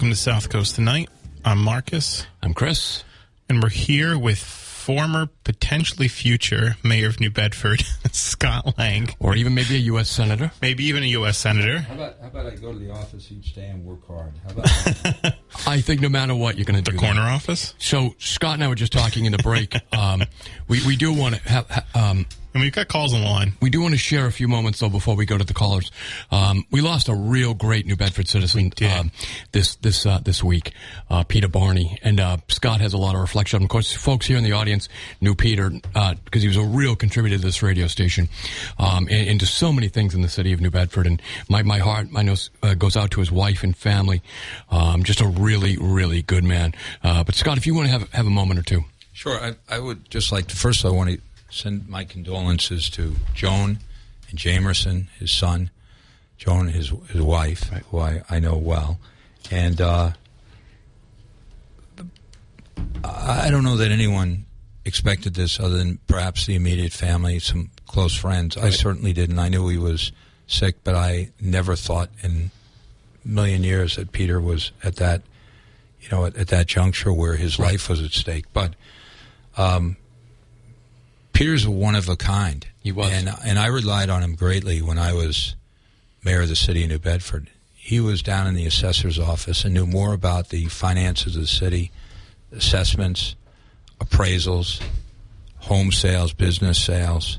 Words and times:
Welcome 0.00 0.12
to 0.12 0.16
South 0.16 0.48
Coast 0.48 0.76
Tonight. 0.76 1.10
I'm 1.44 1.58
Marcus, 1.62 2.26
I'm 2.42 2.54
Chris. 2.54 3.04
and 3.50 3.62
we're 3.62 3.68
here 3.68 4.18
with 4.18 4.38
former, 4.38 5.28
potentially 5.44 6.08
future 6.08 6.76
mayor 6.82 7.06
of 7.08 7.20
New 7.20 7.28
Bedford, 7.28 7.84
Scott 8.10 8.78
Lang, 8.78 9.10
Or 9.18 9.36
even 9.36 9.54
maybe 9.54 9.74
a 9.74 9.78
U.S. 9.92 10.08
Senator. 10.08 10.52
maybe 10.62 10.84
even 10.86 11.02
a 11.02 11.06
U.S. 11.08 11.36
Senator. 11.36 11.80
How 11.80 11.92
about 11.96 12.16
how 12.18 12.28
about 12.28 12.46
I 12.46 12.56
go 12.56 12.72
to 12.72 12.78
the 12.78 12.90
office 12.90 13.30
each 13.30 13.54
day 13.54 13.66
and 13.66 13.84
work 13.84 14.06
hard? 14.06 14.32
How 14.42 14.52
about 14.52 15.34
I 15.66 15.82
think 15.82 16.00
no 16.00 16.08
matter 16.08 16.34
what, 16.34 16.56
you're 16.56 16.64
going 16.64 16.82
to 16.82 16.90
do 16.90 16.96
The 16.96 16.98
corner 17.04 17.20
that. 17.20 17.34
office. 17.34 17.74
So 17.76 18.14
Scott 18.18 18.54
and 18.54 18.64
I 18.64 18.68
were 18.68 18.74
just 18.76 18.92
talking 18.94 19.26
in 19.26 19.32
the 19.32 19.38
break. 19.42 19.76
um, 19.94 20.22
we, 20.66 20.80
we 20.86 20.96
do 20.96 21.12
want 21.12 21.34
to 21.34 21.42
have, 21.46 21.68
ha- 21.68 21.84
um, 21.94 22.24
And 22.52 22.62
we've 22.62 22.72
got 22.72 22.88
calls 22.88 23.14
on 23.14 23.20
the 23.20 23.28
line. 23.28 23.52
we 23.60 23.70
do 23.70 23.80
want 23.80 23.92
to 23.94 23.98
share 23.98 24.26
a 24.26 24.32
few 24.32 24.48
moments 24.48 24.80
though 24.80 24.88
before 24.88 25.14
we 25.14 25.24
go 25.24 25.38
to 25.38 25.44
the 25.44 25.54
callers. 25.54 25.90
Um, 26.32 26.64
we 26.70 26.80
lost 26.80 27.08
a 27.08 27.14
real 27.14 27.54
great 27.54 27.86
New 27.86 27.96
Bedford 27.96 28.26
citizen 28.28 28.70
did. 28.70 28.90
um, 28.90 29.12
this 29.52 29.76
this 29.76 30.04
uh, 30.04 30.18
this 30.18 30.42
week, 30.42 30.72
uh, 31.10 31.22
Peter 31.22 31.46
Barney, 31.46 31.98
and 32.02 32.18
uh, 32.18 32.38
Scott 32.48 32.80
has 32.80 32.92
a 32.92 32.98
lot 32.98 33.14
of 33.14 33.20
reflection. 33.20 33.62
Of 33.62 33.68
course, 33.68 33.92
folks 33.92 34.26
here 34.26 34.36
in 34.36 34.42
the 34.42 34.52
audience 34.52 34.88
knew 35.20 35.34
Peter 35.34 35.70
because 35.70 36.42
he 36.42 36.48
was 36.48 36.56
a 36.56 36.62
real 36.62 36.96
contributor 36.96 37.36
to 37.36 37.42
this 37.42 37.62
radio 37.62 37.86
station 37.86 38.28
um, 38.78 39.06
and, 39.08 39.28
and 39.28 39.40
to 39.40 39.46
so 39.46 39.72
many 39.72 39.88
things 39.88 40.14
in 40.14 40.22
the 40.22 40.28
city 40.28 40.52
of 40.52 40.60
New 40.60 40.70
Bedford. 40.70 41.06
And 41.06 41.22
my 41.48 41.62
my 41.62 41.78
heart, 41.78 42.08
I 42.16 42.22
know, 42.22 42.34
uh, 42.62 42.74
goes 42.74 42.96
out 42.96 43.12
to 43.12 43.20
his 43.20 43.30
wife 43.30 43.62
and 43.62 43.76
family. 43.76 44.22
Um, 44.70 45.04
just 45.04 45.20
a 45.20 45.26
really 45.26 45.76
really 45.76 46.22
good 46.22 46.42
man. 46.42 46.74
Uh, 47.04 47.22
but 47.22 47.36
Scott, 47.36 47.58
if 47.58 47.66
you 47.66 47.74
want 47.74 47.86
to 47.86 47.92
have 47.92 48.10
have 48.12 48.26
a 48.26 48.30
moment 48.30 48.58
or 48.58 48.64
two. 48.64 48.84
Sure. 49.12 49.38
I, 49.38 49.54
I 49.68 49.78
would 49.78 50.08
just 50.08 50.32
like 50.32 50.46
to 50.46 50.56
first. 50.56 50.84
I 50.84 50.88
want 50.88 51.10
to 51.10 51.20
send 51.50 51.88
my 51.88 52.04
condolences 52.04 52.88
to 52.90 53.16
Joan 53.34 53.78
and 54.28 54.38
Jamerson, 54.38 55.08
his 55.18 55.30
son, 55.30 55.70
Joan, 56.38 56.68
his 56.68 56.92
his 57.08 57.20
wife, 57.20 57.64
who 57.90 57.98
I, 57.98 58.22
I 58.30 58.38
know 58.38 58.56
well, 58.56 58.98
and 59.50 59.80
uh, 59.80 60.12
I 63.04 63.50
don't 63.50 63.64
know 63.64 63.76
that 63.76 63.90
anyone 63.90 64.46
expected 64.84 65.34
this 65.34 65.60
other 65.60 65.76
than 65.76 65.98
perhaps 66.06 66.46
the 66.46 66.54
immediate 66.54 66.92
family, 66.92 67.38
some 67.38 67.70
close 67.86 68.14
friends. 68.14 68.56
I 68.56 68.70
certainly 68.70 69.12
didn't. 69.12 69.38
I 69.38 69.48
knew 69.48 69.68
he 69.68 69.76
was 69.76 70.12
sick, 70.46 70.82
but 70.84 70.94
I 70.94 71.30
never 71.40 71.76
thought 71.76 72.10
in 72.22 72.50
a 73.24 73.28
million 73.28 73.62
years 73.62 73.96
that 73.96 74.12
Peter 74.12 74.40
was 74.40 74.72
at 74.82 74.96
that, 74.96 75.22
you 76.00 76.08
know, 76.10 76.24
at, 76.24 76.36
at 76.36 76.48
that 76.48 76.66
juncture 76.66 77.12
where 77.12 77.36
his 77.36 77.58
life 77.58 77.88
was 77.88 78.02
at 78.02 78.12
stake. 78.12 78.46
But 78.52 78.74
um, 79.56 79.96
Peter's 81.40 81.66
one 81.66 81.94
of 81.94 82.06
a 82.06 82.16
kind. 82.16 82.66
He 82.80 82.92
was. 82.92 83.10
and 83.10 83.30
and 83.42 83.58
I 83.58 83.68
relied 83.68 84.10
on 84.10 84.22
him 84.22 84.34
greatly 84.34 84.82
when 84.82 84.98
I 84.98 85.14
was 85.14 85.56
mayor 86.22 86.42
of 86.42 86.50
the 86.50 86.54
city 86.54 86.82
of 86.82 86.90
New 86.90 86.98
Bedford. 86.98 87.48
He 87.74 87.98
was 87.98 88.20
down 88.20 88.46
in 88.46 88.52
the 88.52 88.66
assessor's 88.66 89.18
office 89.18 89.64
and 89.64 89.72
knew 89.72 89.86
more 89.86 90.12
about 90.12 90.50
the 90.50 90.66
finances 90.66 91.36
of 91.36 91.40
the 91.40 91.48
city, 91.48 91.92
assessments, 92.52 93.36
appraisals, 94.00 94.82
home 95.60 95.92
sales, 95.92 96.34
business 96.34 96.78
sales, 96.78 97.38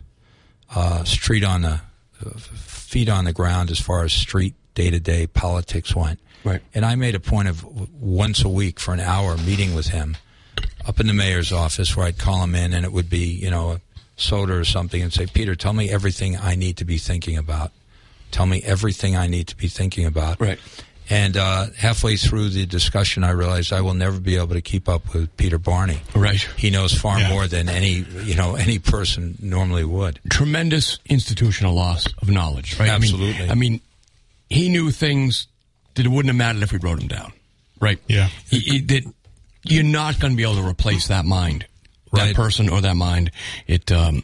uh, 0.75 1.03
street 1.03 1.43
on 1.43 1.61
the 1.61 1.81
uh, 2.25 2.39
feet 2.39 3.07
on 3.07 3.25
the 3.25 3.33
ground 3.33 3.69
as 3.69 3.79
far 3.79 4.03
as 4.03 4.11
street 4.11 4.55
day 4.73 4.89
to 4.89 4.99
day 4.99 5.27
politics 5.27 5.95
went. 5.95 6.19
Right. 6.43 6.61
And 6.73 6.85
I 6.85 6.95
made 6.95 7.13
a 7.13 7.19
point 7.19 7.49
of 7.49 7.63
once 8.01 8.43
a 8.43 8.49
week 8.49 8.79
for 8.79 8.95
an 8.95 8.99
hour 8.99 9.37
meeting 9.37 9.75
with 9.75 9.89
him 9.89 10.17
up 10.87 10.99
in 10.99 11.05
the 11.05 11.13
mayor's 11.13 11.51
office 11.51 11.95
where 11.95 12.07
I'd 12.07 12.17
call 12.17 12.43
him 12.43 12.55
in 12.55 12.73
and 12.73 12.83
it 12.83 12.91
would 12.91 13.07
be, 13.07 13.25
you 13.25 13.51
know, 13.51 13.73
a 13.73 13.81
soda 14.17 14.53
or 14.53 14.63
something 14.65 15.01
and 15.01 15.11
say, 15.11 15.25
Peter, 15.25 15.55
tell 15.55 15.73
me 15.73 15.89
everything 15.89 16.37
I 16.37 16.55
need 16.55 16.77
to 16.77 16.85
be 16.85 16.97
thinking 16.97 17.37
about. 17.37 17.71
Tell 18.31 18.45
me 18.45 18.61
everything 18.63 19.15
I 19.15 19.27
need 19.27 19.47
to 19.47 19.57
be 19.57 19.67
thinking 19.67 20.05
about. 20.05 20.39
Right. 20.39 20.59
And 21.09 21.35
uh, 21.35 21.65
halfway 21.77 22.15
through 22.15 22.49
the 22.49 22.65
discussion, 22.65 23.25
I 23.25 23.31
realized 23.31 23.73
I 23.73 23.81
will 23.81 23.93
never 23.95 24.17
be 24.19 24.37
able 24.37 24.53
to 24.53 24.61
keep 24.61 24.87
up 24.87 25.13
with 25.13 25.35
Peter 25.35 25.57
Barney. 25.57 25.99
Right. 26.15 26.39
He 26.55 26.69
knows 26.69 26.93
far 26.93 27.19
Yeah. 27.19 27.29
more 27.29 27.47
than 27.47 27.67
any, 27.67 28.05
you 28.23 28.35
know, 28.35 28.55
any 28.55 28.79
person 28.79 29.37
normally 29.41 29.83
would. 29.83 30.19
tremendous 30.29 30.99
institutional 31.05 31.73
loss 31.73 32.07
of 32.21 32.29
knowledge, 32.29 32.79
right? 32.79 32.89
I 32.89 32.93
mean- 32.93 33.03
Absolutely. 33.03 33.49
I 33.49 33.55
mean, 33.55 33.81
he 34.49 34.69
knew 34.69 34.91
things 34.91 35.47
that 35.95 36.05
it 36.05 36.09
wouldn't 36.09 36.27
have 36.29 36.37
mattered 36.37 36.63
if 36.63 36.71
we 36.71 36.77
wrote 36.77 36.99
them 36.99 37.09
down, 37.09 37.33
right? 37.81 37.99
Yeah. 38.07 38.29
He, 38.49 38.59
he 38.59 38.79
did. 38.79 39.05
You're 39.65 39.83
not 39.83 40.19
going 40.19 40.31
to 40.31 40.37
be 40.37 40.43
able 40.43 40.55
to 40.55 40.65
replace 40.67 41.07
that 41.07 41.25
mind, 41.25 41.65
that 42.13 42.19
Right. 42.27 42.35
person 42.35 42.69
or 42.69 42.81
that 42.81 42.95
mind. 42.95 43.31
It 43.67 43.91
um, 43.91 44.23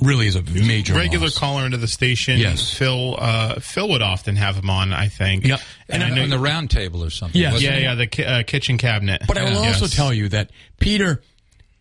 really 0.00 0.26
is 0.26 0.36
a 0.36 0.42
major 0.42 0.94
Regular 0.94 1.26
loss. 1.26 1.38
caller 1.38 1.64
into 1.66 1.76
the 1.76 1.88
station. 1.88 2.38
Yes. 2.38 2.72
Phil. 2.72 3.16
Uh, 3.18 3.60
Phil 3.60 3.88
would 3.90 4.02
often 4.02 4.36
have 4.36 4.56
him 4.56 4.70
on. 4.70 4.92
I 4.92 5.08
think. 5.08 5.46
Yeah. 5.46 5.56
And, 5.88 6.02
And 6.02 6.12
I 6.12 6.16
know. 6.16 6.22
on 6.22 6.30
the 6.30 6.38
round 6.38 6.70
table 6.70 7.04
or 7.04 7.10
something. 7.10 7.40
Yeah. 7.40 7.56
yeah, 7.56 7.74
it? 7.74 7.82
yeah. 7.82 7.94
The 7.94 8.06
ki- 8.06 8.24
uh, 8.24 8.42
kitchen 8.44 8.78
cabinet. 8.78 9.22
But 9.26 9.38
I 9.38 9.44
will 9.44 9.62
Yes. 9.64 9.82
also 9.82 9.94
tell 9.94 10.12
you 10.12 10.28
that 10.30 10.50
Peter 10.80 11.22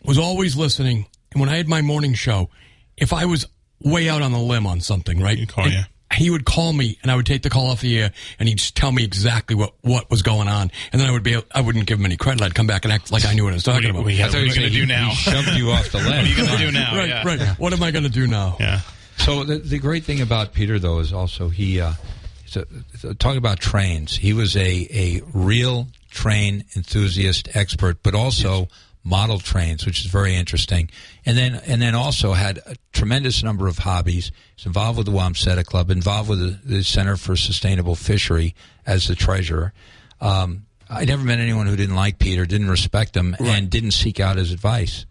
was 0.03 0.17
always 0.17 0.55
listening. 0.55 1.05
And 1.31 1.39
when 1.39 1.49
I 1.49 1.57
had 1.57 1.67
my 1.67 1.81
morning 1.81 2.13
show, 2.13 2.49
if 2.97 3.13
I 3.13 3.25
was 3.25 3.45
way 3.79 4.09
out 4.09 4.21
on 4.21 4.31
the 4.31 4.39
limb 4.39 4.67
on 4.67 4.81
something, 4.81 5.19
right? 5.19 5.37
He'd 5.37 5.47
call 5.49 5.65
and 5.65 5.73
you. 5.73 5.81
He 6.13 6.29
would 6.29 6.45
call 6.45 6.73
me, 6.73 6.97
and 7.01 7.11
I 7.11 7.15
would 7.15 7.25
take 7.25 7.41
the 7.41 7.49
call 7.49 7.67
off 7.69 7.81
the 7.81 7.99
air, 7.99 8.11
and 8.39 8.49
he'd 8.49 8.57
just 8.57 8.75
tell 8.75 8.91
me 8.91 9.03
exactly 9.03 9.55
what, 9.55 9.73
what 9.81 10.09
was 10.09 10.21
going 10.21 10.47
on, 10.47 10.71
and 10.91 11.01
then 11.01 11.07
I 11.09 11.11
would 11.11 11.23
be 11.23 11.41
I 11.53 11.61
wouldn't 11.61 11.85
give 11.85 11.99
him 11.99 12.05
any 12.05 12.17
credit. 12.17 12.41
I'd 12.43 12.53
come 12.55 12.67
back 12.67 12.83
and 12.85 12.91
act 12.93 13.11
like 13.11 13.25
I 13.25 13.33
knew 13.33 13.43
what 13.45 13.51
I 13.53 13.55
was 13.55 13.63
talking 13.63 13.93
What 13.93 14.01
about. 14.01 14.07
are 14.07 14.11
you- 14.11 14.23
I 14.23 14.27
thought 14.27 14.33
what 14.33 14.35
are 14.35 14.39
you 14.45 14.47
you 14.53 14.55
going 14.59 14.69
to 14.71 14.79
do 14.79 14.85
now? 14.85 15.09
He 15.09 15.15
shoved 15.15 15.57
you 15.57 15.71
off 15.71 15.91
the 15.91 15.97
ledge. 15.99 16.05
What 16.07 16.15
are 16.17 16.27
you 16.27 16.35
going 16.35 16.49
to 16.49 16.57
do 16.65 16.71
now? 16.71 16.95
right, 16.97 17.09
yeah. 17.09 17.23
right. 17.25 17.41
What 17.59 17.73
am 17.73 17.81
I 17.83 17.91
going 17.91 18.03
to 18.03 18.09
do 18.09 18.27
now? 18.27 18.57
Yeah. 18.59 18.81
So 19.17 19.43
the, 19.43 19.57
the 19.59 19.79
great 19.79 20.03
thing 20.03 20.19
about 20.21 20.53
Peter, 20.53 20.79
though, 20.79 20.99
is 20.99 21.13
also 21.13 21.49
he. 21.49 21.79
Uh, 21.79 21.93
he's 22.43 22.57
a, 23.03 23.13
talk 23.15 23.37
about 23.37 23.59
trains. 23.59 24.17
He 24.17 24.33
was 24.33 24.55
a 24.57 24.87
a 24.91 25.21
real 25.33 25.87
train 26.09 26.65
enthusiast 26.75 27.47
expert, 27.55 28.03
but 28.03 28.15
also 28.15 28.67
model 29.03 29.39
trains, 29.39 29.85
which 29.85 30.01
is 30.05 30.05
very 30.11 30.35
interesting. 30.35 30.89
And 31.25 31.37
then 31.37 31.55
and 31.65 31.81
then 31.81 31.95
also 31.95 32.33
had 32.33 32.59
a 32.65 32.75
tremendous 32.93 33.43
number 33.43 33.67
of 33.67 33.79
hobbies. 33.79 34.31
He's 34.55 34.65
involved 34.65 34.97
with 34.97 35.07
the 35.07 35.11
Wamsutta 35.13 35.65
Club, 35.65 35.89
involved 35.89 36.29
with 36.29 36.39
the, 36.39 36.75
the 36.77 36.83
Center 36.83 37.17
for 37.17 37.35
Sustainable 37.35 37.95
Fishery 37.95 38.53
as 38.85 39.07
the 39.07 39.15
treasurer. 39.15 39.73
Um, 40.19 40.65
I 40.89 41.05
never 41.05 41.23
met 41.23 41.39
anyone 41.39 41.67
who 41.67 41.75
didn't 41.75 41.95
like 41.95 42.19
Peter, 42.19 42.45
didn't 42.45 42.69
respect 42.69 43.15
him, 43.15 43.35
and 43.39 43.69
didn't 43.69 43.91
seek 43.91 44.19
out 44.19 44.37
his 44.37 44.51
advice. 44.51 45.05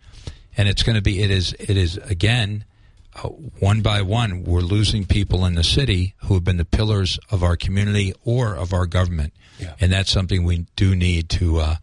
And 0.56 0.68
it's 0.68 0.82
going 0.82 0.96
to 0.96 1.02
be 1.02 1.22
it 1.22 1.30
is 1.30 1.54
it 1.58 1.76
is 1.76 1.96
again 1.96 2.64
uh, 3.16 3.28
one 3.58 3.80
by 3.80 4.02
one, 4.02 4.44
we're 4.44 4.60
losing 4.60 5.04
people 5.04 5.44
in 5.44 5.54
the 5.56 5.64
city 5.64 6.14
who 6.24 6.34
have 6.34 6.44
been 6.44 6.58
the 6.58 6.64
pillars 6.64 7.18
of 7.30 7.42
our 7.42 7.56
community 7.56 8.14
or 8.24 8.54
of 8.54 8.72
our 8.72 8.86
government, 8.86 9.32
Yeah. 9.58 9.74
and 9.80 9.90
that's 9.92 10.12
something 10.12 10.44
we 10.44 10.66
do 10.76 10.94
need 10.94 11.28
to 11.30 11.58
uh, 11.58 11.76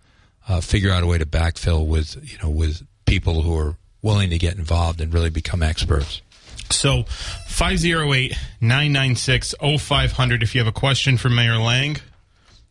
uh, 0.47 0.61
figure 0.61 0.91
out 0.91 1.03
a 1.03 1.07
way 1.07 1.17
to 1.17 1.25
backfill 1.25 1.85
with 1.87 2.15
you 2.31 2.37
know 2.43 2.49
with 2.49 2.85
people 3.05 3.41
who 3.41 3.57
are 3.57 3.75
willing 4.01 4.29
to 4.29 4.37
get 4.37 4.55
involved 4.57 5.01
and 5.01 5.13
really 5.13 5.29
become 5.29 5.63
experts. 5.63 6.21
So 6.69 7.03
508-996-0500 7.47 10.43
if 10.43 10.55
you 10.55 10.61
have 10.61 10.67
a 10.67 10.71
question 10.71 11.17
for 11.17 11.29
Mayor 11.29 11.57
Lang. 11.57 11.97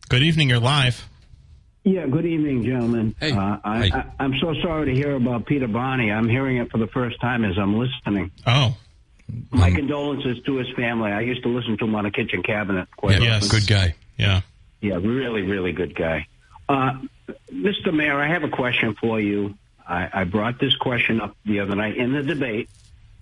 Good 0.09 0.23
evening, 0.23 0.49
you're 0.49 0.59
live. 0.59 1.07
Yeah, 1.83 2.05
good 2.07 2.25
evening, 2.25 2.63
gentlemen. 2.63 3.15
Hey. 3.19 3.31
Uh, 3.31 3.57
I, 3.63 3.87
Hi. 3.87 3.99
I, 3.99 4.05
I'm 4.23 4.33
so 4.39 4.53
sorry 4.61 4.87
to 4.87 4.93
hear 4.93 5.15
about 5.15 5.45
Peter 5.45 5.67
Barney. 5.67 6.11
I'm 6.11 6.27
hearing 6.27 6.57
it 6.57 6.69
for 6.69 6.77
the 6.79 6.87
first 6.87 7.19
time 7.21 7.45
as 7.45 7.57
I'm 7.57 7.77
listening. 7.77 8.31
Oh, 8.45 8.75
My 9.51 9.71
condolences 9.71 10.37
to 10.45 10.55
his 10.57 10.67
family. 10.75 11.11
I 11.11 11.21
used 11.21 11.43
to 11.43 11.49
listen 11.49 11.77
to 11.77 11.85
him 11.85 11.95
on 11.95 12.05
a 12.05 12.11
kitchen 12.11 12.43
cabinet 12.43 12.87
quite 12.97 13.21
Yeah, 13.21 13.35
often. 13.35 13.49
yes. 13.49 13.51
Good 13.51 13.67
guy. 13.67 13.95
yeah. 14.17 14.41
Yeah, 14.81 14.95
really, 14.95 15.41
really 15.41 15.71
good 15.71 15.95
guy. 15.95 16.27
Uh, 16.69 16.99
Mr. 17.51 17.93
Mayor, 17.93 18.19
I 18.19 18.27
have 18.27 18.43
a 18.43 18.49
question 18.49 18.95
for 18.95 19.19
you. 19.19 19.55
I, 19.87 20.09
I 20.13 20.23
brought 20.25 20.59
this 20.59 20.75
question 20.75 21.21
up 21.21 21.35
the 21.45 21.61
other 21.61 21.75
night 21.75 21.97
in 21.97 22.13
the 22.13 22.23
debate, 22.23 22.69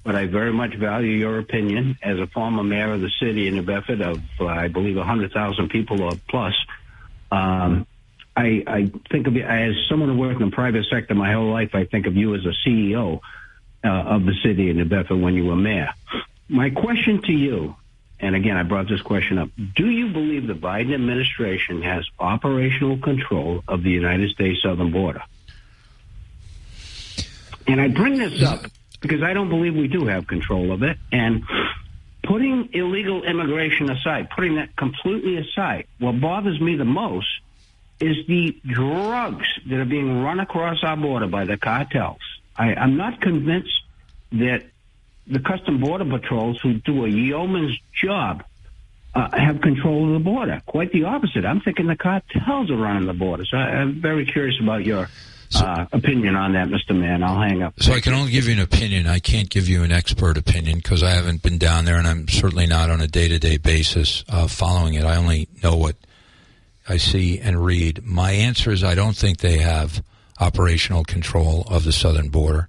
but 0.04 0.16
I 0.16 0.26
very 0.26 0.52
much 0.52 0.76
value 0.76 1.12
your 1.12 1.40
opinion 1.40 1.98
as 2.02 2.20
a 2.20 2.28
former 2.28 2.64
mayor 2.64 2.94
of 2.94 3.02
the 3.02 3.12
city 3.20 3.48
in 3.48 3.56
New 3.56 3.64
Bedford 3.64 4.02
of, 4.02 4.22
uh, 4.40 4.46
I 4.46 4.68
believe, 4.68 4.98
100,000 4.98 5.70
people 5.70 6.02
or 6.02 6.14
plus. 6.28 6.56
Um, 7.32 7.86
I, 8.36 8.64
I 8.68 8.92
think 9.12 9.28
of 9.28 9.36
you 9.36 9.44
as 9.44 9.76
someone 9.88 10.10
who 10.10 10.18
worked 10.18 10.42
in 10.42 10.50
the 10.50 10.56
private 10.56 10.86
sector 10.92 11.16
my 11.16 11.32
whole 11.32 11.52
life. 11.52 11.74
I 11.74 11.86
think 11.86 12.06
of 12.06 12.16
you 12.16 12.36
as 12.36 12.46
a 12.46 12.54
CEO 12.68 13.22
uh, 13.84 13.88
of 13.88 14.26
the 14.26 14.34
city 14.44 14.70
in 14.70 14.78
New 14.78 14.86
Bedford 14.86 15.18
when 15.18 15.36
you 15.36 15.46
were 15.46 15.56
mayor. 15.56 15.94
My 16.50 16.70
question 16.70 17.22
to 17.24 17.32
you, 17.32 17.76
and 18.20 18.36
again, 18.36 18.58
I 18.58 18.64
brought 18.64 18.88
this 18.88 19.02
question 19.02 19.38
up: 19.38 19.50
Do 19.76 19.90
you 19.90 20.12
believe 20.12 20.48
the 20.48 20.54
Biden 20.54 20.94
administration 20.94 21.82
has 21.82 22.06
operational 22.20 22.98
control 22.98 23.64
of 23.68 23.84
the 23.84 23.92
United 23.92 24.32
States 24.32 24.62
southern 24.62 24.92
border? 24.92 25.22
And 27.68 27.82
I 27.82 27.88
bring 27.88 28.18
this 28.18 28.44
up 28.44 28.66
because 29.02 29.24
I 29.24 29.34
don't 29.34 29.50
believe 29.50 29.76
we 29.76 29.88
do 29.88 30.06
have 30.06 30.28
control 30.28 30.72
of 30.72 30.84
it. 30.84 30.98
And 31.12 31.44
putting 32.24 32.70
illegal 32.74 33.24
immigration 33.24 33.90
aside, 33.90 34.30
putting 34.30 34.56
that 34.56 34.76
completely 34.76 35.38
aside, 35.38 35.88
what 36.00 36.20
bothers 36.20 36.60
me 36.60 36.76
the 36.76 36.86
most 36.86 37.28
is 38.00 38.16
the 38.28 38.58
drugs 38.66 39.48
that 39.68 39.80
are 39.80 39.86
being 39.86 40.22
run 40.22 40.40
across 40.40 40.84
our 40.84 40.98
border 40.98 41.28
by 41.28 41.46
the 41.46 41.58
cartels. 41.58 42.20
I, 42.56 42.76
I'm 42.76 42.98
not 42.98 43.22
convinced 43.22 43.82
that 44.34 44.66
the 45.28 45.40
custom 45.40 45.80
border 45.80 46.06
patrols 46.06 46.60
who 46.62 46.76
do 46.76 47.06
a 47.06 47.10
yeoman's 47.10 47.78
job 47.94 48.44
uh, 49.16 49.30
have 49.34 49.62
control 49.62 50.08
of 50.08 50.14
the 50.14 50.24
border. 50.24 50.62
Quite 50.66 50.92
the 50.92 51.06
opposite. 51.06 51.46
I'm 51.46 51.62
thinking 51.62 51.88
the 51.88 51.96
cartels 51.96 52.70
are 52.70 52.76
running 52.76 53.08
the 53.08 53.14
border. 53.14 53.46
So 53.46 53.58
I, 53.58 53.78
I'm 53.78 54.02
very 54.02 54.26
curious 54.26 54.60
about 54.62 54.86
your 54.86 55.10
uh, 55.56 55.86
opinion 55.94 56.36
on 56.36 56.54
that, 56.54 56.68
Mr. 56.68 56.98
Mann. 56.98 57.24
I'll 57.24 57.40
hang 57.40 57.64
up. 57.64 57.76
So 57.80 57.94
I 57.94 58.02
can 58.02 58.14
only 58.14 58.32
give 58.32 58.48
you 58.48 58.54
an 58.54 58.60
opinion. 58.60 59.08
I 59.08 59.20
can't 59.20 59.50
give 59.50 59.70
you 59.70 59.84
an 59.84 59.92
expert 59.92 60.38
opinion 60.38 60.78
because 60.78 61.02
I 61.02 61.12
haven't 61.12 61.44
been 61.44 61.58
down 61.58 61.86
there, 61.86 61.98
and 61.98 62.08
I'm 62.08 62.28
certainly 62.28 62.68
not 62.68 62.90
on 62.90 63.00
a 63.00 63.08
day-to-day 63.08 63.58
basis 63.58 64.24
uh, 64.28 64.48
following 64.48 64.96
it. 64.96 65.06
I 65.06 65.16
only 65.16 65.48
know 65.64 65.76
what 65.76 65.96
I 66.90 66.98
see 66.98 67.40
and 67.40 67.64
read. 67.64 68.04
My 68.04 68.32
answer 68.32 68.72
is 68.72 68.84
I 68.84 68.96
don't 68.96 69.16
think 69.16 69.40
they 69.40 69.58
have 69.60 70.04
operational 70.40 71.04
control 71.04 71.66
of 71.70 71.86
the 71.86 71.94
southern 71.94 72.30
border. 72.30 72.68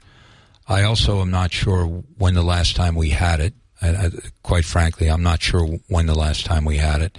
I 0.69 0.83
also 0.83 1.21
am 1.21 1.31
not 1.31 1.53
sure 1.53 1.87
when 2.19 2.35
the 2.35 2.43
last 2.43 2.77
time 2.77 2.95
we 2.95 3.11
had 3.11 3.41
it. 3.41 3.55
I, 3.81 3.89
I, 3.89 4.11
quite 4.43 4.65
frankly, 4.65 5.09
I'm 5.09 5.23
not 5.23 5.43
sure 5.43 5.67
when 5.89 6.07
the 6.07 6.15
last 6.15 6.47
time 6.47 6.65
we 6.65 6.79
had 6.79 7.03
it. 7.03 7.19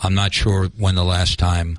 I'm 0.00 0.14
not 0.14 0.32
sure 0.32 0.66
when 0.78 0.94
the 0.94 1.04
last 1.04 1.38
time 1.38 1.78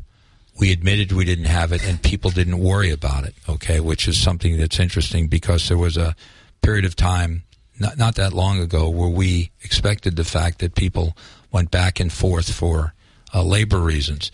we 0.60 0.72
admitted 0.72 1.12
we 1.12 1.26
didn't 1.26 1.46
have 1.46 1.72
it 1.72 1.88
and 1.88 2.02
people 2.02 2.32
didn't 2.32 2.60
worry 2.60 2.92
about 2.92 3.24
it, 3.24 3.34
okay, 3.48 3.80
which 3.80 4.08
is 4.08 4.22
something 4.22 4.58
that's 4.58 4.80
interesting 4.80 5.28
because 5.28 5.68
there 5.70 5.78
was 5.78 5.96
a 5.96 6.16
period 6.62 6.86
of 6.86 6.96
time 6.96 7.44
not, 7.80 7.98
not 7.98 8.16
that 8.16 8.34
long 8.34 8.60
ago 8.60 8.90
where 8.90 9.10
we 9.10 9.52
expected 9.64 10.16
the 10.18 10.26
fact 10.26 10.60
that 10.60 10.76
people 10.76 11.16
went 11.52 11.72
back 11.72 12.00
and 12.00 12.12
forth 12.12 12.54
for 12.54 12.94
uh, 13.34 13.44
labor 13.44 13.80
reasons. 13.80 14.32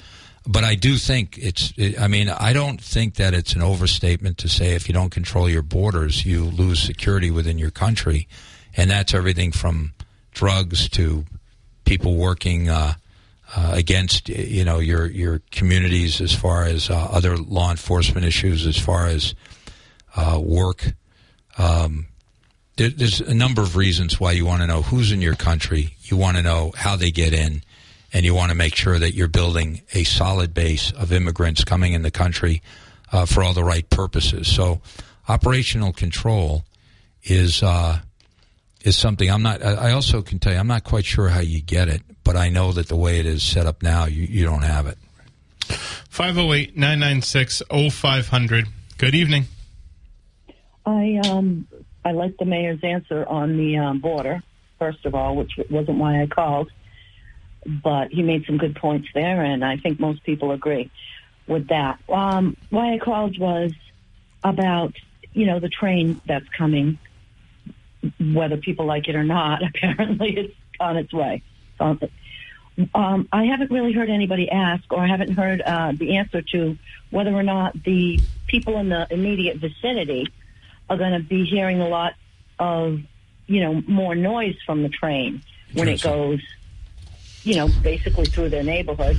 But 0.48 0.64
I 0.64 0.76
do 0.76 0.96
think 0.98 1.38
it's, 1.40 1.74
it, 1.76 2.00
I 2.00 2.08
mean, 2.08 2.30
I 2.30 2.54
don't 2.54 2.80
think 2.80 3.16
that 3.16 3.34
it's 3.34 3.54
an 3.54 3.64
overstatement 3.64 4.38
to 4.40 4.50
say 4.50 4.76
if 4.76 4.88
you 4.88 4.94
don't 4.94 5.10
control 5.10 5.50
your 5.50 5.64
borders, 5.64 6.26
you 6.26 6.44
lose 6.44 6.80
security 6.80 7.32
within 7.32 7.58
your 7.58 7.72
country. 7.72 8.28
And 8.78 8.92
that's 8.92 9.14
everything 9.14 9.52
from 9.52 9.94
drugs 10.34 10.88
to 10.90 11.26
people 11.84 12.16
working, 12.16 12.70
uh, 12.70 12.94
uh, 13.56 13.72
against 13.74 14.28
you 14.30 14.66
know 14.66 14.80
your 14.80 15.06
your 15.06 15.42
communities 15.52 16.20
as 16.20 16.34
far 16.34 16.64
as 16.64 16.90
uh, 16.90 16.96
other 16.96 17.38
law 17.38 17.72
enforcement 17.72 18.26
issues, 18.26 18.66
as 18.66 18.78
far 18.78 19.08
as 19.08 19.36
uh, 20.16 20.40
work. 20.42 20.94
Um, 21.58 22.08
there, 22.78 22.90
there's 22.90 23.22
a 23.22 23.34
number 23.34 23.62
of 23.62 23.76
reasons 23.76 24.20
why 24.20 24.34
you 24.34 24.46
want 24.46 24.62
to 24.62 24.68
know 24.68 24.82
who's 24.82 25.12
in 25.12 25.22
your 25.22 25.36
country. 25.36 25.96
You 26.02 26.18
want 26.18 26.38
to 26.38 26.44
know 26.44 26.74
how 26.76 26.96
they 26.96 27.12
get 27.12 27.34
in, 27.34 27.64
and 28.16 28.24
you 28.24 28.34
want 28.34 28.50
to 28.50 28.56
make 28.56 28.74
sure 28.76 28.98
that 28.98 29.14
you're 29.14 29.28
building 29.28 29.82
a 29.94 30.06
solid 30.06 30.54
base 30.54 30.90
of 30.94 31.12
immigrants 31.12 31.66
coming 31.66 31.92
in 31.92 32.02
the 32.02 32.10
country 32.10 32.62
uh, 33.12 33.26
for 33.26 33.44
all 33.44 33.54
the 33.54 33.64
right 33.64 33.90
purposes. 33.90 34.48
So, 34.48 34.80
operational 35.28 35.92
control 35.92 36.64
is 37.24 37.62
uh, 37.62 38.00
is 38.86 38.96
something 38.96 39.30
I'm 39.30 39.42
not. 39.42 39.62
I 39.62 39.92
also 39.92 40.22
can 40.22 40.40
tell 40.40 40.54
you 40.54 40.60
I'm 40.60 40.68
not 40.68 40.86
quite 40.86 41.04
sure 41.04 41.28
how 41.28 41.42
you 41.42 41.62
get 41.62 41.90
it, 41.90 42.04
but 42.24 42.38
I 42.38 42.48
know 42.48 42.72
that 42.72 42.88
the 42.88 42.96
way 42.96 43.20
it 43.20 43.26
is 43.26 43.44
set 43.44 43.66
up 43.66 43.84
now, 43.84 44.06
you, 44.06 44.24
you 44.24 44.46
don't 44.46 44.64
have 44.64 44.88
it. 44.88 44.98
508 46.10 46.78
996 46.78 47.64
0500. 47.70 48.68
Good 48.98 49.14
evening. 49.14 49.48
I 50.86 51.20
um 51.26 51.68
I 52.06 52.14
like 52.14 52.38
the 52.38 52.46
mayor's 52.46 52.80
answer 52.82 53.26
on 53.28 53.58
the 53.58 53.76
um, 53.78 54.00
border. 54.00 54.42
First 54.80 55.06
of 55.06 55.16
all, 55.16 55.36
which 55.36 55.52
wasn't 55.70 55.98
why 55.98 56.22
I 56.22 56.28
called, 56.28 56.72
but 57.66 58.12
he 58.12 58.22
made 58.22 58.46
some 58.46 58.58
good 58.58 58.76
points 58.76 59.08
there, 59.14 59.44
and 59.44 59.64
I 59.64 59.78
think 59.78 60.00
most 60.00 60.24
people 60.24 60.52
agree 60.52 60.92
with 61.48 61.68
that. 61.70 62.00
Um, 62.10 62.58
why 62.70 62.94
I 62.94 63.00
called 63.00 63.38
was 63.40 63.72
about 64.44 64.94
you 65.34 65.46
know 65.46 65.60
the 65.60 65.70
train 65.70 66.22
that's 66.26 66.48
coming, 66.50 66.98
whether 68.20 68.58
people 68.58 68.86
like 68.86 69.08
it 69.08 69.16
or 69.16 69.24
not. 69.24 69.64
Apparently, 69.68 70.38
it's 70.38 70.56
on 70.80 70.98
its 70.98 71.14
way. 71.14 71.42
Um, 72.94 73.30
I 73.32 73.46
haven't 73.46 73.72
really 73.72 73.94
heard 73.94 74.10
anybody 74.10 74.50
ask, 74.50 74.84
or 74.92 75.00
I 75.00 75.08
haven't 75.08 75.32
heard 75.32 75.62
uh, 75.62 75.94
the 75.94 76.18
answer 76.18 76.42
to 76.42 76.78
whether 77.10 77.32
or 77.32 77.44
not 77.44 77.82
the 77.84 78.20
people 78.48 78.78
in 78.78 78.90
the 78.90 79.08
immediate 79.10 79.58
vicinity 79.58 80.28
are 80.90 80.98
going 80.98 81.14
to 81.14 81.26
be 81.26 81.46
hearing 81.46 81.80
a 81.80 81.88
lot 81.88 82.14
of, 82.60 83.00
you 83.48 83.62
know, 83.62 83.82
more 83.88 84.14
noise 84.14 84.58
from 84.66 84.84
the 84.84 84.90
train 84.90 85.42
when 85.74 85.88
it 85.88 86.02
goes, 86.02 86.42
you 87.46 87.56
know, 87.56 87.70
basically 87.84 88.26
through 88.26 88.50
their 88.50 88.64
neighborhood. 88.64 89.18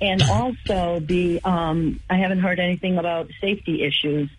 and 0.00 0.22
also 0.22 0.98
the, 1.00 1.40
um, 1.44 2.00
I 2.08 2.16
haven't 2.16 2.40
heard 2.40 2.58
anything 2.58 2.98
about 2.98 3.30
safety 3.40 3.84
issues, 3.84 4.30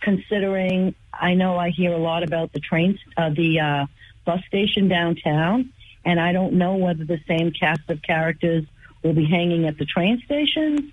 considering 0.00 0.94
I 1.12 1.34
know 1.34 1.58
I 1.58 1.70
hear 1.70 1.92
a 1.92 1.98
lot 1.98 2.22
about 2.22 2.52
the 2.52 2.60
trains, 2.60 2.98
uh, 3.16 3.28
the 3.28 3.60
uh, 3.60 3.86
bus 4.24 4.40
station 4.46 4.88
downtown 4.88 5.72
and 6.04 6.18
I 6.18 6.32
don't 6.32 6.54
know 6.54 6.76
whether 6.76 7.04
the 7.04 7.20
same 7.28 7.52
cast 7.52 7.88
of 7.90 8.00
characters 8.02 8.64
will 9.02 9.12
be 9.12 9.26
hanging 9.26 9.66
at 9.66 9.76
the 9.76 9.84
train 9.84 10.22
station 10.24 10.92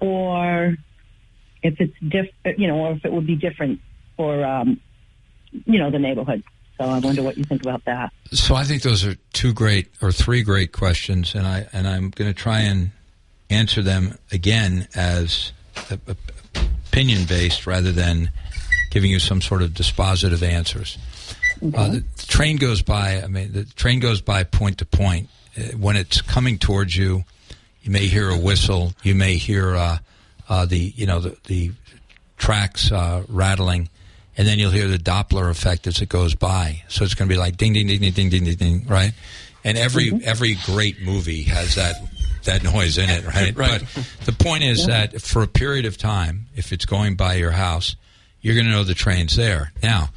or 0.00 0.76
if 1.62 1.80
it's 1.80 1.94
diff, 2.06 2.28
you 2.58 2.68
know, 2.68 2.76
or 2.80 2.92
if 2.92 3.04
it 3.06 3.12
would 3.12 3.26
be 3.26 3.36
different 3.36 3.80
for, 4.18 4.44
um, 4.44 4.78
you 5.50 5.78
know, 5.78 5.90
the 5.90 5.98
neighborhood. 5.98 6.42
So 6.78 6.84
I 6.84 6.98
wonder 6.98 7.22
what 7.22 7.38
you 7.38 7.44
think 7.44 7.62
about 7.62 7.84
that. 7.84 8.12
So 8.32 8.54
I 8.54 8.64
think 8.64 8.82
those 8.82 9.04
are 9.04 9.14
two 9.32 9.52
great 9.52 9.88
or 10.02 10.10
three 10.10 10.42
great 10.42 10.72
questions, 10.72 11.34
and 11.34 11.46
I 11.46 11.66
and 11.72 11.86
I'm 11.86 12.10
going 12.10 12.32
to 12.32 12.34
try 12.34 12.60
and 12.60 12.90
answer 13.50 13.82
them 13.82 14.18
again 14.32 14.88
as 14.94 15.52
opinion 16.88 17.24
based 17.26 17.66
rather 17.66 17.92
than 17.92 18.30
giving 18.90 19.10
you 19.10 19.18
some 19.18 19.40
sort 19.40 19.62
of 19.62 19.70
dispositive 19.70 20.42
answers. 20.42 20.98
Okay. 21.62 21.76
Uh, 21.76 21.88
the 21.88 22.26
train 22.26 22.56
goes 22.56 22.82
by. 22.82 23.22
I 23.22 23.26
mean, 23.26 23.52
the 23.52 23.64
train 23.64 24.00
goes 24.00 24.20
by 24.20 24.44
point 24.44 24.78
to 24.78 24.84
point. 24.84 25.28
Uh, 25.56 25.76
when 25.76 25.96
it's 25.96 26.20
coming 26.20 26.58
towards 26.58 26.96
you, 26.96 27.24
you 27.82 27.90
may 27.90 28.06
hear 28.06 28.30
a 28.30 28.38
whistle. 28.38 28.94
You 29.02 29.14
may 29.14 29.36
hear 29.36 29.74
uh, 29.76 29.98
uh, 30.48 30.66
the 30.66 30.78
you 30.96 31.06
know 31.06 31.20
the, 31.20 31.36
the 31.46 31.72
tracks 32.36 32.90
uh, 32.90 33.24
rattling, 33.28 33.88
and 34.36 34.46
then 34.46 34.58
you'll 34.58 34.70
hear 34.70 34.88
the 34.88 34.98
Doppler 34.98 35.50
effect 35.50 35.86
as 35.86 36.00
it 36.00 36.08
goes 36.08 36.34
by. 36.34 36.82
So 36.88 37.04
it's 37.04 37.14
going 37.14 37.28
to 37.28 37.34
be 37.34 37.38
like 37.38 37.56
ding, 37.56 37.72
ding, 37.72 37.86
ding, 37.86 38.00
ding, 38.00 38.12
ding, 38.12 38.30
ding, 38.30 38.44
ding, 38.44 38.56
ding 38.56 38.86
right? 38.88 39.12
And 39.62 39.78
every 39.78 40.06
mm-hmm. 40.06 40.28
every 40.28 40.56
great 40.66 41.00
movie 41.00 41.42
has 41.44 41.76
that 41.76 41.94
that 42.44 42.62
noise 42.62 42.98
in 42.98 43.08
it, 43.08 43.24
right? 43.34 43.56
right. 43.56 43.82
But 43.94 44.04
the 44.26 44.32
point 44.32 44.64
is 44.64 44.86
yeah. 44.86 45.06
that 45.06 45.22
for 45.22 45.42
a 45.42 45.48
period 45.48 45.86
of 45.86 45.96
time, 45.96 46.46
if 46.54 46.72
it's 46.72 46.84
going 46.84 47.16
by 47.16 47.34
your 47.34 47.52
house, 47.52 47.96
you're 48.42 48.54
going 48.54 48.66
to 48.66 48.72
know 48.72 48.84
the 48.84 48.94
train's 48.94 49.36
there. 49.36 49.72
Now, 49.82 50.10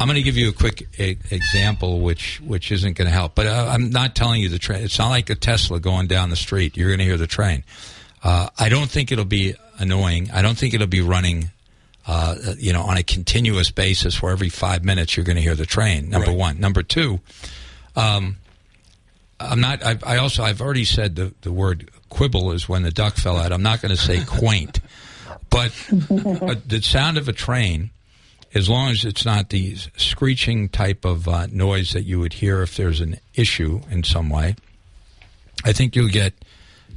I'm 0.00 0.08
going 0.08 0.16
to 0.16 0.22
give 0.22 0.36
you 0.36 0.48
a 0.48 0.52
quick 0.52 0.88
a- 0.98 1.16
example, 1.30 2.00
which 2.00 2.40
which 2.40 2.72
isn't 2.72 2.96
going 2.96 3.06
to 3.06 3.14
help, 3.14 3.36
but 3.36 3.46
uh, 3.46 3.68
I'm 3.70 3.90
not 3.90 4.16
telling 4.16 4.42
you 4.42 4.48
the 4.48 4.58
train. 4.58 4.82
It's 4.82 4.98
not 4.98 5.10
like 5.10 5.30
a 5.30 5.36
Tesla 5.36 5.78
going 5.78 6.08
down 6.08 6.30
the 6.30 6.36
street. 6.36 6.76
You're 6.76 6.88
going 6.88 6.98
to 6.98 7.04
hear 7.04 7.16
the 7.16 7.28
train. 7.28 7.62
Uh, 8.24 8.48
I 8.58 8.68
don't 8.68 8.90
think 8.90 9.12
it'll 9.12 9.24
be 9.24 9.54
annoying. 9.78 10.28
I 10.32 10.42
don't 10.42 10.58
think 10.58 10.74
it'll 10.74 10.88
be 10.88 11.02
running 11.02 11.51
uh, 12.06 12.36
you 12.58 12.72
know, 12.72 12.82
on 12.82 12.96
a 12.96 13.02
continuous 13.02 13.70
basis 13.70 14.20
where 14.20 14.32
every 14.32 14.48
five 14.48 14.84
minutes 14.84 15.16
you're 15.16 15.24
going 15.24 15.36
to 15.36 15.42
hear 15.42 15.54
the 15.54 15.66
train. 15.66 16.10
Number 16.10 16.28
right. 16.28 16.36
one. 16.36 16.60
Number 16.60 16.82
two. 16.82 17.20
Um, 17.94 18.36
I'm 19.38 19.60
not. 19.60 19.84
I've, 19.84 20.04
I 20.04 20.16
also. 20.18 20.42
I've 20.42 20.60
already 20.60 20.84
said 20.84 21.16
the 21.16 21.34
the 21.42 21.52
word 21.52 21.90
quibble 22.08 22.52
is 22.52 22.68
when 22.68 22.82
the 22.82 22.90
duck 22.90 23.16
fell 23.16 23.36
out. 23.36 23.52
I'm 23.52 23.62
not 23.62 23.80
going 23.82 23.94
to 23.94 24.00
say 24.00 24.24
quaint, 24.26 24.80
but 25.50 25.70
uh, 25.90 26.54
the 26.66 26.80
sound 26.82 27.18
of 27.18 27.28
a 27.28 27.32
train 27.32 27.90
as 28.54 28.68
long 28.68 28.90
as 28.90 29.04
it's 29.04 29.24
not 29.24 29.48
the 29.48 29.76
screeching 29.96 30.68
type 30.68 31.04
of 31.04 31.26
uh, 31.26 31.46
noise 31.50 31.92
that 31.92 32.02
you 32.02 32.20
would 32.20 32.34
hear 32.34 32.62
if 32.62 32.76
there's 32.76 33.00
an 33.00 33.18
issue 33.34 33.80
in 33.90 34.04
some 34.04 34.28
way, 34.28 34.54
I 35.64 35.72
think 35.72 35.96
you'll 35.96 36.08
get 36.08 36.34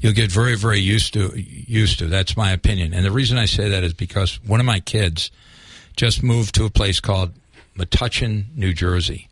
you'll 0.05 0.13
get 0.13 0.31
very 0.31 0.55
very 0.55 0.79
used 0.79 1.13
to 1.13 1.33
used 1.35 1.97
to. 1.99 2.05
That's 2.05 2.37
my 2.37 2.51
opinion. 2.51 2.93
And 2.93 3.03
the 3.03 3.11
reason 3.11 3.39
I 3.39 3.45
say 3.45 3.69
that 3.69 3.83
is 3.83 3.93
because 3.93 4.39
one 4.45 4.59
of 4.59 4.65
my 4.65 4.79
kids 4.79 5.31
just 5.95 6.21
moved 6.21 6.53
to 6.55 6.65
a 6.65 6.69
place 6.69 6.99
called 6.99 7.33
Metuchen, 7.75 8.45
New 8.55 8.73
Jersey. 8.73 9.29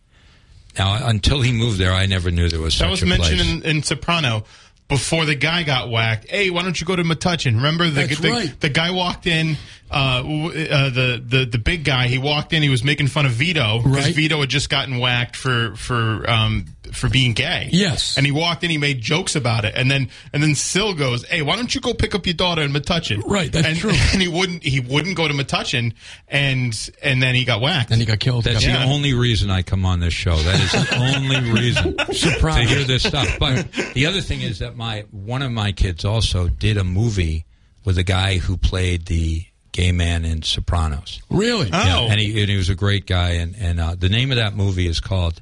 Now, 0.77 1.07
until 1.07 1.41
he 1.41 1.51
moved 1.51 1.77
there, 1.77 1.91
I 1.91 2.07
never 2.07 2.31
knew 2.31 2.49
there 2.49 2.59
was 2.59 2.73
that 2.79 2.85
such 2.85 2.89
was 2.89 3.03
a 3.03 3.05
mentioned. 3.05 3.63
In, 3.63 3.77
in 3.77 3.83
Soprano. 3.83 4.45
before 4.87 5.25
the 5.25 5.35
guy 5.35 5.61
got 5.61 5.89
whacked. 5.89 6.29
Hey, 6.29 6.49
why 6.49 6.63
don't 6.63 6.79
you 6.79 6.87
go 6.87 6.95
to 6.95 7.03
Metuchen? 7.03 7.55
Remember 7.55 7.89
the 7.89 8.07
the, 8.07 8.31
right. 8.31 8.59
the 8.59 8.69
guy 8.69 8.89
walked 8.89 9.27
in. 9.27 9.57
Uh, 9.93 10.17
w- 10.23 10.67
uh, 10.69 10.89
the 10.89 11.23
the 11.23 11.45
the 11.45 11.57
big 11.59 11.83
guy. 11.83 12.07
He 12.07 12.17
walked 12.17 12.51
in. 12.51 12.63
He 12.63 12.69
was 12.69 12.83
making 12.83 13.07
fun 13.07 13.25
of 13.27 13.31
Vito 13.33 13.77
because 13.77 14.05
Right. 14.05 14.15
Vito 14.15 14.39
had 14.39 14.49
just 14.49 14.69
gotten 14.69 14.97
whacked 14.97 15.35
for 15.35 15.75
for 15.75 16.27
um 16.29 16.65
for 16.91 17.09
being 17.09 17.33
gay. 17.33 17.69
Yes. 17.71 18.17
and 18.17 18.25
he 18.25 18.31
walked 18.31 18.63
in. 18.63 18.69
He 18.71 18.77
made 18.77 19.01
jokes 19.01 19.35
about 19.35 19.65
it, 19.65 19.73
and 19.75 19.89
then 19.91 20.09
and 20.33 20.41
then 20.41 20.55
Sil 20.57 20.93
goes, 20.97 21.23
"Hey, 21.27 21.43
why 21.43 21.55
don't 21.55 21.73
you 21.75 21.79
go 21.79 21.93
pick 21.93 22.15
up 22.15 22.25
your 22.25 22.33
daughter 22.33 22.63
in 22.63 22.71
Metuchen?" 22.73 23.21
Right, 23.25 23.51
that's 23.51 23.67
and, 23.67 23.77
true. 23.77 23.91
And 24.13 24.21
he 24.21 24.27
wouldn't 24.27 24.63
he 24.63 24.79
wouldn't 24.79 25.15
go 25.15 25.27
to 25.27 25.33
Metuchen, 25.33 25.93
and 26.27 26.89
and 27.03 27.21
then 27.21 27.35
he 27.35 27.45
got 27.45 27.61
whacked. 27.61 27.89
Then 27.89 27.99
he 27.99 28.05
got 28.05 28.19
killed. 28.19 28.45
That's 28.45 28.65
Yeah. 28.65 28.85
the 28.85 28.91
only 28.91 29.13
reason 29.13 29.49
I 29.51 29.61
come 29.61 29.85
on 29.85 29.99
this 29.99 30.13
show. 30.13 30.35
That 30.35 30.59
is 30.59 30.71
the 30.71 30.97
only 31.15 31.51
reason 31.51 31.95
Surprise. 32.13 32.67
to 32.67 32.75
hear 32.75 32.83
this 32.83 33.03
stuff. 33.03 33.37
But 33.39 33.71
the 33.93 34.07
other 34.07 34.21
thing 34.21 34.41
is 34.41 34.59
that 34.59 34.75
my 34.75 35.05
one 35.11 35.41
of 35.43 35.51
my 35.51 35.71
kids 35.71 36.03
also 36.03 36.47
did 36.49 36.77
a 36.77 36.83
movie 36.83 37.45
with 37.85 37.97
a 37.97 38.03
guy 38.03 38.37
who 38.37 38.57
played 38.57 39.05
the 39.05 39.45
gay 39.73 39.91
man 39.91 40.23
in 40.23 40.41
Sopranos. 40.41 41.19
Really? 41.29 41.69
Oh. 41.73 41.83
Yeah, 41.85 42.11
and 42.11 42.19
he 42.19 42.39
and 42.39 42.49
he 42.49 42.55
was 42.55 42.69
a 42.69 42.75
great 42.75 43.05
guy. 43.05 43.31
And 43.31 43.55
and 43.59 43.79
uh, 43.81 43.95
the 43.95 44.07
name 44.07 44.31
of 44.31 44.37
that 44.37 44.55
movie 44.55 44.87
is 44.87 45.01
called 45.01 45.41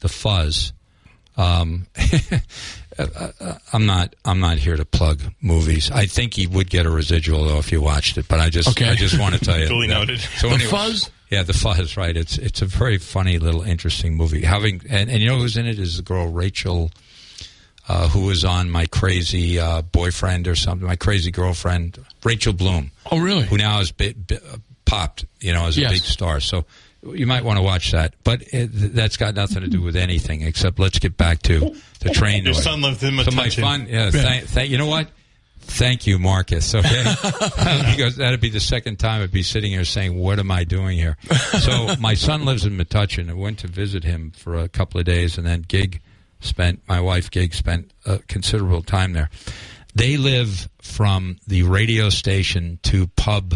The 0.00 0.08
Fuzz. 0.08 0.72
Um, 1.36 1.86
I'm 3.72 3.86
not 3.86 4.14
I'm 4.24 4.40
not 4.40 4.58
here 4.58 4.76
to 4.76 4.84
plug 4.84 5.20
movies. 5.40 5.90
I 5.90 6.06
think 6.06 6.34
he 6.34 6.46
would 6.46 6.70
get 6.70 6.86
a 6.86 6.90
residual 6.90 7.44
though 7.44 7.58
if 7.58 7.70
you 7.72 7.80
watched 7.80 8.16
it. 8.18 8.26
But 8.28 8.40
I 8.40 8.48
just 8.48 8.68
Okay. 8.70 8.88
I 8.88 8.94
just 8.94 9.18
want 9.18 9.34
to 9.34 9.40
tell 9.40 9.58
you. 9.60 9.68
Duly 9.68 9.86
noted. 9.88 10.20
So 10.20 10.48
The 10.48 10.54
anyway- 10.54 10.70
Fuzz? 10.70 11.10
Yeah, 11.30 11.42
The 11.42 11.52
Fuzz. 11.52 11.96
Right. 11.96 12.16
It's 12.16 12.38
it's 12.38 12.62
a 12.62 12.66
very 12.66 12.98
funny 12.98 13.38
little 13.38 13.62
interesting 13.62 14.16
movie. 14.16 14.42
Having 14.42 14.82
and, 14.88 15.10
and 15.10 15.20
you 15.20 15.28
know 15.28 15.38
who's 15.38 15.56
in 15.56 15.66
it 15.66 15.78
is 15.78 15.96
the 15.96 16.02
girl 16.02 16.28
Rachel. 16.28 16.90
Uh, 17.88 18.08
who 18.08 18.26
was 18.26 18.44
on 18.44 18.68
my 18.68 18.84
crazy 18.86 19.60
uh, 19.60 19.80
boyfriend 19.82 20.48
or 20.48 20.56
something? 20.56 20.86
My 20.88 20.96
crazy 20.96 21.30
girlfriend, 21.30 21.98
Rachel 22.24 22.52
Bloom 22.52 22.90
Oh, 23.12 23.18
really? 23.18 23.44
who 23.46 23.56
now 23.56 23.78
has 23.78 23.92
bi- 23.92 24.12
bi- 24.14 24.36
uh, 24.36 24.56
popped, 24.84 25.24
you 25.40 25.52
know, 25.52 25.66
as 25.66 25.78
a 25.78 25.82
Yes. 25.82 25.92
big 25.92 26.02
star. 26.02 26.40
So 26.40 26.64
you 27.14 27.28
might 27.28 27.44
want 27.44 27.58
to 27.58 27.62
watch 27.62 27.92
that. 27.92 28.14
But 28.24 28.42
it, 28.52 28.66
that's 28.94 29.16
got 29.16 29.36
nothing 29.36 29.60
to 29.62 29.68
do 29.68 29.80
with 29.82 29.94
anything 29.94 30.42
except 30.42 30.80
let's 30.80 30.98
get 30.98 31.16
back 31.16 31.42
to 31.42 31.76
the 32.00 32.10
train 32.10 32.44
Your 32.44 32.54
noise. 32.54 32.64
son 32.64 32.80
lived 32.82 33.04
in 33.04 33.16
So 33.22 33.30
my 33.30 33.46
Metuchen. 33.46 33.60
fun, 33.60 33.86
yeah. 33.88 34.10
Thank, 34.10 34.46
thank, 34.48 34.70
you 34.70 34.78
know 34.78 34.86
what? 34.86 35.08
Thank 35.60 36.06
you, 36.08 36.18
Marcus. 36.18 36.74
Okay, 36.74 37.04
because 37.96 38.16
that'd 38.16 38.40
be 38.40 38.50
the 38.50 38.60
second 38.60 38.98
time 38.98 39.22
I'd 39.22 39.30
be 39.32 39.42
sitting 39.42 39.70
here 39.72 39.84
saying, 39.84 40.16
"What 40.16 40.38
am 40.38 40.50
I 40.50 40.62
doing 40.64 40.96
here?" 40.96 41.16
So 41.60 41.94
my 42.00 42.14
son 42.14 42.44
lives 42.44 42.64
in 42.64 42.76
Metuchen. 42.76 43.28
I 43.30 43.32
went 43.34 43.58
to 43.60 43.68
visit 43.68 44.04
him 44.04 44.30
for 44.30 44.56
a 44.56 44.68
couple 44.68 45.00
of 45.00 45.06
days, 45.06 45.38
and 45.38 45.46
then 45.46 45.62
Gig 45.66 46.00
spent 46.46 46.80
my 46.88 47.00
wife 47.00 47.30
Gig 47.30 47.54
spent 47.54 47.92
a 48.04 48.18
considerable 48.20 48.82
time 48.82 49.12
there. 49.12 49.30
They 49.94 50.16
live 50.16 50.68
from 50.82 51.38
the 51.46 51.62
radio 51.62 52.10
station 52.10 52.78
to 52.84 53.06
Pub 53.08 53.54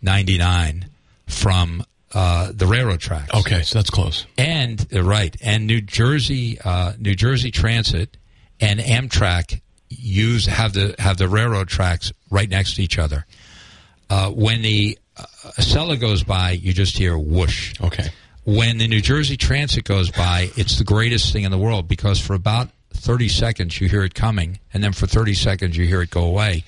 99 0.00 0.88
from 1.26 1.84
uh, 2.14 2.52
the 2.54 2.66
railroad 2.66 3.00
tracks. 3.00 3.34
Okay, 3.34 3.62
so 3.62 3.78
that's 3.78 3.90
close. 3.90 4.26
And 4.36 4.86
uh, 4.94 5.02
right, 5.02 5.34
and 5.42 5.66
New 5.66 5.80
Jersey, 5.80 6.58
uh, 6.62 6.92
New 6.98 7.14
Jersey 7.14 7.50
Transit 7.50 8.16
and 8.60 8.80
Amtrak 8.80 9.60
use 9.88 10.46
have 10.46 10.72
the 10.72 10.94
have 10.98 11.16
the 11.16 11.28
railroad 11.28 11.68
tracks 11.68 12.12
right 12.30 12.48
next 12.48 12.76
to 12.76 12.82
each 12.82 12.98
other. 12.98 13.26
Uh, 14.10 14.30
when 14.30 14.62
the 14.62 14.98
uh, 15.16 15.24
Acela 15.58 15.98
goes 15.98 16.22
by, 16.22 16.50
you 16.50 16.72
just 16.72 16.96
hear 16.96 17.16
whoosh. 17.16 17.74
Okay. 17.80 18.10
When 18.44 18.78
the 18.78 18.88
New 18.88 19.00
Jersey 19.00 19.36
Transit 19.36 19.84
goes 19.84 20.10
by, 20.10 20.50
it's 20.56 20.76
the 20.76 20.82
greatest 20.82 21.32
thing 21.32 21.44
in 21.44 21.52
the 21.52 21.58
world 21.58 21.86
because 21.86 22.18
for 22.18 22.34
about 22.34 22.70
30 22.92 23.28
seconds 23.28 23.80
you 23.80 23.88
hear 23.88 24.02
it 24.02 24.14
coming, 24.14 24.58
and 24.74 24.82
then 24.82 24.92
for 24.92 25.06
30 25.06 25.34
seconds 25.34 25.76
you 25.76 25.86
hear 25.86 26.02
it 26.02 26.10
go 26.10 26.24
away, 26.24 26.64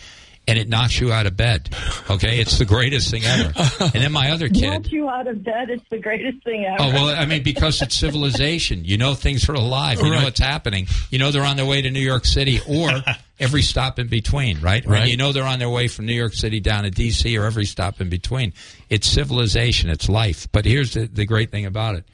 and 0.47 0.59
it 0.59 0.69
knocks 0.69 1.01
you 1.01 1.13
out 1.13 1.27
of 1.27 1.37
bed. 1.37 1.75
Okay, 2.11 2.39
it's 2.39 2.59
the 2.59 2.65
greatest 2.65 3.11
thing 3.11 3.25
ever. 3.25 3.53
And 3.81 4.03
then 4.03 4.13
my 4.13 4.31
other 4.31 4.49
kid. 4.49 4.83
Knock 4.83 4.93
you 4.93 5.09
out 5.09 5.27
of 5.27 5.43
bed. 5.43 5.71
It's 5.71 5.89
the 5.91 5.99
greatest 5.99 6.45
thing 6.45 6.65
ever. 6.65 6.77
Oh 6.81 6.89
well, 6.93 7.09
I 7.09 7.25
mean, 7.25 7.43
because 7.43 7.81
it's 7.83 7.95
civilization. 7.95 8.85
You 8.85 8.99
know 8.99 9.15
things 9.15 9.49
are 9.49 9.55
alive. 9.55 9.99
You 10.01 10.11
know 10.11 10.23
what's 10.23 10.41
happening. 10.41 10.87
You 11.11 11.19
know 11.19 11.31
they're 11.31 11.45
on 11.45 11.57
their 11.57 11.67
way 11.67 11.83
to 11.83 11.91
New 11.91 12.01
York 12.01 12.25
City 12.25 12.61
or 12.69 12.91
every 13.39 13.63
stop 13.63 13.99
in 13.99 14.09
between, 14.09 14.61
right? 14.61 14.85
Right. 14.85 15.09
You 15.09 15.17
know 15.17 15.33
they're 15.33 15.45
on 15.45 15.59
their 15.59 15.71
way 15.71 15.89
from 15.89 16.07
New 16.07 16.15
York 16.15 16.35
City 16.35 16.61
down 16.61 16.85
to 16.85 16.91
D.C. 16.91 17.37
or 17.39 17.45
every 17.45 17.65
stop 17.65 18.01
in 18.01 18.09
between. 18.09 18.53
It's 18.91 19.07
civilization. 19.07 19.91
It's 19.91 20.09
life. 20.09 20.49
But 20.53 20.65
here's 20.65 20.95
the, 20.95 21.07
the 21.07 21.25
great 21.25 21.51
thing 21.51 21.67
about 21.67 21.97
it. 21.97 22.05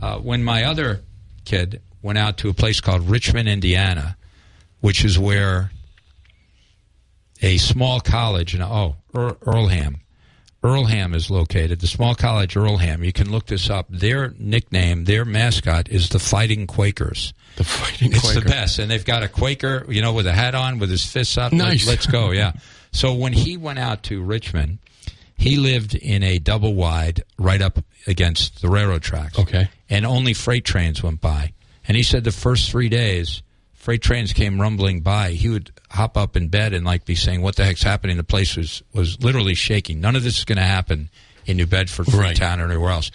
Uh, 0.00 0.18
when 0.18 0.44
my 0.44 0.64
other 0.64 1.02
kid 1.44 1.80
went 2.02 2.18
out 2.18 2.38
to 2.38 2.48
a 2.48 2.54
place 2.54 2.80
called 2.80 3.08
Richmond, 3.08 3.48
Indiana, 3.48 4.16
which 4.80 5.04
is 5.04 5.18
where 5.18 5.70
a 7.42 7.58
small 7.58 8.00
college, 8.00 8.54
and 8.54 8.62
oh, 8.62 8.96
Earl, 9.14 9.36
Earlham, 9.46 10.00
Earlham 10.62 11.14
is 11.14 11.30
located. 11.30 11.80
The 11.80 11.86
small 11.86 12.14
college 12.14 12.56
Earlham. 12.56 13.04
You 13.04 13.12
can 13.12 13.30
look 13.30 13.46
this 13.46 13.70
up. 13.70 13.86
Their 13.88 14.34
nickname, 14.38 15.04
their 15.04 15.24
mascot, 15.24 15.88
is 15.88 16.08
the 16.08 16.18
Fighting 16.18 16.66
Quakers. 16.66 17.34
The 17.56 17.64
fighting 17.64 18.10
Quakers. 18.10 18.16
It's 18.16 18.32
Quaker. 18.32 18.40
the 18.40 18.50
best, 18.50 18.78
and 18.78 18.90
they've 18.90 19.04
got 19.04 19.22
a 19.22 19.28
Quaker, 19.28 19.86
you 19.88 20.02
know, 20.02 20.12
with 20.12 20.26
a 20.26 20.32
hat 20.32 20.54
on, 20.54 20.78
with 20.78 20.90
his 20.90 21.04
fists 21.04 21.38
up. 21.38 21.52
Nice. 21.52 21.86
Let, 21.86 22.00
us 22.00 22.06
go, 22.06 22.32
yeah. 22.32 22.52
So 22.92 23.14
when 23.14 23.32
he 23.32 23.56
went 23.56 23.78
out 23.78 24.02
to 24.04 24.22
Richmond, 24.22 24.78
he 25.36 25.56
lived 25.56 25.94
in 25.94 26.22
a 26.22 26.38
double 26.38 26.74
wide 26.74 27.22
right 27.38 27.60
up 27.60 27.78
against 28.06 28.62
the 28.62 28.68
railroad 28.68 29.02
tracks. 29.02 29.38
Okay. 29.38 29.68
and 29.88 30.06
only 30.06 30.34
freight 30.34 30.64
trains 30.64 31.02
went 31.02 31.20
by. 31.20 31.52
And 31.86 31.96
he 31.96 32.02
said 32.02 32.24
the 32.24 32.32
first 32.32 32.70
three 32.70 32.88
days, 32.88 33.42
freight 33.86 34.02
trains 34.02 34.32
came 34.32 34.60
rumbling 34.60 35.00
by. 35.00 35.30
He 35.30 35.48
would 35.48 35.70
hop 35.90 36.16
up 36.16 36.36
in 36.36 36.48
bed 36.48 36.72
and 36.72 36.84
like 36.84 37.04
be 37.04 37.14
saying, 37.14 37.40
"What 37.40 37.54
the 37.54 37.64
heck's 37.64 37.84
happening?" 37.84 38.16
The 38.16 38.24
place 38.24 38.56
was 38.56 38.82
was 38.92 39.22
literally 39.22 39.54
shaking. 39.54 40.00
None 40.00 40.16
of 40.16 40.24
this 40.24 40.38
is 40.38 40.44
going 40.44 40.56
to 40.58 40.64
happen 40.64 41.08
in 41.46 41.56
New 41.56 41.66
Bedford, 41.66 42.12
Right. 42.12 42.36
Freetown, 42.36 42.60
or 42.60 42.64
anywhere 42.64 42.90
else. 42.90 43.12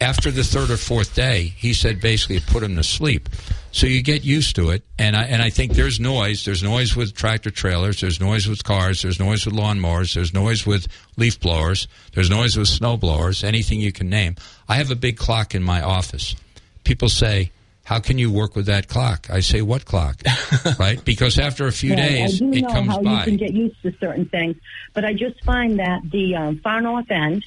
After 0.00 0.32
the 0.32 0.42
third 0.42 0.72
or 0.72 0.76
fourth 0.76 1.14
day, 1.14 1.54
he 1.56 1.72
said 1.72 2.00
basically 2.00 2.34
it 2.34 2.46
put 2.46 2.64
him 2.64 2.74
to 2.74 2.82
sleep. 2.82 3.28
So 3.70 3.86
you 3.86 4.02
get 4.02 4.24
used 4.24 4.56
to 4.56 4.70
it, 4.70 4.82
and 4.98 5.14
I 5.14 5.22
and 5.22 5.40
I 5.40 5.50
think 5.50 5.74
there's 5.74 6.00
noise. 6.00 6.44
There's 6.44 6.64
noise 6.64 6.96
with 6.96 7.14
tractor 7.14 7.52
trailers. 7.52 8.00
There's 8.00 8.18
noise 8.18 8.48
with 8.48 8.64
cars. 8.64 9.02
There's 9.02 9.20
noise 9.20 9.46
with 9.46 9.54
lawnmowers. 9.54 10.14
There's 10.14 10.34
noise 10.34 10.66
with 10.66 10.88
leaf 11.16 11.38
blowers. 11.38 11.86
There's 12.14 12.28
noise 12.28 12.56
with 12.56 12.66
snow 12.66 12.96
blowers. 12.96 13.44
Anything 13.44 13.80
you 13.80 13.92
can 13.92 14.10
name. 14.10 14.34
I 14.68 14.78
have 14.78 14.90
a 14.90 14.96
big 14.96 15.16
clock 15.16 15.54
in 15.54 15.62
my 15.62 15.80
office. 15.80 16.34
People 16.82 17.08
say, 17.08 17.52
"How 17.88 17.98
can 18.00 18.18
you 18.18 18.30
work 18.30 18.54
with 18.54 18.66
that 18.66 18.86
clock?" 18.88 19.28
I 19.30 19.40
say, 19.40 19.62
"What 19.62 19.84
clock?" 19.84 20.20
right? 20.78 21.02
Because 21.04 21.38
after 21.38 21.66
a 21.66 21.72
few 21.72 21.90
Right, 21.94 22.08
days, 22.08 22.34
I 22.42 22.44
do 22.44 22.52
it 22.52 22.62
know 22.62 22.68
comes 22.72 22.88
how 22.88 23.02
by. 23.02 23.18
you 23.20 23.24
can 23.24 23.36
get 23.38 23.52
used 23.54 23.80
to 23.82 23.92
certain 23.98 24.26
things, 24.26 24.56
but 24.94 25.04
I 25.04 25.12
just 25.14 25.42
find 25.44 25.78
that 25.78 26.00
the 26.10 26.34
um, 26.36 26.58
far 26.58 26.80
north 26.80 27.10
end 27.10 27.44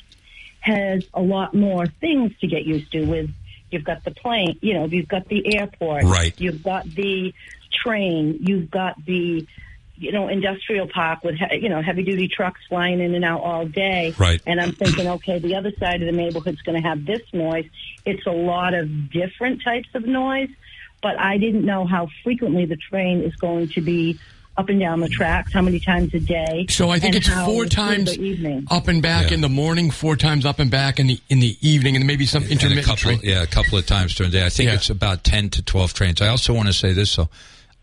has 0.62 1.04
a 1.14 1.22
lot 1.22 1.54
more 1.54 1.86
things 1.88 2.32
to 2.42 2.48
get 2.48 2.66
used 2.66 2.92
to. 2.94 3.06
With 3.06 3.30
you've 3.72 3.84
got 3.84 4.04
the 4.04 4.12
plane, 4.12 4.58
you 4.62 4.74
know, 4.74 4.86
you've 4.86 5.08
got 5.08 5.28
the 5.28 5.56
airport, 5.58 6.04
Right. 6.04 6.34
You've 6.40 6.64
got 6.64 6.86
the 6.86 7.34
train, 7.84 8.38
you've 8.42 8.70
got 8.70 9.04
the 9.06 9.48
you 10.02 10.12
know 10.12 10.28
industrial 10.28 10.88
park 10.88 11.24
with 11.24 11.36
he- 11.36 11.60
you 11.60 11.70
know 11.70 11.82
heavy 11.82 12.04
duty 12.04 12.28
trucks 12.28 12.60
flying 12.68 13.00
in 13.00 13.14
and 13.16 13.24
out 13.24 13.42
all 13.42 13.66
day, 13.66 14.14
Right. 14.18 14.42
And 14.46 14.60
I'm 14.60 14.74
thinking, 14.74 15.08
okay, 15.08 15.40
the 15.40 15.56
other 15.56 15.72
side 15.80 16.02
of 16.02 16.08
the 16.08 16.12
neighborhood's 16.18 16.62
going 16.62 16.82
to 16.82 16.88
have 16.88 17.06
this 17.06 17.22
noise. 17.34 17.66
It's 18.06 18.26
a 18.26 18.32
lot 18.32 18.74
of 18.74 19.12
different 19.12 19.64
types 19.64 19.90
of 19.94 20.06
noise, 20.06 20.50
but 21.02 21.20
I 21.20 21.38
didn't 21.38 21.66
know 21.66 21.86
how 21.86 22.08
frequently 22.24 22.66
the 22.66 22.78
train 22.78 23.22
is 23.22 23.36
going 23.36 23.70
to 23.70 23.82
be 23.82 24.20
up 24.58 24.68
and 24.68 24.82
down 24.82 25.00
the 25.00 25.08
tracks, 25.08 25.54
how 25.54 25.62
many 25.62 25.80
times 25.80 26.14
a 26.14 26.20
day. 26.20 26.66
So 26.70 26.90
I 26.90 27.00
think 27.00 27.16
it's 27.16 27.30
four 27.30 27.66
times 27.66 28.16
the 28.18 28.22
evening. 28.22 28.68
up 28.70 28.90
and 28.90 29.02
back 29.02 29.30
Yeah. 29.30 29.36
in 29.36 29.42
the 29.42 29.48
morning, 29.50 29.92
four 29.92 30.18
times 30.18 30.46
up 30.46 30.60
and 30.60 30.70
back 30.70 31.00
in 31.00 31.08
the 31.08 31.20
in 31.30 31.40
the 31.40 31.56
evening, 31.62 31.96
and 31.96 32.06
maybe 32.06 32.26
some 32.26 32.44
and 32.44 32.52
a 32.52 32.54
intermittent. 32.56 32.86
couple, 32.86 32.98
train. 33.18 33.20
yeah, 33.24 33.44
a 33.44 33.48
couple 33.48 33.78
of 33.78 33.86
times 33.86 34.14
during 34.14 34.30
the 34.32 34.40
day. 34.40 34.46
I 34.46 34.50
think 34.50 34.68
Yeah. 34.70 34.76
it's 34.76 34.90
about 34.90 35.24
ten 35.24 35.50
to 35.52 35.62
twelve 35.64 35.94
trains. 35.94 36.22
I 36.22 36.28
also 36.28 36.54
want 36.54 36.68
to 36.68 36.74
say 36.74 36.92
this. 36.92 37.10
So, 37.12 37.30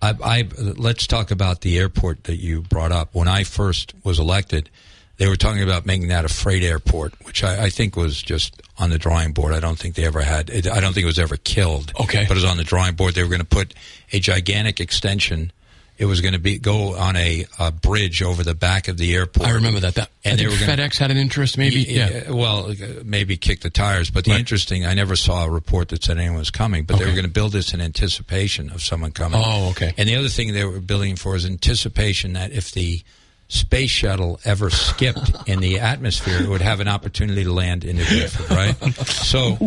I, 0.00 0.14
I 0.22 0.48
let's 0.76 1.06
talk 1.06 1.30
about 1.30 1.62
the 1.62 1.78
airport 1.78 2.24
that 2.24 2.36
you 2.36 2.62
brought 2.62 2.92
up. 2.92 3.14
When 3.14 3.28
I 3.28 3.44
first 3.44 3.94
was 4.04 4.18
elected, 4.18 4.70
they 5.16 5.28
were 5.28 5.36
talking 5.36 5.62
about 5.62 5.84
making 5.86 6.08
that 6.08 6.24
a 6.24 6.28
freight 6.28 6.62
airport, 6.62 7.14
which 7.26 7.42
I, 7.42 7.64
I 7.64 7.70
think 7.70 7.96
was 7.96 8.22
just 8.22 8.62
on 8.78 8.90
the 8.90 8.98
drawing 8.98 9.32
board. 9.32 9.52
I 9.52 9.60
don't 9.60 9.78
think 9.78 9.96
they 9.96 10.04
ever 10.04 10.20
had. 10.20 10.50
It, 10.50 10.68
I 10.68 10.80
don't 10.80 10.92
think 10.92 11.02
it 11.04 11.08
was 11.08 11.18
ever 11.18 11.36
killed. 11.36 11.92
Okay. 12.00 12.24
but 12.28 12.32
it 12.32 12.34
was 12.34 12.44
on 12.44 12.56
the 12.56 12.64
drawing 12.64 12.94
board. 12.94 13.14
They 13.14 13.22
were 13.22 13.28
going 13.28 13.40
to 13.40 13.44
put 13.44 13.74
a 14.12 14.20
gigantic 14.20 14.78
extension. 14.80 15.52
It 15.98 16.04
was 16.06 16.20
going 16.20 16.34
to 16.34 16.38
be 16.38 16.58
go 16.58 16.94
on 16.96 17.16
a, 17.16 17.44
a 17.58 17.72
bridge 17.72 18.22
over 18.22 18.44
the 18.44 18.54
back 18.54 18.86
of 18.86 18.96
the 18.98 19.14
airport. 19.16 19.48
I 19.48 19.52
remember 19.52 19.80
that. 19.80 19.96
That 19.96 20.10
And 20.24 20.34
I 20.34 20.36
think 20.36 20.50
were 20.50 20.66
gonna- 20.66 20.80
FedEx 20.88 20.96
had 20.98 21.10
an 21.10 21.16
interest, 21.16 21.58
maybe. 21.58 21.80
Yeah. 21.80 22.30
well, 22.30 22.70
uh, 22.70 22.74
maybe 23.04 23.36
kick 23.36 23.60
the 23.62 23.70
tires. 23.70 24.08
But 24.10 24.24
the 24.24 24.30
Right. 24.30 24.40
interesting, 24.40 24.86
I 24.86 24.94
never 24.94 25.16
saw 25.16 25.44
a 25.44 25.50
report 25.50 25.88
that 25.88 26.04
said 26.04 26.18
anyone 26.18 26.38
was 26.38 26.50
coming, 26.52 26.84
but 26.84 26.98
they 26.98 27.04
were 27.04 27.10
going 27.12 27.24
to 27.24 27.30
build 27.30 27.50
this 27.52 27.74
in 27.74 27.80
anticipation 27.80 28.70
of 28.70 28.80
someone 28.82 29.10
coming. 29.10 29.42
Oh, 29.44 29.70
okay. 29.70 29.92
And 29.98 30.08
the 30.08 30.14
other 30.16 30.28
thing 30.28 30.52
they 30.52 30.64
were 30.64 30.78
building 30.80 31.16
for 31.16 31.34
is 31.34 31.44
anticipation 31.44 32.34
that 32.34 32.52
if 32.52 32.70
the 32.70 33.02
space 33.48 33.90
shuttle 33.90 34.38
ever 34.44 34.70
skipped 34.70 35.32
in 35.48 35.58
the 35.60 35.80
atmosphere, 35.80 36.42
it 36.42 36.48
would 36.48 36.60
have 36.62 36.80
an 36.80 36.86
opportunity 36.88 37.42
to 37.44 37.52
land 37.52 37.84
in 37.84 37.96
New 37.96 38.04
Bedford, 38.04 38.50
right? 38.56 38.94
So. 39.06 39.58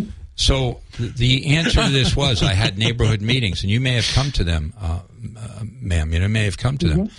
So 0.42 0.82
the 1.00 1.56
answer 1.58 1.84
to 1.84 1.90
this 1.90 2.16
was 2.16 2.42
I 2.42 2.54
had 2.54 2.78
neighborhood 2.78 3.22
meetings, 3.22 3.62
and 3.64 3.72
you 3.72 3.80
may 3.80 3.94
have 3.94 4.08
come 4.14 4.32
to 4.32 4.44
them, 4.44 4.74
uh, 4.82 5.00
uh, 5.38 5.64
ma'am. 5.82 6.12
You 6.14 6.20
know, 6.20 6.28
may 6.28 6.46
have 6.46 6.58
come 6.58 6.78
to 6.80 6.88
them, 6.88 7.10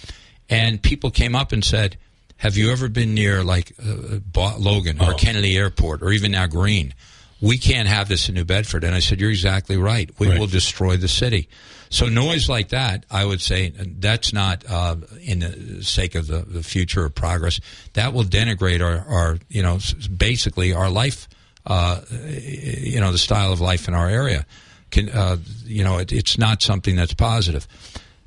and 0.50 0.82
people 0.82 1.10
came 1.10 1.36
up 1.36 1.52
and 1.52 1.64
said, 1.64 1.96
"Have 2.38 2.56
you 2.56 2.72
ever 2.72 2.88
been 2.88 3.14
near 3.14 3.44
like 3.44 3.72
uh, 3.80 4.18
Logan 4.58 5.00
or 5.00 5.14
Kennedy 5.14 5.56
Airport 5.56 6.02
or 6.02 6.10
even 6.12 6.32
now 6.32 6.46
Green? 6.46 6.94
We 7.40 7.58
can't 7.58 7.88
have 7.88 8.08
this 8.08 8.28
in 8.28 8.34
New 8.34 8.44
Bedford." 8.44 8.82
And 8.84 8.94
I 8.94 8.98
said, 9.00 9.20
"You're 9.20 9.30
exactly 9.30 9.76
right. 9.76 10.10
We 10.18 10.28
Right. 10.28 10.38
will 10.40 10.48
destroy 10.48 10.96
the 10.96 11.08
city." 11.08 11.48
So 11.90 12.06
noise 12.06 12.48
like 12.48 12.70
that, 12.70 13.04
I 13.10 13.24
would 13.26 13.42
say 13.42 13.68
that's 13.76 14.32
not 14.32 14.64
uh, 14.68 14.96
in 15.20 15.40
the 15.40 15.84
sake 15.84 16.14
of 16.14 16.26
the, 16.26 16.38
the 16.38 16.62
future 16.62 17.04
or 17.04 17.10
progress. 17.10 17.60
That 17.92 18.14
will 18.14 18.24
denigrate 18.24 18.80
our, 18.80 19.06
our 19.06 19.38
you 19.50 19.62
know, 19.62 19.78
basically 20.16 20.72
our 20.72 20.88
life, 20.88 21.28
uh, 21.66 22.00
you 22.10 23.00
know, 23.00 23.12
the 23.12 23.18
style 23.18 23.52
of 23.52 23.60
life 23.60 23.88
in 23.88 23.94
our 23.94 24.08
area. 24.08 24.46
Can, 24.90 25.08
uh, 25.08 25.38
you 25.64 25.84
know, 25.84 25.98
it, 25.98 26.12
it's 26.12 26.36
not 26.36 26.62
something 26.62 26.96
that's 26.96 27.14
positive. 27.14 27.66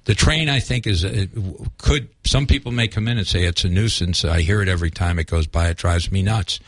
The 0.05 0.15
train, 0.15 0.49
I 0.49 0.59
think, 0.59 0.85
is 0.87 1.03
it 1.03 1.29
could. 1.77 2.09
Some 2.23 2.45
people 2.45 2.71
may 2.71 2.87
come 2.87 3.07
in 3.07 3.17
and 3.17 3.25
say 3.25 3.43
it's 3.43 3.63
a 3.63 3.69
nuisance. 3.69 4.23
I 4.23 4.41
hear 4.41 4.61
it 4.61 4.67
every 4.67 4.91
time 4.91 5.17
it 5.19 5.27
goes 5.27 5.47
by. 5.47 5.69
It 5.69 5.77
drives 5.77 6.11
me 6.11 6.21
nuts. 6.21 6.59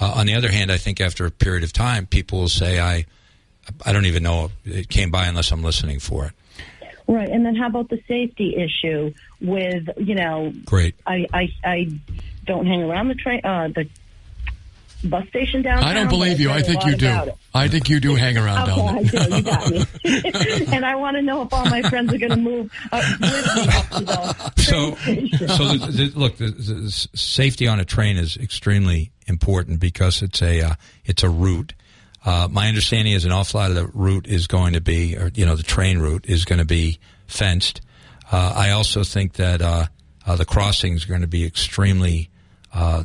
Uh, 0.00 0.12
on 0.16 0.26
the 0.26 0.34
other 0.34 0.50
hand, 0.50 0.72
I 0.72 0.78
think 0.78 1.00
after 1.00 1.24
a 1.24 1.30
period 1.30 1.62
of 1.62 1.72
time, 1.72 2.06
people 2.06 2.40
will 2.40 2.48
say, 2.48 2.80
"I, 2.80 3.06
I 3.86 3.92
don't 3.92 4.06
even 4.06 4.24
know 4.24 4.50
it 4.64 4.88
came 4.88 5.12
by 5.12 5.26
unless 5.26 5.52
I'm 5.52 5.62
listening 5.62 6.00
for 6.00 6.26
it." 6.26 6.32
Right, 7.06 7.28
and 7.28 7.46
then 7.46 7.54
how 7.54 7.68
about 7.68 7.88
the 7.88 8.02
safety 8.08 8.56
issue 8.56 9.12
with 9.40 9.88
you 9.96 10.16
know? 10.16 10.52
Great. 10.64 10.96
I 11.06 11.26
I, 11.32 11.52
I 11.64 11.88
don't 12.46 12.66
hang 12.66 12.82
around 12.82 13.08
the 13.08 13.14
train 13.14 13.40
uh, 13.44 13.68
the 13.68 13.88
bus 15.04 15.26
station 15.28 15.62
downtown. 15.62 15.88
I 15.88 15.94
don't 15.94 16.08
believe 16.08 16.40
you. 16.40 16.50
I've 16.50 16.56
I 16.56 16.56
read 16.56 16.64
a 16.64 16.80
think 16.80 16.84
you 16.86 16.96
do. 16.96 17.32
I 17.54 17.68
think 17.68 17.88
you 17.88 18.00
do 18.00 18.14
hang 18.16 18.36
around 18.38 18.68
Okay, 18.70 18.80
down 18.80 18.96
I 18.96 19.02
there. 19.02 19.28
do. 19.28 19.36
You 19.36 19.42
got 19.42 19.70
me. 19.70 19.86
and 20.72 20.84
I 20.84 20.94
want 20.96 21.16
to 21.16 21.22
know 21.22 21.42
if 21.42 21.52
all 21.52 21.64
my 21.66 21.82
friends 21.82 22.12
are 22.12 22.18
going 22.18 22.30
to 22.30 22.36
move 22.36 22.72
uh, 22.92 23.02
with 23.20 23.20
me 23.20 23.68
up 23.68 23.88
to 23.90 24.04
the 24.04 24.62
So, 24.62 24.94
so 25.56 25.68
the, 25.76 25.86
the, 25.90 26.18
look, 26.18 26.36
the, 26.36 26.46
the 26.50 26.90
safety 27.14 27.66
on 27.68 27.80
a 27.80 27.84
train 27.84 28.16
is 28.16 28.36
extremely 28.36 29.12
important 29.26 29.80
because 29.80 30.22
it's 30.22 30.42
a 30.42 30.62
uh, 30.62 30.74
it's 31.04 31.22
a 31.22 31.28
route. 31.30 31.74
Uh, 32.24 32.48
my 32.50 32.68
understanding 32.68 33.14
is 33.14 33.24
an 33.24 33.32
awful 33.32 33.60
lot 33.60 33.70
of 33.70 33.76
the 33.76 33.86
route 33.88 34.26
is 34.28 34.46
going 34.46 34.74
to 34.74 34.80
be, 34.80 35.16
or 35.16 35.30
you 35.34 35.44
know, 35.44 35.56
the 35.56 35.62
train 35.64 35.98
route 35.98 36.24
is 36.26 36.44
going 36.44 36.60
to 36.60 36.64
be 36.64 36.98
fenced. 37.26 37.80
Uh, 38.30 38.52
I 38.56 38.70
also 38.70 39.02
think 39.02 39.34
that 39.34 39.60
uh, 39.60 39.86
uh, 40.26 40.36
the 40.36 40.44
crossings 40.44 41.04
are 41.04 41.08
going 41.08 41.22
to 41.22 41.26
be 41.26 41.44
extremely, 41.44 42.30
uh, 42.72 43.04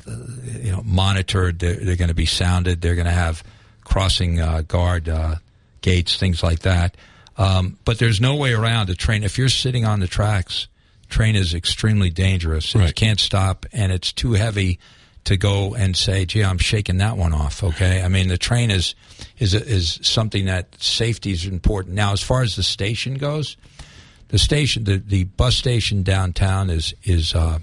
you 0.62 0.72
know, 0.72 0.82
monitored. 0.86 1.60
They're, 1.60 1.76
they're 1.76 1.96
going 1.96 2.10
to 2.10 2.16
be 2.16 2.26
sounded. 2.26 2.82
They're 2.82 2.96
going 2.96 3.06
to 3.06 3.12
have 3.12 3.44
crossing 3.84 4.40
uh, 4.40 4.64
guard 4.68 5.10
uh, 5.10 5.36
gates, 5.82 6.18
things 6.18 6.44
like 6.44 6.60
that. 6.60 6.96
Um, 7.38 7.78
but 7.86 8.00
there's 8.00 8.20
no 8.20 8.36
way 8.36 8.54
around 8.54 8.90
a 8.90 8.96
train. 8.96 9.24
If 9.24 9.38
you're 9.38 9.50
sitting 9.50 9.86
on 9.86 10.00
the 10.00 10.08
tracks, 10.08 10.68
train 11.10 11.36
is 11.36 11.54
extremely 11.54 12.10
dangerous. 12.10 12.74
It 12.76 12.96
can't 12.96 13.20
stop, 13.20 13.66
and 13.72 13.92
it's 13.92 14.12
too 14.12 14.34
heavy 14.34 14.80
to 15.26 15.38
go 15.38 15.76
and 15.76 15.96
say, 15.96 16.26
"Gee, 16.26 16.44
I'm 16.44 16.58
shaking 16.58 16.98
that 16.98 17.18
one 17.18 17.34
off." 17.34 17.64
Okay, 17.64 18.02
I 18.02 18.08
mean 18.08 18.28
the 18.28 18.38
train 18.38 18.72
is 18.72 18.96
is 19.38 19.54
is 19.54 20.00
something 20.02 20.46
that 20.46 20.82
safety 20.82 21.32
is 21.32 21.46
important. 21.46 21.96
Now, 21.96 22.14
as 22.14 22.24
far 22.24 22.42
as 22.42 22.56
the 22.56 22.64
station 22.64 23.16
goes, 23.16 23.56
the 24.30 24.40
station, 24.40 24.86
the, 24.86 24.98
the 24.98 25.26
bus 25.26 25.56
station 25.56 26.02
downtown 26.04 26.70
is 26.70 26.94
is 27.04 27.36
uh, 27.36 27.60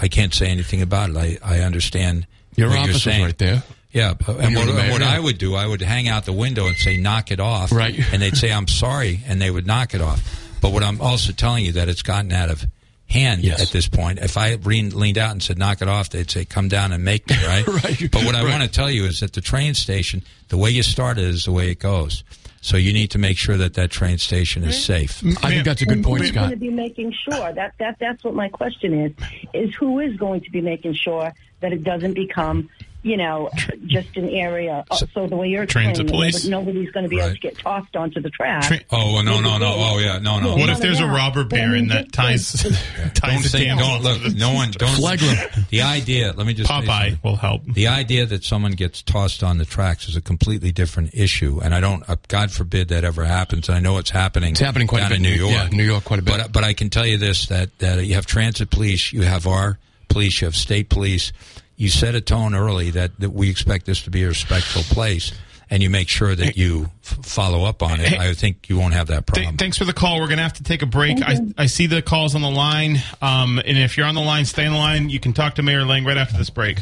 I, 0.00 0.08
can't 0.08 0.32
say 0.34 0.46
anything 0.48 0.82
about 0.82 1.10
it. 1.10 1.16
I 1.16 1.38
I 1.42 1.60
understand 1.60 2.26
Your 2.56 2.68
what 2.68 2.78
office 2.78 3.04
you're 3.04 3.12
saying. 3.12 3.24
right 3.24 3.38
there. 3.38 3.62
Yeah, 3.92 4.14
but- 4.14 4.40
and 4.40 4.54
what, 4.56 4.68
what. 4.90 5.02
I 5.02 5.18
would 5.20 5.36
do, 5.38 5.54
I 5.54 5.66
would 5.66 5.82
hang 5.82 6.08
out 6.08 6.24
the 6.24 6.32
window 6.32 6.66
and 6.66 6.76
say, 6.76 6.96
"Knock 6.96 7.30
it 7.30 7.40
off," 7.40 7.70
Right. 7.72 7.94
and 8.12 8.22
they'd 8.22 8.36
say, 8.36 8.50
"I'm 8.52 8.66
sorry," 8.68 9.20
and 9.26 9.40
they 9.40 9.50
would 9.50 9.66
knock 9.66 9.94
it 9.94 10.00
off. 10.00 10.22
But 10.62 10.72
what 10.72 10.82
I'm 10.82 11.00
also 11.00 11.32
telling 11.32 11.64
you 11.64 11.72
that 11.72 11.88
it's 11.88 12.02
gotten 12.02 12.32
out 12.32 12.48
of 12.48 12.64
hand 13.06 13.42
Yes. 13.44 13.60
at 13.60 13.68
this 13.70 13.88
point. 13.88 14.18
If 14.20 14.38
I 14.38 14.54
leaned, 14.54 14.94
leaned 14.94 15.18
out 15.18 15.32
and 15.32 15.42
said, 15.42 15.58
"Knock 15.58 15.82
it 15.82 15.88
off," 15.88 16.08
they'd 16.08 16.30
say, 16.30 16.46
"Come 16.46 16.68
down 16.68 16.92
and 16.92 17.04
make 17.04 17.28
me." 17.28 17.36
Right. 17.46 17.66
Right. 17.66 18.10
But 18.10 18.24
what 18.24 18.34
I 18.34 18.42
Right. 18.42 18.50
want 18.50 18.62
to 18.62 18.68
tell 18.70 18.90
you 18.90 19.04
is 19.04 19.20
that 19.20 19.34
the 19.34 19.42
train 19.42 19.74
station, 19.74 20.22
the 20.48 20.56
way 20.56 20.70
you 20.70 20.82
start 20.82 21.18
it 21.18 21.24
is 21.24 21.44
the 21.44 21.52
way 21.52 21.70
it 21.70 21.78
goes. 21.78 22.24
So 22.62 22.76
you 22.76 22.92
need 22.92 23.10
to 23.10 23.18
make 23.18 23.36
sure 23.38 23.56
that 23.56 23.74
that 23.74 23.90
train 23.90 24.18
station 24.18 24.62
is 24.62 24.76
mm-hmm. 24.76 25.06
safe. 25.08 25.44
I 25.44 25.50
think 25.50 25.64
that's 25.64 25.82
a 25.82 25.84
good 25.84 25.96
And 25.98 26.04
point, 26.04 26.22
who's 26.22 26.30
Scott. 26.30 26.42
going 26.42 26.50
to 26.52 26.56
be 26.56 26.70
making 26.70 27.12
sure 27.12 27.52
that 27.52 27.74
that 27.78 27.96
that's 27.98 28.22
what 28.22 28.34
my 28.34 28.48
question 28.48 28.94
is? 28.94 29.12
Is 29.52 29.74
who 29.74 29.98
is 29.98 30.16
going 30.16 30.42
to 30.42 30.50
be 30.50 30.60
making 30.60 30.94
sure 30.94 31.32
that 31.60 31.72
it 31.72 31.82
doesn't 31.82 32.14
become, 32.14 32.70
you 33.02 33.16
know, 33.16 33.50
just 33.86 34.16
an 34.16 34.28
area? 34.28 34.84
uh, 34.90 34.96
So, 34.96 35.26
the 35.26 35.36
way 35.36 35.48
you're 35.48 35.66
Trains 35.66 35.98
explaining 35.98 36.14
of 36.14 36.18
police. 36.18 36.42
but 36.44 36.50
nobody's 36.50 36.90
going 36.92 37.02
to 37.04 37.08
be 37.08 37.18
able 37.18 37.34
to 37.34 37.40
get 37.40 37.58
tossed 37.58 37.96
onto 37.96 38.20
the 38.20 38.30
track. 38.30 38.62
Tra- 38.64 38.80
Oh 38.92 39.14
well, 39.14 39.22
no, 39.24 39.40
no, 39.40 39.58
no. 39.58 39.74
Oh 39.76 39.98
yeah, 39.98 40.18
no, 40.18 40.38
no. 40.40 40.50
What 40.50 40.66
Yeah. 40.66 40.72
if 40.72 40.80
there's 40.80 41.00
a 41.00 41.06
robber 41.06 41.44
baron 41.44 41.88
that 41.88 42.12
ties 42.12 42.52
ties 43.14 43.20
Don't 43.20 43.42
the 43.42 43.48
think. 43.48 43.78
Don't 43.78 44.02
look. 44.02 44.34
No 44.36 44.52
one. 44.54 44.70
Don't. 44.70 44.88
Phlegma. 44.90 45.68
The 45.70 45.82
idea. 45.82 46.32
Let 46.36 46.46
me 46.46 46.54
just. 46.54 46.70
Popeye 46.70 47.22
will 47.24 47.36
help. 47.36 47.62
The 47.66 47.88
idea 47.88 48.26
that 48.26 48.44
someone 48.44 48.72
gets 48.72 49.02
tossed 49.02 49.42
on 49.42 49.58
the 49.58 49.64
tracks 49.64 50.08
is 50.08 50.16
a 50.16 50.20
completely 50.22 50.70
different 50.72 51.14
issue, 51.14 51.60
and 51.62 51.74
I 51.74 51.80
don't. 51.80 52.08
Uh, 52.08 52.16
God 52.28 52.50
forbid 52.52 52.88
that 52.88 53.04
ever 53.04 53.24
happens. 53.24 53.68
I 53.68 53.80
know 53.80 53.98
it's 53.98 54.10
happening. 54.10 54.52
It's 54.52 54.60
happening 54.60 54.86
quite 54.86 55.04
a 55.04 55.08
bit 55.08 55.16
in 55.16 55.22
New 55.22 55.28
in 55.30 55.34
New- 55.38 55.48
York. 55.48 55.70
yeah, 55.72 55.76
New 55.76 55.84
York 55.84 56.04
quite 56.04 56.20
a 56.20 56.22
bit. 56.22 56.36
But 56.38 56.52
but 56.52 56.64
I 56.64 56.72
can 56.74 56.88
tell 56.90 57.06
you 57.06 57.18
this: 57.18 57.46
that 57.46 57.76
that 57.80 58.04
you 58.06 58.14
have 58.14 58.26
transit 58.26 58.70
police, 58.70 59.12
you 59.12 59.22
have 59.22 59.46
our 59.46 59.78
police, 60.08 60.40
you 60.40 60.46
have 60.46 60.54
state 60.56 60.88
police. 60.88 61.32
You 61.76 61.88
set 61.88 62.14
a 62.14 62.20
tone 62.20 62.54
early 62.54 62.90
that 62.90 63.18
that 63.20 63.30
we 63.30 63.50
expect 63.50 63.86
this 63.86 64.02
to 64.02 64.10
be 64.10 64.22
a 64.24 64.28
respectful 64.28 64.82
place, 64.82 65.32
and 65.70 65.82
you 65.82 65.90
make 65.90 66.08
sure 66.08 66.34
that 66.34 66.56
you 66.56 66.90
f- 67.02 67.24
follow 67.24 67.64
up 67.64 67.82
on 67.82 67.98
it. 68.00 68.08
Hey- 68.08 68.30
I 68.30 68.34
think 68.34 68.68
you 68.68 68.76
won't 68.78 68.94
have 68.94 69.08
that 69.08 69.26
Th- 69.26 69.38
problem. 69.44 69.56
thanks 69.56 69.78
for 69.78 69.84
the 69.84 69.92
call. 69.92 70.20
We're 70.20 70.26
going 70.28 70.36
to 70.36 70.42
have 70.44 70.52
to 70.54 70.62
take 70.62 70.82
a 70.82 70.86
break. 70.86 71.20
I, 71.22 71.38
I 71.58 71.66
see 71.66 71.86
the 71.86 72.02
calls 72.02 72.34
on 72.34 72.42
the 72.42 72.50
line. 72.50 72.98
Um, 73.20 73.58
and 73.58 73.76
if 73.78 73.96
you're 73.96 74.06
on 74.06 74.14
the 74.14 74.20
line, 74.20 74.44
stay 74.44 74.66
on 74.66 74.72
the 74.72 74.78
line. 74.78 75.08
You 75.10 75.18
can 75.18 75.32
talk 75.32 75.54
to 75.56 75.62
Mayor 75.62 75.84
Lang 75.84 76.04
right 76.04 76.16
after 76.16 76.36
this 76.36 76.50
break. 76.50 76.78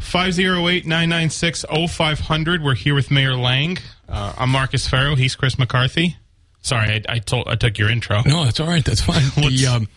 508 0.00 0.86
996 0.86 1.64
0500. 1.90 2.62
We're 2.62 2.74
here 2.74 2.94
with 2.94 3.10
Mayor 3.10 3.34
Lang. 3.36 3.78
Uh, 4.08 4.32
I'm 4.38 4.50
Marcus 4.50 4.88
Farrow. 4.88 5.14
He's 5.16 5.36
Chris 5.36 5.58
McCarthy. 5.58 6.16
Sorry, 6.62 7.02
I, 7.08 7.14
I, 7.14 7.18
told, 7.18 7.46
I 7.48 7.54
took 7.54 7.78
your 7.78 7.90
intro. 7.90 8.22
No, 8.26 8.44
that's 8.44 8.58
all 8.58 8.66
right. 8.66 8.84
That's 8.84 9.00
fine. 9.00 9.22
The, 9.36 9.66
um, 9.66 9.88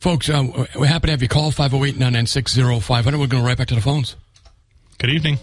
folks, 0.00 0.28
uh, 0.28 0.66
we're 0.76 0.86
happy 0.86 1.06
to 1.06 1.10
have 1.12 1.22
you 1.22 1.28
call 1.28 1.50
508 1.50 1.94
996 1.98 2.56
0500. 2.84 3.18
We're 3.18 3.26
going 3.26 3.44
right 3.44 3.56
back 3.58 3.68
to 3.68 3.74
the 3.74 3.80
phones. 3.80 4.16
Good 4.98 5.10
evening. 5.10 5.38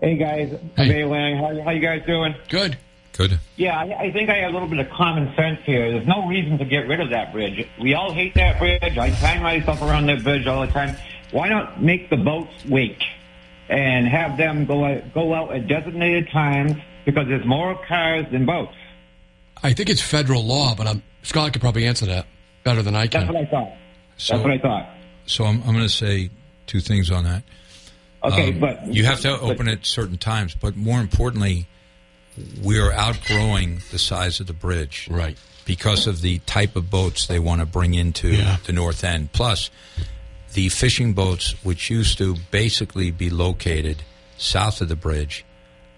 Hey 0.00 0.16
guys, 0.16 0.54
Hey. 0.76 0.88
Mayor 0.88 1.06
Lang, 1.06 1.36
how, 1.36 1.62
how 1.64 1.70
you 1.70 1.80
guys 1.80 2.02
doing? 2.06 2.34
Good. 2.48 2.76
Good. 3.16 3.38
Yeah, 3.56 3.78
I, 3.78 4.06
I 4.06 4.12
think 4.12 4.28
I 4.28 4.36
have 4.38 4.50
a 4.50 4.52
little 4.52 4.68
bit 4.68 4.80
of 4.80 4.90
common 4.90 5.32
sense 5.36 5.60
here. 5.64 5.92
There's 5.92 6.06
no 6.06 6.26
reason 6.26 6.58
to 6.58 6.64
get 6.64 6.88
rid 6.88 7.00
of 7.00 7.10
that 7.10 7.32
bridge. 7.32 7.66
We 7.80 7.94
all 7.94 8.12
hate 8.12 8.34
that 8.34 8.58
bridge. 8.58 8.82
I 8.98 9.10
tie 9.10 9.38
myself 9.38 9.80
around 9.82 10.06
that 10.06 10.24
bridge 10.24 10.46
all 10.48 10.62
the 10.66 10.72
time. 10.72 10.96
Why 11.30 11.48
not 11.48 11.80
make 11.80 12.10
the 12.10 12.16
boats 12.16 12.52
wait 12.68 13.00
and 13.68 14.08
have 14.08 14.36
them 14.36 14.66
go 14.66 14.84
out, 14.84 15.14
go 15.14 15.32
out 15.32 15.54
at 15.54 15.68
designated 15.68 16.28
times 16.30 16.74
because 17.04 17.28
there's 17.28 17.46
more 17.46 17.80
cars 17.86 18.26
than 18.32 18.46
boats. 18.46 18.74
I 19.62 19.72
think 19.74 19.90
it's 19.90 20.00
federal 20.02 20.44
law, 20.44 20.74
but 20.74 20.86
um, 20.88 21.02
Scott 21.22 21.52
could 21.52 21.62
probably 21.62 21.86
answer 21.86 22.06
that 22.06 22.26
better 22.64 22.82
than 22.82 22.96
I 22.96 23.06
can. 23.06 23.20
That's 23.20 23.32
what 23.32 23.42
I 23.42 23.46
thought. 23.46 23.72
So, 24.16 24.34
That's 24.34 24.44
what 24.44 24.52
I 24.52 24.58
thought. 24.58 24.88
so 25.26 25.44
I'm, 25.44 25.60
I'm 25.62 25.72
going 25.74 25.80
to 25.80 25.88
say 25.88 26.30
two 26.66 26.80
things 26.80 27.10
on 27.10 27.24
that. 27.24 27.42
Okay, 28.24 28.52
Um, 28.54 28.60
but 28.60 28.86
you 28.92 29.04
have 29.04 29.20
to 29.20 29.28
but- 29.32 29.42
open 29.42 29.68
at 29.68 29.84
certain 29.86 30.18
times, 30.18 30.54
but 30.54 30.76
more 30.76 31.00
importantly, 31.00 31.66
we 32.62 32.78
are 32.78 32.92
outgrowing 32.92 33.80
the 33.92 33.98
size 33.98 34.40
of 34.40 34.46
the 34.46 34.52
bridge, 34.52 35.08
Right. 35.10 35.36
Because 35.66 36.06
of 36.06 36.20
the 36.20 36.40
type 36.40 36.76
of 36.76 36.90
boats 36.90 37.26
they 37.26 37.38
want 37.38 37.60
to 37.60 37.66
bring 37.66 37.94
into 37.94 38.28
Yeah. 38.28 38.58
the 38.66 38.72
north 38.72 39.02
end. 39.02 39.32
Plus, 39.32 39.70
the 40.52 40.68
fishing 40.68 41.14
boats, 41.14 41.54
which 41.64 41.88
used 41.88 42.18
to 42.18 42.36
basically 42.50 43.10
be 43.10 43.30
located 43.30 44.02
south 44.36 44.82
of 44.82 44.88
the 44.88 44.96
bridge, 44.96 45.42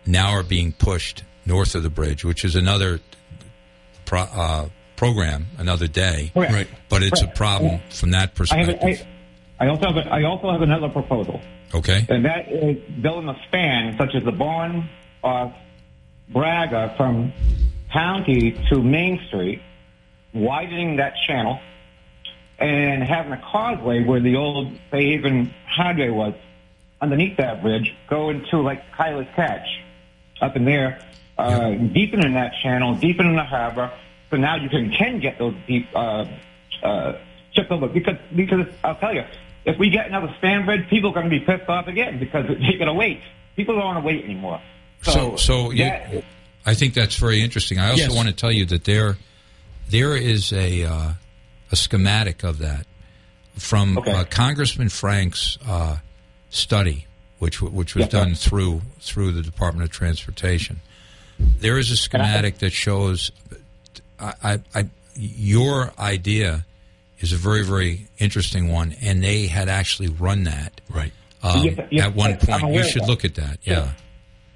now 0.07 0.29
are 0.31 0.45
being 0.45 0.71
pushed 0.71 1.25
north 1.45 1.75
of 1.75 1.83
the 1.83 1.91
bridge, 1.91 2.25
which 2.25 2.45
is 2.45 2.55
another 2.55 3.01
pro, 4.05 4.21
uh, 4.21 4.69
program, 4.97 5.47
another 5.59 5.87
day. 5.87 6.31
Correct. 6.35 6.53
Right. 6.53 6.69
But 6.89 7.03
it's 7.03 7.21
a 7.21 7.25
Correct. 7.25 7.37
problem 7.37 7.81
from 7.91 8.11
that 8.13 8.19
I 8.19 8.21
have. 8.23 8.35
perspective. 8.35 9.07
I, 9.61 9.65
I 9.67 9.69
also 9.69 9.87
have. 9.87 9.97
A, 9.97 10.11
I 10.11 10.23
also 10.25 10.51
have 10.51 10.63
another 10.63 10.89
proposal. 10.89 11.41
okay. 11.75 12.07
and 12.09 12.25
that 12.25 12.51
is 12.51 12.77
building 13.01 13.29
a 13.29 13.37
span 13.49 13.97
such 13.99 14.15
as 14.15 14.23
the 14.25 14.33
Bourne 14.33 14.89
of 15.25 15.53
Braga 16.29 16.95
from 16.97 17.33
County 17.93 18.53
to 18.71 18.83
Main 18.83 19.21
Street, 19.29 19.61
widening 20.35 20.97
that 20.97 21.15
channel, 21.27 21.61
and 22.59 23.03
having 23.03 23.33
a 23.33 23.43
causeway 23.51 24.03
where 24.05 24.21
the 24.21 24.37
old 24.37 24.73
Fairhaven 24.91 25.53
Highway 25.67 26.11
was 26.11 26.35
underneath 27.01 27.37
that 27.37 27.63
bridge, 27.63 27.95
go 28.09 28.31
into 28.31 28.61
like 28.61 28.83
Kyler's 28.93 29.29
Catch 29.37 29.67
up 30.41 30.57
in 30.57 30.65
there, 30.65 31.01
uh, 31.39 31.71
deepening 31.71 32.35
that 32.35 32.53
channel, 32.63 32.95
deepening 32.95 33.37
the 33.37 33.45
harbor, 33.45 33.91
so 34.31 34.37
now 34.37 34.57
you 34.57 34.69
can, 34.69 34.91
can 34.91 35.21
get 35.21 35.39
those 35.39 35.55
deep 35.67 35.87
uh, 35.95 36.27
uh, 36.83 37.12
ships 37.53 37.71
over. 37.71 37.89
Because, 37.89 38.17
because 38.35 38.67
I'll 38.85 38.97
tell 38.97 39.15
you, 39.15 39.25
if 39.65 39.79
we 39.79 39.91
get 39.91 40.07
another 40.07 40.33
span 40.39 40.65
bridge, 40.67 40.89
people 40.89 41.11
are 41.11 41.15
going 41.15 41.31
to 41.31 41.31
be 41.31 41.41
pissed 41.45 41.69
off 41.69 41.87
again 41.87 42.19
because 42.19 42.47
they're 42.47 42.57
going 42.79 42.87
to 42.87 42.93
wait. 42.95 43.21
people 43.57 43.75
don't 43.75 43.85
want 43.85 43.99
to 43.99 44.07
wait 44.07 44.25
anymore. 44.25 44.61
So, 45.03 45.37
so 45.37 45.71
you- 45.71 45.85
that- 45.85 46.25
I 46.69 46.75
think 46.75 46.95
that's 46.95 47.15
very 47.17 47.43
interesting. 47.43 47.79
I 47.79 47.91
also 47.91 48.03
Yes. 48.05 48.15
want 48.17 48.27
to 48.29 48.35
tell 48.35 48.51
you 48.51 48.65
that 48.67 48.83
there, 48.85 49.17
there 49.89 50.17
is 50.17 50.53
a 50.53 50.83
uh, 50.85 51.12
a 51.71 51.77
schematic 51.77 52.43
of 52.43 52.59
that 52.59 52.87
from 53.55 53.97
Okay. 53.99 54.11
uh, 54.11 54.25
Congressman 54.25 54.89
Frank's 54.89 55.59
uh, 55.65 55.99
study, 56.51 57.07
which 57.39 57.62
which 57.62 57.95
was 57.95 58.07
Yeah. 58.07 58.09
done 58.21 58.35
through 58.35 58.83
through 58.99 59.31
the 59.31 59.43
Department 59.43 59.85
of 59.85 59.93
Transportation. 59.93 60.81
There 61.39 61.79
is 61.79 61.93
a 61.93 61.97
schematic 61.97 62.59
that 62.59 62.73
shows. 62.73 63.31
I, 64.21 64.35
I, 64.43 64.61
I 64.75 64.89
your 65.15 65.93
idea 65.99 66.65
is 67.21 67.33
a 67.33 67.37
very 67.37 67.65
very 67.65 68.09
interesting 68.19 68.71
one, 68.71 68.95
and 69.01 69.23
they 69.23 69.47
had 69.47 69.69
actually 69.69 70.09
run 70.09 70.45
that 70.45 70.81
Right. 70.91 71.13
um, 71.43 71.65
Yes, 71.65 71.79
yes, 71.91 72.05
at 72.07 72.15
one 72.15 72.37
point. 72.37 72.75
You 72.75 72.85
should 72.85 73.07
look 73.07 73.25
at 73.25 73.35
that. 73.37 73.59
Yeah. 73.65 73.93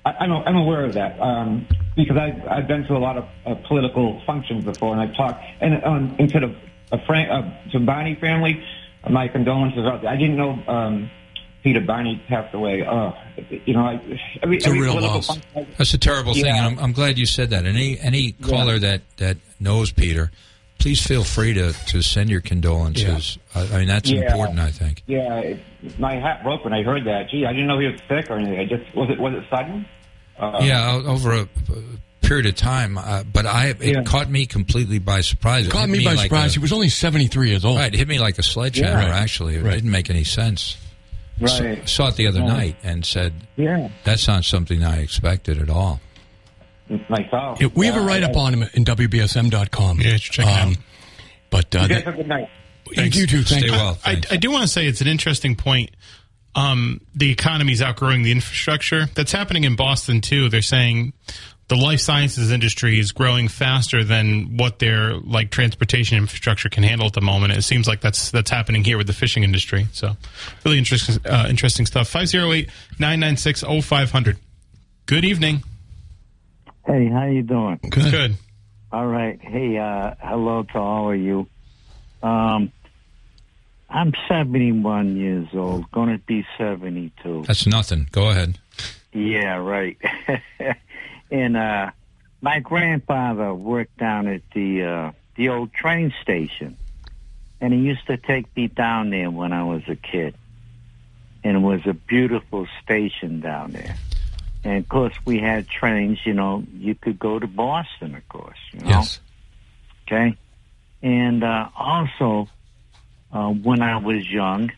I, 0.04 0.12
I'm, 0.20 0.32
I'm 0.32 0.56
aware 0.56 0.84
of 0.84 0.94
that 0.94 1.20
um, 1.20 1.66
because 1.94 2.16
I've, 2.16 2.46
I've 2.48 2.66
been 2.66 2.84
to 2.86 2.96
a 2.96 2.98
lot 2.98 3.18
of 3.18 3.24
uh, 3.44 3.54
political 3.66 4.22
functions 4.26 4.64
before, 4.64 4.92
and 4.92 5.00
I've 5.00 5.14
talked 5.14 5.44
and 5.60 5.82
um, 5.84 6.16
and 6.18 6.30
to 6.30 6.40
the 6.40 6.54
a 6.92 6.98
Frank, 7.06 7.30
uh, 7.30 7.70
to 7.72 7.80
Barney 7.80 8.16
family. 8.16 8.62
My 9.08 9.28
condolences 9.28 9.86
out 9.86 10.02
there. 10.02 10.10
I 10.10 10.16
didn't 10.16 10.36
know 10.36 10.62
um, 10.68 11.10
Peter 11.62 11.80
Barney 11.80 12.22
passed 12.28 12.54
away. 12.54 12.82
Uh, 12.86 13.12
you 13.66 13.74
know, 13.74 13.80
I, 13.86 14.00
every, 14.42 14.56
It's 14.56 14.66
a 14.66 14.72
real 14.72 15.00
loss. 15.00 15.26
function- 15.26 15.66
That's 15.76 15.92
a 15.94 15.98
terrible 15.98 16.32
thing, 16.34 16.46
and 16.46 16.56
I'm, 16.66 16.78
I'm 16.78 16.92
glad 16.92 17.18
you 17.18 17.26
said 17.26 17.50
that. 17.50 17.66
Any 17.66 17.98
any 18.00 18.32
caller 18.32 18.78
that, 18.78 19.02
that 19.18 19.36
knows 19.58 19.92
Peter, 19.92 20.30
please 20.78 21.04
feel 21.06 21.22
free 21.24 21.52
to, 21.54 21.72
to 21.88 22.00
send 22.02 22.30
your 22.30 22.40
condolences. 22.40 23.38
I, 23.54 23.60
I 23.66 23.78
mean, 23.80 23.88
that's 23.88 24.10
Yeah. 24.10 24.30
important. 24.30 24.58
I 24.58 24.70
think. 24.70 25.02
Yeah, 25.06 25.38
it, 25.40 25.60
my 25.98 26.14
hat 26.14 26.42
broke 26.42 26.64
when 26.64 26.72
I 26.72 26.82
heard 26.82 27.04
that. 27.06 27.28
Gee, 27.30 27.44
I 27.44 27.52
didn't 27.52 27.66
know 27.66 27.78
he 27.78 27.86
was 27.88 28.00
sick 28.08 28.30
or 28.30 28.34
anything. 28.38 28.58
I 28.58 28.64
just 28.64 28.94
was 28.94 29.10
it 29.10 29.18
was 29.18 29.34
it 29.34 29.44
sudden? 29.50 29.86
Uh, 30.38 30.60
yeah, 30.62 30.94
over 31.04 31.32
a, 31.32 31.40
a 31.42 31.46
period 32.26 32.46
of 32.46 32.54
time, 32.54 32.96
uh, 32.96 33.22
but 33.24 33.44
I 33.44 33.66
it 33.68 33.82
Yeah. 33.82 34.02
caught 34.04 34.30
me 34.30 34.46
completely 34.46 34.98
by 34.98 35.20
surprise. 35.20 35.66
It 35.66 35.70
Caught 35.72 35.90
hit 35.90 35.98
me 35.98 36.04
by 36.06 36.14
like 36.14 36.30
surprise. 36.30 36.52
a- 36.52 36.54
he 36.54 36.58
was 36.60 36.72
only 36.72 36.88
73 36.88 37.50
years 37.50 37.64
old. 37.66 37.76
right, 37.76 37.92
it 37.92 37.98
hit 37.98 38.08
me 38.08 38.18
like 38.18 38.38
a 38.38 38.42
sledgehammer. 38.42 39.02
Yeah. 39.02 39.14
Actually, 39.14 39.56
it 39.56 39.62
Right. 39.62 39.74
didn't 39.74 39.90
make 39.90 40.08
any 40.08 40.24
sense. 40.24 40.78
So- 41.48 41.64
right. 41.64 41.88
saw 41.88 42.08
it 42.08 42.16
the 42.16 42.26
other 42.26 42.40
Yeah. 42.40 42.46
night 42.46 42.76
and 42.82 43.04
said 43.04 43.32
Yeah, 43.56 43.88
that's 44.04 44.26
not 44.28 44.44
something 44.44 44.82
I 44.84 44.98
expected 45.00 45.58
at 45.58 45.70
all. 45.70 46.00
myself. 47.08 47.60
Yeah, 47.60 47.68
we 47.74 47.86
have 47.86 47.96
a 47.96 48.00
write 48.00 48.22
up 48.24 48.36
on 48.36 48.52
him 48.54 48.68
in 48.74 48.84
WBSM.com. 48.84 50.00
Yeah, 50.00 50.12
you 50.12 50.18
should 50.18 50.32
check 50.32 50.46
it 50.46 50.50
out. 50.50 50.76
But 51.50 51.74
uh, 51.76 51.80
You 51.82 51.88
guys 51.88 51.96
that- 51.98 52.04
have 52.04 52.14
a 52.14 52.16
good 52.18 52.28
night. 52.28 52.48
Thanks. 52.94 53.16
you 53.16 53.26
too. 53.26 53.42
Thank 53.44 53.60
Stay 53.64 53.66
you. 53.66 53.72
well. 53.72 53.98
I. 54.04 54.20
I 54.32 54.36
do 54.36 54.50
want 54.50 54.62
to 54.62 54.68
say 54.68 54.86
it's 54.86 55.00
an 55.00 55.06
interesting 55.06 55.54
point. 55.54 55.90
Um, 56.56 57.00
the 57.14 57.36
is 57.70 57.80
outgrowing 57.80 58.24
the 58.24 58.32
infrastructure. 58.32 59.06
That's 59.14 59.30
happening 59.30 59.62
in 59.62 59.76
Boston 59.76 60.20
too. 60.20 60.48
They're 60.48 60.62
saying 60.62 61.12
the 61.70 61.76
life 61.76 62.00
sciences 62.00 62.50
industry 62.50 62.98
is 62.98 63.12
growing 63.12 63.46
faster 63.46 64.02
than 64.02 64.56
what 64.56 64.80
their 64.80 65.14
like 65.14 65.52
transportation 65.52 66.18
infrastructure 66.18 66.68
can 66.68 66.82
handle 66.82 67.06
at 67.06 67.12
the 67.12 67.20
moment. 67.20 67.52
It 67.52 67.62
seems 67.62 67.86
like 67.86 68.00
that's 68.00 68.32
that's 68.32 68.50
happening 68.50 68.82
here 68.82 68.98
with 68.98 69.06
the 69.06 69.12
fishing 69.12 69.44
industry. 69.44 69.86
So, 69.92 70.16
really 70.64 70.78
interesting 70.78 71.24
uh, 71.24 71.46
interesting 71.48 71.86
stuff. 71.86 72.12
508-996-0500. 72.12 74.36
Good 75.06 75.24
evening. 75.24 75.62
Hey, 76.84 77.08
how 77.08 77.26
you 77.26 77.42
doing? 77.42 77.78
Good. 77.88 78.10
Good. 78.10 78.34
All 78.90 79.06
right. 79.06 79.40
Hey, 79.40 79.78
uh, 79.78 80.14
hello 80.20 80.64
to 80.64 80.78
all 80.78 81.12
of 81.12 81.20
you. 81.20 81.46
Um, 82.20 82.72
I'm 83.88 84.12
71 84.28 85.16
years 85.16 85.46
old, 85.54 85.88
going 85.92 86.08
to 86.08 86.18
be 86.18 86.44
72. 86.58 87.44
That's 87.46 87.68
nothing. 87.68 88.08
Go 88.10 88.30
ahead. 88.30 88.58
Yeah, 89.12 89.58
right. 89.58 89.96
and 91.30 91.56
uh, 91.56 91.90
my 92.40 92.60
grandfather 92.60 93.52
worked 93.54 93.96
down 93.98 94.26
at 94.26 94.42
the 94.54 94.82
uh, 94.84 95.12
the 95.36 95.48
old 95.48 95.72
train 95.72 96.12
station, 96.22 96.76
and 97.60 97.72
he 97.72 97.80
used 97.80 98.06
to 98.06 98.16
take 98.16 98.54
me 98.56 98.68
down 98.68 99.10
there 99.10 99.30
when 99.30 99.52
I 99.52 99.64
was 99.64 99.82
a 99.88 99.96
kid. 99.96 100.34
And 101.42 101.56
it 101.56 101.60
was 101.60 101.80
a 101.86 101.94
beautiful 101.94 102.66
station 102.82 103.40
down 103.40 103.72
there. 103.72 103.96
And 104.62 104.84
of 104.84 104.88
course, 104.90 105.14
we 105.24 105.38
had 105.38 105.68
trains. 105.68 106.18
You 106.26 106.34
know, 106.34 106.64
you 106.74 106.94
could 106.94 107.18
go 107.18 107.38
to 107.38 107.46
Boston, 107.46 108.14
of 108.14 108.28
course. 108.28 108.58
You 108.72 108.80
know? 108.80 108.88
Yes. 108.88 109.20
Okay. 110.06 110.36
And 111.02 111.42
uh, 111.42 111.68
also, 111.74 112.48
uh, 113.32 113.48
when 113.48 113.80
I 113.80 113.96
was 113.98 114.28
young, 114.28 114.70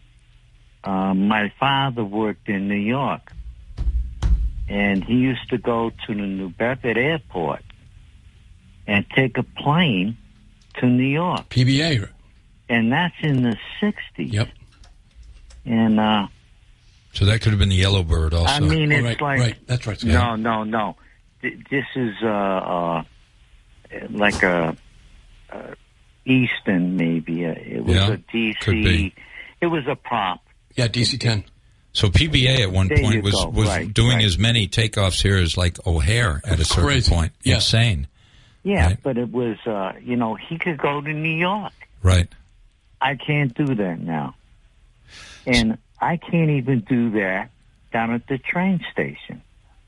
uh, 0.84 1.14
my 1.14 1.52
father 1.58 2.04
worked 2.04 2.48
in 2.48 2.68
New 2.68 2.74
York. 2.74 3.32
And 4.72 5.04
he 5.04 5.14
used 5.16 5.50
to 5.50 5.58
go 5.58 5.90
to 5.90 6.14
the 6.14 6.22
New 6.22 6.48
Bedford 6.48 6.96
airport 6.96 7.60
and 8.86 9.04
take 9.14 9.36
a 9.36 9.42
plane 9.42 10.16
to 10.78 10.86
New 10.86 11.04
York. 11.04 11.48
PBA. 11.50 12.08
And 12.70 12.90
that's 12.90 13.14
in 13.22 13.42
the 13.42 13.56
60s. 13.82 13.94
Yep. 14.32 14.48
And, 15.66 16.00
uh, 16.00 16.28
So 17.12 17.26
that 17.26 17.42
could 17.42 17.50
have 17.52 17.58
been 17.58 17.68
the 17.68 17.74
yellow 17.76 18.02
bird. 18.02 18.32
Also, 18.32 18.50
I 18.52 18.60
mean, 18.60 18.90
Oh, 18.92 18.96
it's 18.96 19.04
right, 19.04 19.20
like. 19.20 19.40
right. 19.40 19.66
That's 19.66 19.86
right. 19.86 20.00
Scott. 20.00 20.10
No, 20.10 20.36
no, 20.36 20.64
no. 20.64 20.96
Th- 21.42 21.58
This 21.70 21.84
is 21.94 22.14
uh, 22.22 22.26
uh, 22.26 23.02
like 24.10 24.42
a, 24.42 24.74
uh 25.52 25.74
Easton, 26.24 26.96
maybe. 26.96 27.44
Uh, 27.44 27.50
It 27.58 27.84
was 27.84 27.94
Yeah, 27.96 28.12
a 28.12 28.16
DC. 28.16 28.60
could 28.60 28.72
be. 28.82 29.12
It 29.60 29.66
was 29.66 29.86
a 29.86 29.96
prop. 29.96 30.40
Yeah, 30.76 30.88
DC 30.88 31.18
10. 31.20 31.44
So 31.92 32.08
PBA 32.08 32.60
at 32.62 32.72
one 32.72 32.88
There 32.88 32.98
point 32.98 33.22
was 33.22 33.34
go. 33.34 33.48
was 33.50 33.68
Right, 33.68 33.92
doing 33.92 34.16
right. 34.16 34.24
as 34.24 34.38
many 34.38 34.66
takeoffs 34.66 35.20
here 35.22 35.36
as 35.36 35.56
like 35.56 35.84
O'Hare 35.86 36.40
at 36.44 36.58
a 36.58 36.64
certain 36.64 36.84
crazy. 36.84 37.12
point. 37.14 37.32
Yeah. 37.42 37.56
Insane. 37.56 38.06
Yeah, 38.64 38.86
Right. 38.86 38.98
but 39.02 39.18
it 39.18 39.30
was, 39.30 39.58
uh, 39.66 39.92
you 40.02 40.16
know, 40.16 40.34
he 40.34 40.56
could 40.58 40.78
go 40.78 41.00
to 41.00 41.12
New 41.12 41.36
York. 41.36 41.72
Right. 42.02 42.28
I 43.00 43.16
can't 43.16 43.52
do 43.54 43.74
that 43.74 43.98
now. 44.00 44.36
And 45.46 45.78
I 46.00 46.16
can't 46.16 46.50
even 46.50 46.80
do 46.80 47.10
that 47.10 47.50
down 47.92 48.12
at 48.14 48.26
the 48.26 48.38
train 48.38 48.80
station 48.92 49.42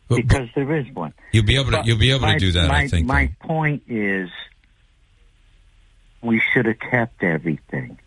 But- 0.08 0.16
because 0.16 0.48
there 0.54 0.76
is 0.76 0.86
one. 0.92 1.14
You'll 1.32 1.44
be 1.46 1.54
able 1.54 1.66
to 1.70 1.78
But 1.78 1.86
you'll 1.86 1.98
be 1.98 2.10
able 2.10 2.20
my, 2.22 2.34
to 2.34 2.38
do 2.40 2.52
that. 2.52 2.68
My, 2.68 2.78
I 2.80 2.88
think. 2.88 3.06
my 3.06 3.26
though. 3.40 3.48
point 3.48 3.84
is, 3.88 4.28
we 6.20 6.40
should 6.52 6.66
have 6.66 6.78
kept 6.80 7.22
everything. 7.22 7.98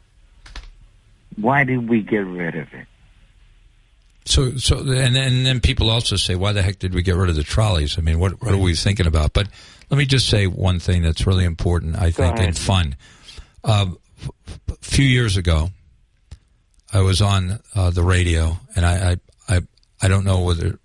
Why 1.35 1.63
did 1.63 1.87
we 1.87 2.01
get 2.01 2.25
rid 2.25 2.55
of 2.55 2.73
it? 2.73 2.87
So 4.27 4.57
so 4.57 4.79
and 4.79 5.15
then, 5.15 5.15
and 5.15 5.45
then 5.45 5.59
people 5.61 5.89
also 5.89 6.17
say, 6.17 6.35
why 6.35 6.51
the 6.51 6.61
heck 6.61 6.79
did 6.79 6.93
we 6.93 7.01
get 7.01 7.15
rid 7.15 7.29
of 7.29 7.35
the 7.35 7.43
trolleys? 7.43 7.97
I 7.97 8.01
mean, 8.01 8.19
what 8.19 8.41
what 8.41 8.53
are 8.53 8.57
we 8.57 8.75
thinking 8.75 9.07
about? 9.07 9.33
But 9.33 9.47
let 9.89 9.97
me 9.97 10.05
just 10.05 10.27
say 10.27 10.47
one 10.47 10.79
thing 10.79 11.01
that's 11.01 11.25
really 11.25 11.45
important. 11.45 11.95
I 11.95 12.11
think 12.11 12.37
and 12.39 12.57
fun. 12.57 12.95
Um, 13.63 13.97
a 14.67 14.75
few 14.81 15.05
years 15.05 15.37
ago, 15.37 15.69
I 16.93 17.01
was 17.01 17.21
on 17.21 17.59
uh, 17.73 17.89
the 17.91 18.03
radio, 18.03 18.57
and 18.75 18.85
I, 18.85 19.11
I 19.47 19.55
I 19.55 19.61
I 20.01 20.07
don't 20.07 20.25
know 20.25 20.41
whether 20.41 20.77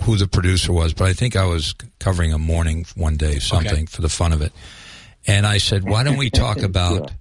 who 0.00 0.16
the 0.16 0.26
producer 0.26 0.72
was, 0.72 0.94
but 0.94 1.04
I 1.08 1.12
think 1.12 1.36
I 1.36 1.44
was 1.44 1.74
covering 2.00 2.32
a 2.32 2.38
morning 2.38 2.86
one 2.96 3.16
day, 3.16 3.38
something 3.38 3.86
for 3.86 4.02
the 4.02 4.08
fun 4.08 4.32
of 4.32 4.42
it. 4.42 4.52
And 5.26 5.46
I 5.46 5.58
said, 5.58 5.84
why 5.84 6.02
don't 6.02 6.16
we 6.16 6.30
talk 6.30 6.62
about 6.62 7.12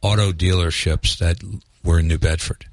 auto 0.00 0.32
dealerships 0.32 1.18
that 1.18 1.36
were 1.84 1.98
in 1.98 2.08
New 2.08 2.18
Bedford? 2.18 2.64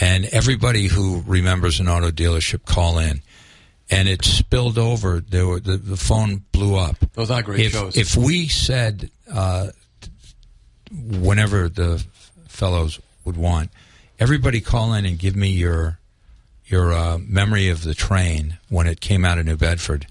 And 0.00 0.26
everybody 0.26 0.86
who 0.86 1.22
remembers 1.26 1.80
an 1.80 1.88
auto 1.88 2.10
dealership 2.10 2.64
call 2.64 2.98
in. 2.98 3.22
And 3.90 4.06
it 4.06 4.22
spilled 4.24 4.76
over. 4.76 5.20
There 5.20 5.46
were, 5.46 5.60
the, 5.60 5.78
the 5.78 5.96
phone 5.96 6.42
blew 6.52 6.76
up. 6.76 6.96
Those 7.14 7.30
are 7.30 7.42
great 7.42 7.60
if, 7.60 7.72
shows. 7.72 7.96
If 7.96 8.16
we 8.16 8.46
said, 8.46 9.10
uh, 9.32 9.68
whenever 10.92 11.68
the 11.68 12.04
fellows 12.48 13.00
would 13.24 13.36
want, 13.36 13.70
everybody 14.18 14.60
call 14.60 14.92
in 14.92 15.06
and 15.06 15.18
give 15.18 15.36
me 15.36 15.48
your 15.48 15.98
your 16.66 16.92
uh, 16.92 17.18
memory 17.26 17.70
of 17.70 17.82
the 17.82 17.94
train 17.94 18.58
when 18.68 18.86
it 18.86 19.00
came 19.00 19.24
out 19.24 19.38
of 19.38 19.46
New 19.46 19.56
Bedford. 19.56 20.06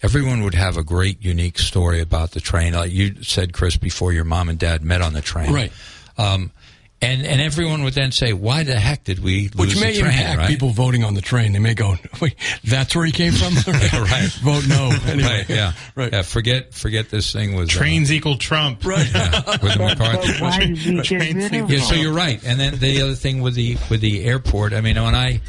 Everyone 0.00 0.42
would 0.42 0.54
have 0.54 0.78
a 0.78 0.82
great, 0.82 1.22
unique 1.22 1.58
story 1.58 2.00
about 2.00 2.30
the 2.30 2.40
train. 2.40 2.72
Like 2.72 2.92
you 2.92 3.22
said, 3.22 3.52
Chris, 3.52 3.76
before 3.76 4.12
your 4.12 4.24
mom 4.24 4.48
and 4.48 4.58
dad 4.58 4.82
met 4.82 5.02
on 5.02 5.12
the 5.12 5.20
train, 5.20 5.52
Right. 5.52 5.72
Um, 6.16 6.50
and 7.00 7.24
and 7.24 7.40
everyone 7.40 7.84
would 7.84 7.94
then 7.94 8.10
say, 8.10 8.32
"Why 8.32 8.64
the 8.64 8.74
heck 8.78 9.04
did 9.04 9.20
we 9.20 9.50
lose 9.54 9.74
Which 9.74 9.80
may 9.80 9.92
the 9.92 10.00
train?" 10.00 10.12
impact 10.12 10.38
right? 10.38 10.48
people 10.48 10.70
voting 10.70 11.04
on 11.04 11.14
the 11.14 11.20
train. 11.20 11.52
They 11.52 11.58
may 11.60 11.74
go, 11.74 11.94
wait, 12.20 12.34
that's 12.64 12.96
where 12.96 13.04
he 13.06 13.12
came 13.12 13.32
from? 13.32 13.54
right. 14.02 14.28
Vote 14.42 14.66
no. 14.68 14.90
Anyway. 15.06 15.28
Right, 15.28 15.48
yeah, 15.48 15.72
Right. 15.94 16.12
yeah. 16.12 16.22
Forget, 16.22 16.74
forget 16.74 17.08
this 17.10 17.32
thing 17.32 17.54
with 17.54 17.68
uh, 17.70 17.72
Trains 17.72 18.12
equal 18.12 18.36
Trump. 18.36 18.84
Right. 18.84 19.08
yeah, 19.14 19.30
with 19.62 19.74
the 19.74 19.78
McCarthy. 19.78 20.42
Why 20.42 20.58
did 20.58 20.70
we 20.70 21.02
get 21.02 21.10
rid 21.20 21.54
of. 21.62 21.70
Yeah, 21.70 21.80
so 21.80 21.94
you're 21.94 22.12
right. 22.12 22.42
And 22.44 22.58
then 22.58 22.78
the 22.78 23.02
other 23.02 23.14
thing 23.14 23.42
with 23.42 23.54
the 23.54 23.76
with 23.90 24.00
the 24.00 24.24
airport, 24.24 24.72
I 24.72 24.80
mean, 24.80 25.00
when 25.00 25.14
I 25.14 25.40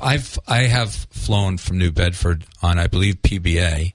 I've 0.00 0.38
I 0.46 0.62
have 0.62 0.92
flown 0.92 1.56
from 1.58 1.78
New 1.78 1.92
Bedford 1.92 2.44
on 2.62 2.78
I 2.78 2.86
believe 2.88 3.16
PBA 3.22 3.92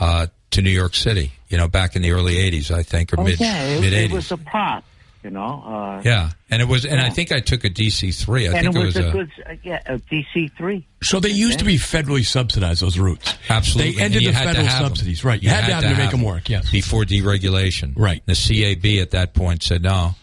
uh, 0.00 0.26
to 0.52 0.62
New 0.62 0.70
York 0.70 0.94
City. 0.94 1.32
You 1.48 1.58
know, 1.58 1.68
back 1.68 1.94
in 1.96 2.02
the 2.02 2.10
early 2.12 2.36
'80s, 2.36 2.70
I 2.70 2.82
think, 2.82 3.12
or 3.12 3.20
Oh, 3.20 3.24
mid 3.24 3.38
yeah, 3.38 3.62
it, 3.64 3.80
mid 3.80 3.92
it 3.92 4.10
'80s. 4.10 4.14
was 4.14 4.32
a 4.32 4.36
prop. 4.38 4.84
You 5.24 5.30
know. 5.30 5.62
Uh, 5.66 6.02
Yeah, 6.04 6.30
and 6.50 6.60
it 6.60 6.68
was, 6.68 6.84
and 6.84 7.00
I 7.00 7.08
think 7.08 7.32
I 7.32 7.40
took 7.40 7.64
a 7.64 7.70
DC 7.70 8.14
three. 8.14 8.46
I 8.46 8.52
and 8.52 8.72
think 8.72 8.76
it 8.76 8.84
was, 8.84 8.96
a, 8.96 9.08
a 9.08 9.12
good, 9.12 9.30
uh, 9.46 9.54
yeah, 9.62 9.82
a 9.86 9.98
DC 9.98 10.52
three. 10.56 10.86
So 11.02 11.18
they 11.18 11.30
used 11.30 11.58
to 11.60 11.64
be 11.64 11.76
federally 11.76 12.24
subsidized 12.26 12.82
those 12.82 12.98
routes. 12.98 13.34
Absolutely, 13.48 13.92
They 13.94 14.02
ended 14.02 14.22
you 14.22 14.28
the 14.32 14.34
federal 14.36 14.66
have 14.66 14.82
'em. 14.82 14.88
subsidies, 14.88 15.24
right? 15.24 15.42
You, 15.42 15.48
had, 15.48 15.66
to 15.66 15.72
have 15.72 15.82
them 15.82 15.92
to 15.92 15.96
make 15.96 16.02
have 16.04 16.10
them 16.12 16.20
'em 16.20 16.26
work. 16.26 16.48
Yes. 16.50 16.70
before 16.70 17.04
deregulation. 17.04 17.94
Right. 17.96 18.22
The 18.26 18.34
CAB 18.34 19.00
at 19.00 19.12
that 19.12 19.32
point 19.32 19.62
said 19.62 19.82
no, 19.82 20.14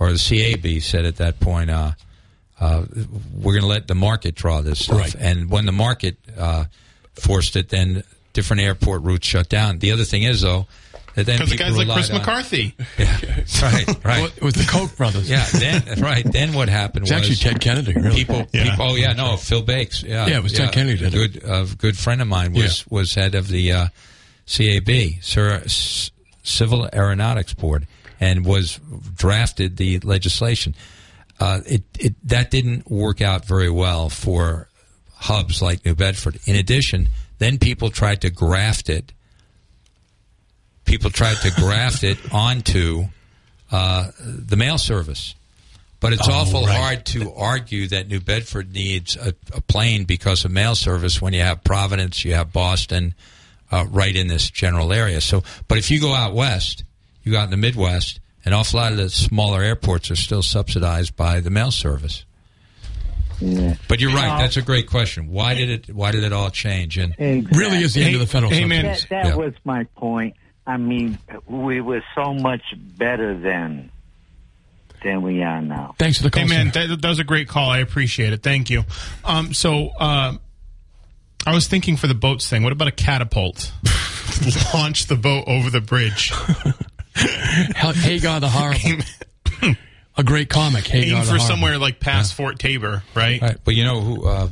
or 0.00 0.12
the 0.12 0.18
CAB 0.18 0.80
said 0.80 1.04
at 1.04 1.16
that 1.16 1.40
point, 1.40 1.68
uh, 1.70 1.92
uh, 2.58 2.84
we're 3.34 3.52
going 3.52 3.62
to 3.62 3.68
let 3.68 3.86
the 3.86 3.94
market 3.94 4.34
draw 4.34 4.62
this 4.62 4.80
stuff. 4.84 4.98
Right. 4.98 5.14
And 5.14 5.50
when 5.50 5.66
the 5.66 5.72
market 5.72 6.16
uh, 6.36 6.64
forced 7.14 7.54
it, 7.54 7.68
then 7.68 8.02
different 8.32 8.62
airport 8.62 9.02
routes 9.02 9.26
shut 9.26 9.48
down. 9.50 9.78
The 9.80 9.92
other 9.92 10.04
thing 10.04 10.22
is 10.22 10.40
though. 10.40 10.66
That 11.18 11.26
then 11.26 11.38
Because 11.38 11.50
the 11.50 11.56
guys 11.56 11.76
like 11.76 11.88
Chris 11.88 12.10
on- 12.10 12.18
McCarthy. 12.18 12.74
Yeah, 12.96 13.06
right, 13.62 13.86
right. 13.88 14.04
Well, 14.04 14.26
it 14.26 14.40
was 14.42 14.54
the 14.54 14.64
Koch 14.70 14.96
brothers. 14.96 15.28
Yeah, 15.28 15.44
then 15.52 16.00
right. 16.00 16.24
Then 16.24 16.52
what 16.52 16.68
happened 16.68 17.02
It's 17.06 17.12
was 17.12 17.20
actually 17.20 17.36
Ted 17.36 17.60
Kennedy. 17.60 17.92
Really. 17.92 18.14
people, 18.14 18.46
Yeah. 18.52 18.70
people. 18.70 18.84
Oh 18.90 18.94
yeah, 18.94 19.14
no, 19.14 19.36
Phil 19.36 19.62
Bakes. 19.62 20.04
Yeah, 20.04 20.26
Yeah, 20.28 20.36
it 20.36 20.42
was 20.44 20.52
Ted 20.52 20.70
Kennedy 20.72 21.04
A 21.04 21.10
good, 21.10 21.42
a 21.44 21.66
good 21.76 21.98
friend 21.98 22.22
of 22.22 22.28
mine 22.28 22.52
was 22.52 22.86
was 22.88 23.14
head 23.16 23.34
of 23.34 23.48
the 23.48 23.72
uh, 23.72 23.86
CAB, 24.46 25.20
Sir, 25.20 25.60
S- 25.64 26.10
Civil 26.44 26.88
Aeronautics 26.92 27.52
Board, 27.54 27.88
and 28.20 28.44
was 28.46 28.78
drafted 29.16 29.76
the 29.76 29.98
legislation. 30.00 30.74
Uh, 31.40 31.60
it, 31.66 31.82
it 31.98 32.14
that 32.28 32.50
didn't 32.52 32.88
work 32.90 33.20
out 33.20 33.44
very 33.44 33.70
well 33.70 34.08
for 34.08 34.68
hubs 35.14 35.60
like 35.60 35.84
New 35.84 35.94
Bedford. 35.96 36.38
In 36.46 36.54
addition, 36.54 37.08
then 37.38 37.58
people 37.58 37.90
tried 37.90 38.20
to 38.20 38.30
graft 38.30 38.88
it. 38.88 39.12
People 40.88 41.10
tried 41.10 41.36
to 41.42 41.50
graft 41.52 42.02
it 42.02 42.18
onto 42.32 43.04
uh, 43.70 44.10
the 44.18 44.56
mail 44.56 44.78
service. 44.78 45.34
But 46.00 46.12
it's 46.12 46.28
Oh, 46.28 46.32
awful 46.32 46.64
right. 46.64 46.76
hard 46.76 47.06
to 47.06 47.32
argue 47.34 47.88
that 47.88 48.08
New 48.08 48.20
Bedford 48.20 48.72
needs 48.72 49.16
a, 49.16 49.34
a 49.52 49.60
plane 49.60 50.04
because 50.04 50.44
of 50.44 50.50
mail 50.50 50.74
service 50.74 51.20
when 51.20 51.32
you 51.34 51.42
have 51.42 51.62
Providence, 51.64 52.24
you 52.24 52.34
have 52.34 52.52
Boston, 52.52 53.14
uh, 53.70 53.84
right 53.90 54.14
in 54.14 54.28
this 54.28 54.48
general 54.48 54.92
area. 54.92 55.20
So, 55.20 55.42
but 55.66 55.76
if 55.76 55.90
you 55.90 56.00
go 56.00 56.14
out 56.14 56.34
west, 56.34 56.84
you 57.24 57.32
go 57.32 57.38
out 57.38 57.44
in 57.44 57.50
the 57.50 57.56
Midwest, 57.56 58.20
an 58.44 58.52
awful 58.52 58.78
lot 58.80 58.92
of 58.92 58.98
the 58.98 59.10
smaller 59.10 59.62
airports 59.62 60.10
are 60.10 60.16
still 60.16 60.42
subsidized 60.42 61.16
by 61.16 61.40
the 61.40 61.50
mail 61.50 61.70
service. 61.72 62.24
Yeah. 63.40 63.74
But 63.88 64.00
you're 64.00 64.12
right. 64.14 64.38
That's 64.40 64.56
a 64.56 64.62
great 64.62 64.88
question. 64.88 65.28
Why 65.30 65.54
did 65.54 65.68
it? 65.70 65.94
Why 65.94 66.10
did 66.12 66.24
it 66.24 66.32
all 66.32 66.50
change? 66.50 66.96
And 66.98 67.14
really 67.56 67.78
is 67.82 67.94
the 67.94 68.02
end 68.02 68.14
of 68.14 68.20
the 68.20 68.26
federal 68.26 68.50
Hey, 68.50 68.62
subsidies. 68.62 69.02
That, 69.10 69.22
that 69.22 69.26
Yeah. 69.26 69.34
was 69.36 69.52
my 69.64 69.84
point. 69.96 70.34
I 70.68 70.76
mean, 70.76 71.18
we 71.46 71.80
were 71.80 72.04
so 72.14 72.34
much 72.34 72.60
better 72.76 73.36
then 73.38 73.90
than 75.02 75.22
we 75.22 75.42
are 75.42 75.62
now. 75.62 75.94
Thanks 75.98 76.18
for 76.18 76.24
the 76.24 76.30
call. 76.30 76.42
Hey 76.42 76.48
man, 76.48 76.70
that, 76.72 77.00
that 77.00 77.08
was 77.08 77.18
a 77.18 77.24
great 77.24 77.48
call. 77.48 77.70
I 77.70 77.78
appreciate 77.78 78.34
it. 78.34 78.42
Thank 78.42 78.68
you. 78.68 78.84
Um, 79.24 79.54
so 79.54 79.88
uh, 79.98 80.36
I 81.46 81.54
was 81.54 81.68
thinking 81.68 81.96
for 81.96 82.06
the 82.06 82.14
boats 82.14 82.48
thing. 82.50 82.62
What 82.64 82.72
about 82.72 82.88
a 82.88 82.92
catapult? 82.92 83.72
Launch 84.74 85.06
the 85.06 85.16
boat 85.16 85.44
over 85.46 85.70
the 85.70 85.80
bridge. 85.80 86.32
Hell, 87.74 87.92
Hagar 87.94 88.40
the 88.40 88.48
Horrible. 88.50 89.04
a 90.18 90.22
great 90.22 90.50
comic. 90.50 90.86
Hagar 90.86 91.02
Aim 91.02 91.14
the 91.14 91.20
for 91.22 91.26
Horrible. 91.28 91.46
somewhere 91.46 91.78
like 91.78 91.98
past 91.98 92.34
Fort 92.34 92.58
Taber, 92.58 93.02
right? 93.14 93.40
Right, 93.40 93.56
but 93.64 93.74
you 93.74 93.84
know 93.84 94.00
who? 94.00 94.26
Uh, 94.26 94.48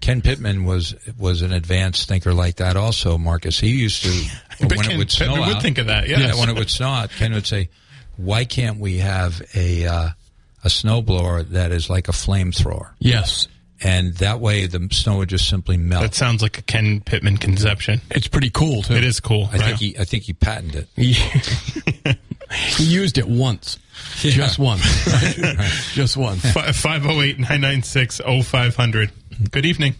Ken 0.00 0.22
Pittman 0.22 0.64
was 0.64 0.94
was 1.18 1.42
an 1.42 1.52
advanced 1.52 2.08
thinker 2.08 2.32
like 2.32 2.56
that. 2.56 2.76
Also, 2.76 3.18
Marcus. 3.18 3.60
He 3.60 3.68
used 3.68 4.02
to 4.04 4.08
bet 4.60 4.76
when 4.76 4.86
Ken 4.86 4.90
it 4.92 4.98
would 4.98 5.10
snow 5.10 5.26
Pittman 5.26 5.48
would 5.48 5.62
think 5.62 5.78
of 5.78 5.86
that, 5.86 6.08
yes. 6.08 6.38
when 6.38 6.48
it 6.48 6.54
would 6.56 6.70
snow 6.70 6.88
out, 6.88 7.10
Ken 7.10 7.32
would 7.34 7.46
say, 7.46 7.68
"Why 8.16 8.44
can't 8.44 8.78
we 8.78 8.98
have 8.98 9.42
a 9.54 9.86
uh, 9.86 10.08
a 10.64 10.68
snowblower 10.68 11.48
that 11.50 11.72
is 11.72 11.90
like 11.90 12.08
a 12.08 12.12
flamethrower?" 12.12 12.90
Yes. 12.98 13.48
And 13.82 14.14
that 14.16 14.40
way, 14.40 14.66
the 14.66 14.88
snow 14.92 15.18
would 15.18 15.30
just 15.30 15.48
simply 15.48 15.78
melt. 15.78 16.02
That 16.02 16.14
sounds 16.14 16.42
like 16.42 16.58
a 16.58 16.62
Ken 16.62 17.00
Pittman 17.00 17.38
conception. 17.38 18.02
It's 18.10 18.28
pretty 18.28 18.50
cool, 18.50 18.82
too. 18.82 18.92
It 18.92 19.04
is 19.04 19.20
cool. 19.20 19.48
I 19.52 19.58
think 19.58 19.78
he 19.78 19.98
I 19.98 20.04
think 20.04 20.24
he 20.24 20.34
patented 20.34 20.86
it. 20.96 21.02
He, 21.02 21.12
he 22.76 22.84
used 22.84 23.16
it 23.16 23.26
once. 23.26 23.78
Just 24.16 24.58
once. 24.58 24.82
Just 25.94 26.16
once. 26.16 26.42
508 26.52 27.38
996 27.38 28.20
0500. 28.44 29.10
Good 29.50 29.66
evening. 29.66 29.94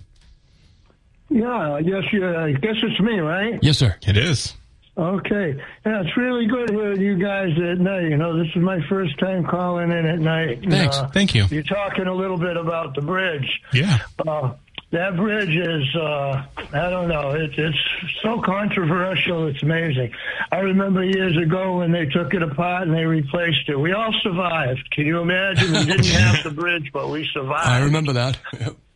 Yeah, 1.31 1.74
I 1.74 1.83
guess 1.83 2.12
you. 2.12 2.26
I 2.29 2.53
guess 2.53 2.76
it's 2.83 3.00
me, 3.00 3.20
right? 3.20 3.59
Yes, 3.62 3.79
sir. 3.79 3.96
It 4.07 4.16
is. 4.16 4.55
Okay. 4.98 5.55
Yeah, 5.87 6.03
it's 6.03 6.16
really 6.16 6.46
good 6.46 6.70
hearing 6.70 7.00
you 7.00 7.16
guys 7.16 7.57
at 7.57 7.79
night. 7.79 8.03
You 8.03 8.16
know, 8.16 8.37
this 8.37 8.48
is 8.55 8.57
my 8.62 8.81
first 8.88 9.18
time 9.18 9.46
calling 9.46 9.92
in 9.92 10.05
at 10.07 10.18
night. 10.18 10.64
Thanks. 10.68 10.96
Uh, 10.96 11.09
Thank 11.09 11.35
you. 11.35 11.46
You're 11.50 11.62
talking 11.62 12.07
a 12.07 12.14
little 12.14 12.37
bit 12.37 12.57
about 12.57 12.94
the 12.94 13.00
bridge. 13.00 13.62
Yeah. 13.72 14.00
Uh, 14.18 14.53
that 14.90 15.16
bridge 15.16 15.55
is, 15.55 15.94
uh, 15.94 16.44
I 16.72 16.90
don't 16.90 17.09
know, 17.09 17.31
it, 17.31 17.57
it's 17.57 17.79
so 18.22 18.40
controversial, 18.40 19.46
it's 19.46 19.62
amazing. 19.62 20.12
I 20.50 20.59
remember 20.59 21.05
years 21.05 21.37
ago 21.37 21.79
when 21.79 21.92
they 21.92 22.07
took 22.07 22.35
it 22.35 22.42
apart 22.42 22.88
and 22.88 22.96
they 22.96 23.05
replaced 23.05 23.68
it. 23.68 23.79
We 23.79 23.92
all 23.92 24.12
survived. 24.22 24.90
Can 24.90 25.07
you 25.07 25.20
imagine? 25.20 25.72
We 25.72 25.85
didn't 25.85 26.07
have 26.07 26.42
the 26.42 26.50
bridge, 26.50 26.90
but 26.92 27.09
we 27.09 27.29
survived. 27.33 27.68
I 27.68 27.85
remember 27.85 28.14
that. 28.14 28.38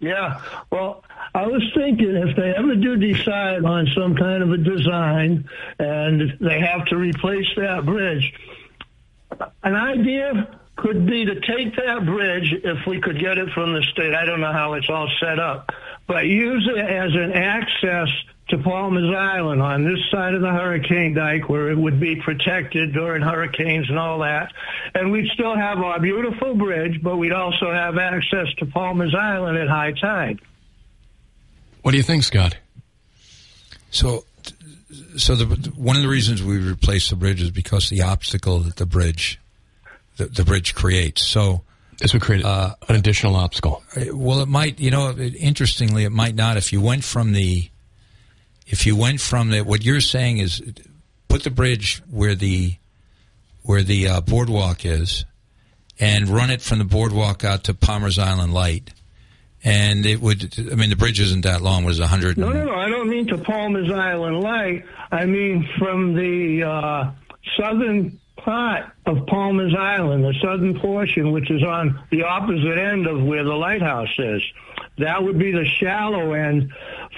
Yeah. 0.01 0.41
Well, 0.71 1.05
I 1.35 1.47
was 1.47 1.63
thinking 1.75 2.15
if 2.17 2.37
they 2.37 2.53
ever 2.55 2.75
do 2.75 2.97
decide 2.97 3.65
on 3.65 3.87
some 3.95 4.17
kind 4.17 4.43
of 4.43 4.51
a 4.51 4.59
design 4.59 5.49
and 5.79 6.37
they 6.41 6.61
have 6.61 6.87
to 6.87 6.97
replace 6.97 7.47
that 7.57 7.87
bridge, 7.87 8.35
an 9.63 9.75
idea 9.75 10.61
could 10.77 11.07
be 11.07 11.25
to 11.25 11.41
take 11.41 11.77
that 11.77 12.05
bridge 12.05 12.53
if 12.65 12.87
we 12.87 13.01
could 13.01 13.19
get 13.19 13.39
it 13.39 13.49
from 13.51 13.73
the 13.73 13.83
state. 13.93 14.13
I 14.13 14.25
don't 14.25 14.41
know 14.41 14.53
how 14.53 14.75
it's 14.75 14.91
all 14.91 15.09
set 15.21 15.39
up, 15.39 15.71
but 16.07 16.27
use 16.27 16.69
it 16.71 16.79
as 16.79 17.15
an 17.15 17.33
access 17.33 18.09
to 18.49 18.59
Palmer's 18.59 19.15
Island 19.15 19.63
on 19.63 19.85
this 19.85 19.99
side 20.11 20.35
of 20.35 20.43
the 20.43 20.51
hurricane 20.51 21.15
dike 21.15 21.49
where 21.49 21.71
it 21.71 21.79
would 21.79 21.99
be 21.99 22.17
protected 22.17 22.93
during 22.93 23.23
hurricanes 23.23 23.89
and 23.89 23.99
all 23.99 24.19
that. 24.19 24.53
And 24.95 25.11
we'd 25.11 25.31
still 25.31 25.57
have 25.57 25.79
our 25.79 25.99
beautiful 25.99 26.55
bridge, 26.55 27.03
but 27.03 27.17
we'd 27.17 27.33
also 27.33 27.73
have 27.73 27.97
access 27.97 28.49
to 28.59 28.67
Palmer's 28.67 29.15
Island 29.15 29.57
at 29.57 29.69
high 29.69 29.93
tide. 29.93 30.41
What 31.83 31.93
do 31.93 31.97
you 31.97 32.03
think, 32.03 32.23
Scott? 32.25 32.57
So, 33.91 34.25
so 35.17 35.35
the 35.35 35.71
one 35.71 35.97
of 35.97 36.03
the 36.03 36.09
reasons 36.09 36.43
we 36.43 36.59
replaced 36.59 37.11
the 37.11 37.17
bridge 37.17 37.41
is 37.41 37.51
because 37.51 37.89
the 37.89 38.03
obstacle 38.03 38.59
that 38.61 38.77
the 38.77 38.87
bridge, 38.87 39.41
the, 40.17 40.27
the 40.27 40.45
bridge 40.45 40.75
creates. 40.75 41.23
So, 41.23 41.63
This 41.99 42.13
would 42.13 42.23
create 42.23 42.45
Uh, 42.45 42.75
an 42.89 42.97
additional 42.97 43.37
obstacle. 43.37 43.83
well, 44.13 44.41
it 44.41 44.49
might. 44.49 44.81
You 44.81 44.91
know, 44.91 45.11
it, 45.11 45.35
interestingly, 45.37 46.05
it 46.05 46.13
might 46.13 46.35
not. 46.35 46.57
If 46.57 46.73
you 46.73 46.81
went 46.81 47.05
from 47.05 47.33
the, 47.33 47.69
if 48.67 48.87
you 48.87 48.97
went 48.97 49.21
from 49.21 49.51
the, 49.51 49.63
what 49.63 49.85
you're 49.85 50.01
saying 50.01 50.39
is, 50.39 50.63
put 51.29 51.43
the 51.43 51.51
bridge 51.51 52.03
where 52.11 52.35
the, 52.35 52.77
where 53.63 53.83
the 53.83 54.09
uh, 54.09 54.21
boardwalk 54.21 54.85
is, 54.85 55.25
and 56.01 56.29
run 56.29 56.51
it 56.51 56.61
from 56.61 56.79
the 56.79 56.85
boardwalk 56.85 57.45
out 57.45 57.65
to 57.65 57.75
Palmer's 57.75 58.19
Island 58.19 58.53
Light, 58.53 58.91
and 59.63 60.05
it 60.05 60.21
would. 60.21 60.53
I 60.71 60.75
mean, 60.75 60.91
the 60.91 60.97
bridge 60.97 61.21
isn't 61.21 61.43
that 61.43 61.63
long. 61.63 61.85
Was 61.85 62.01
a 62.01 62.07
hundred. 62.07 62.37
No, 62.37 62.51
no, 62.51 62.65
no. 62.65 62.75
I 62.75 62.89
don't 62.89 63.09
mean 63.09 63.27
to 63.29 63.39
Palmer's 63.39 63.91
Island 63.91 64.41
Light. 64.41 64.85
I 65.13 65.25
mean 65.27 65.69
from 65.79 66.15
the 66.15 66.65
uh, 66.65 67.11
southern 67.57 68.19
part 68.37 68.87
of 69.07 69.27
Palmer's 69.27 69.75
Island, 69.75 70.25
the 70.25 70.35
southern 70.43 70.79
portion, 70.79 71.33
which 71.33 71.51
is 71.51 71.63
on 71.63 72.03
the 72.11 72.25
opposite 72.25 72.79
end 72.79 73.07
of 73.07 73.23
where 73.23 73.45
the 73.45 73.55
lighthouse 73.55 74.15
is. 74.19 74.43
That 74.99 75.23
would 75.23 75.39
be 75.39 75.51
the 75.51 75.65
shallow 75.65 76.35
end 76.35 76.73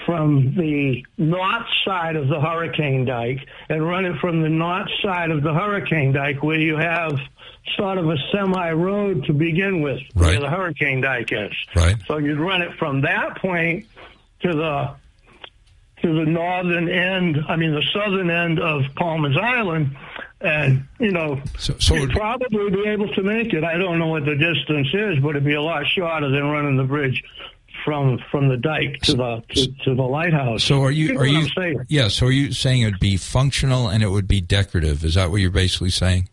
from 0.05 0.55
the 0.55 1.05
north 1.17 1.67
side 1.85 2.15
of 2.15 2.27
the 2.27 2.41
hurricane 2.41 3.05
dike 3.05 3.47
and 3.69 3.87
run 3.87 4.05
it 4.05 4.19
from 4.19 4.41
the 4.41 4.49
north 4.49 4.89
side 5.03 5.29
of 5.29 5.43
the 5.43 5.53
hurricane 5.53 6.11
dike 6.11 6.41
where 6.41 6.59
you 6.59 6.75
have 6.77 7.19
sort 7.75 7.97
of 7.97 8.09
a 8.09 8.17
semi 8.31 8.71
road 8.71 9.25
to 9.25 9.33
begin 9.33 9.81
with 9.81 9.99
where 10.13 10.39
the 10.39 10.49
hurricane 10.49 11.01
dike 11.01 11.31
is. 11.31 11.53
Right. 11.75 11.95
So 12.07 12.17
you'd 12.17 12.39
run 12.39 12.61
it 12.61 12.73
from 12.79 13.01
that 13.01 13.37
point 13.37 13.85
to 14.41 14.53
the 14.53 14.95
to 16.01 16.13
the 16.13 16.25
northern 16.29 16.89
end, 16.89 17.39
I 17.47 17.55
mean 17.55 17.73
the 17.73 17.83
southern 17.91 18.29
end 18.29 18.59
of 18.59 18.83
Palmer's 18.95 19.35
Island, 19.35 19.97
and 20.41 20.85
you 20.99 21.11
know 21.11 21.41
So- 21.57 21.75
so 21.79 21.95
you'd 21.95 22.11
probably 22.11 22.69
be 22.69 22.87
able 22.87 23.07
to 23.15 23.23
make 23.23 23.53
it. 23.53 23.63
I 23.63 23.77
don't 23.77 23.97
know 23.99 24.07
what 24.07 24.25
the 24.25 24.35
distance 24.35 24.87
is, 24.93 25.19
but 25.21 25.29
it'd 25.31 25.43
be 25.45 25.53
a 25.55 25.61
lot 25.61 25.85
shorter 25.87 26.29
than 26.29 26.43
running 26.45 26.77
the 26.77 26.83
bridge 26.83 27.23
from 27.85 28.19
from 28.31 28.49
the 28.49 28.57
dike 28.57 28.99
to 29.03 29.13
the 29.13 29.43
to, 29.49 29.67
to 29.85 29.95
the 29.95 30.01
lighthouse. 30.03 30.63
So 30.63 30.83
are 30.83 30.91
you? 30.91 31.17
are 31.17 31.25
you? 31.25 31.47
Saying? 31.55 31.79
Yeah. 31.87 32.07
So 32.09 32.25
are 32.27 32.31
you 32.31 32.51
saying 32.51 32.81
it 32.81 32.85
would 32.85 32.99
be 32.99 33.17
functional 33.17 33.87
and 33.87 34.03
it 34.03 34.09
would 34.09 34.27
be 34.27 34.41
decorative? 34.41 35.03
Is 35.05 35.15
that 35.15 35.31
what 35.31 35.37
you're 35.41 35.51
basically 35.51 35.89
saying? 35.91 36.27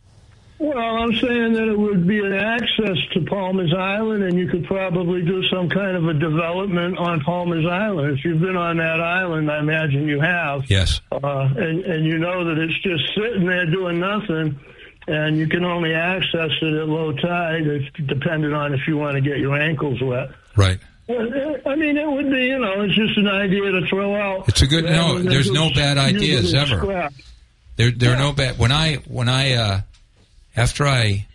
Well, 0.64 0.78
I'm 0.78 1.12
saying 1.12 1.52
that 1.52 1.68
it 1.68 1.78
would 1.78 2.06
be 2.06 2.20
an 2.20 2.32
access 2.32 2.96
to 3.12 3.20
Palmer's 3.26 3.74
Island, 3.74 4.24
and 4.24 4.38
you 4.38 4.48
could 4.48 4.64
probably 4.64 5.20
do 5.22 5.42
some 5.48 5.68
kind 5.68 5.94
of 5.94 6.08
a 6.08 6.14
development 6.14 6.96
on 6.96 7.20
Palmer's 7.20 7.66
Island. 7.66 8.18
If 8.18 8.24
you've 8.24 8.40
been 8.40 8.56
on 8.56 8.78
that 8.78 8.98
island, 9.00 9.50
I 9.50 9.58
imagine 9.58 10.08
you 10.08 10.20
have. 10.20 10.70
Yes. 10.70 11.02
uh, 11.12 11.18
and 11.56 11.84
and 11.84 12.06
you 12.06 12.16
know 12.18 12.44
that 12.46 12.56
it's 12.58 12.78
just 12.80 13.04
sitting 13.14 13.46
there 13.46 13.66
doing 13.66 14.00
nothing. 14.00 14.58
and 15.06 15.36
you 15.36 15.46
can 15.46 15.64
only 15.64 15.92
access 15.94 16.50
it 16.62 16.72
at 16.74 16.88
low 16.88 17.12
tide, 17.12 17.66
if, 17.66 18.06
depending 18.06 18.52
on 18.54 18.72
if 18.72 18.80
you 18.88 18.96
want 18.96 19.14
to 19.16 19.20
get 19.20 19.38
your 19.38 19.58
ankles 19.60 20.00
wet. 20.00 20.30
Right. 20.56 20.78
Well, 21.06 21.28
uh, 21.28 21.68
I 21.68 21.74
mean, 21.76 21.98
it 21.98 22.10
would 22.10 22.30
be, 22.30 22.46
you 22.46 22.58
know, 22.58 22.80
it's 22.82 22.94
just 22.94 23.18
an 23.18 23.28
idea 23.28 23.70
to 23.70 23.86
throw 23.86 24.14
out. 24.16 24.48
It's 24.48 24.62
a 24.62 24.66
good 24.66 24.84
no. 24.84 25.18
There's 25.18 25.50
no 25.50 25.68
bad 25.74 25.98
ideas 25.98 26.54
ever. 26.54 26.78
scrap. 26.78 27.12
There, 27.76 27.90
there 27.90 28.14
are 28.14 28.18
no 28.18 28.32
bad. 28.32 28.58
When 28.58 28.72
I, 28.72 28.94
when 29.06 29.28
I, 29.28 29.52
uh, 29.54 29.80
after 30.56 30.86
I 30.86 31.26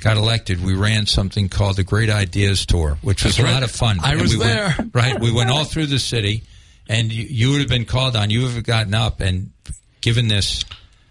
got 0.00 0.16
elected, 0.16 0.62
we 0.62 0.74
ran 0.74 1.06
something 1.06 1.48
called 1.48 1.76
the 1.76 1.84
Great 1.84 2.10
Ideas 2.10 2.66
Tour, 2.66 2.98
which 3.02 3.24
was 3.24 3.36
That's 3.36 3.48
a 3.48 3.52
lot 3.52 3.62
of 3.62 3.70
fun. 3.70 3.98
I 4.02 4.12
And 4.12 4.20
was 4.22 4.32
we 4.32 4.38
went- 4.38 4.52
there. 4.52 4.86
right, 4.92 5.20
we 5.20 5.32
went 5.32 5.50
all 5.50 5.64
through 5.64 5.86
the 5.86 5.98
city, 5.98 6.42
and 6.88 7.10
you, 7.12 7.24
you 7.24 7.50
would 7.52 7.60
have 7.60 7.68
been 7.68 7.84
called 7.86 8.16
on. 8.16 8.30
You 8.30 8.42
would 8.42 8.52
have 8.52 8.64
gotten 8.64 8.94
up 8.94 9.20
and 9.20 9.50
given 10.00 10.28
this. 10.28 10.64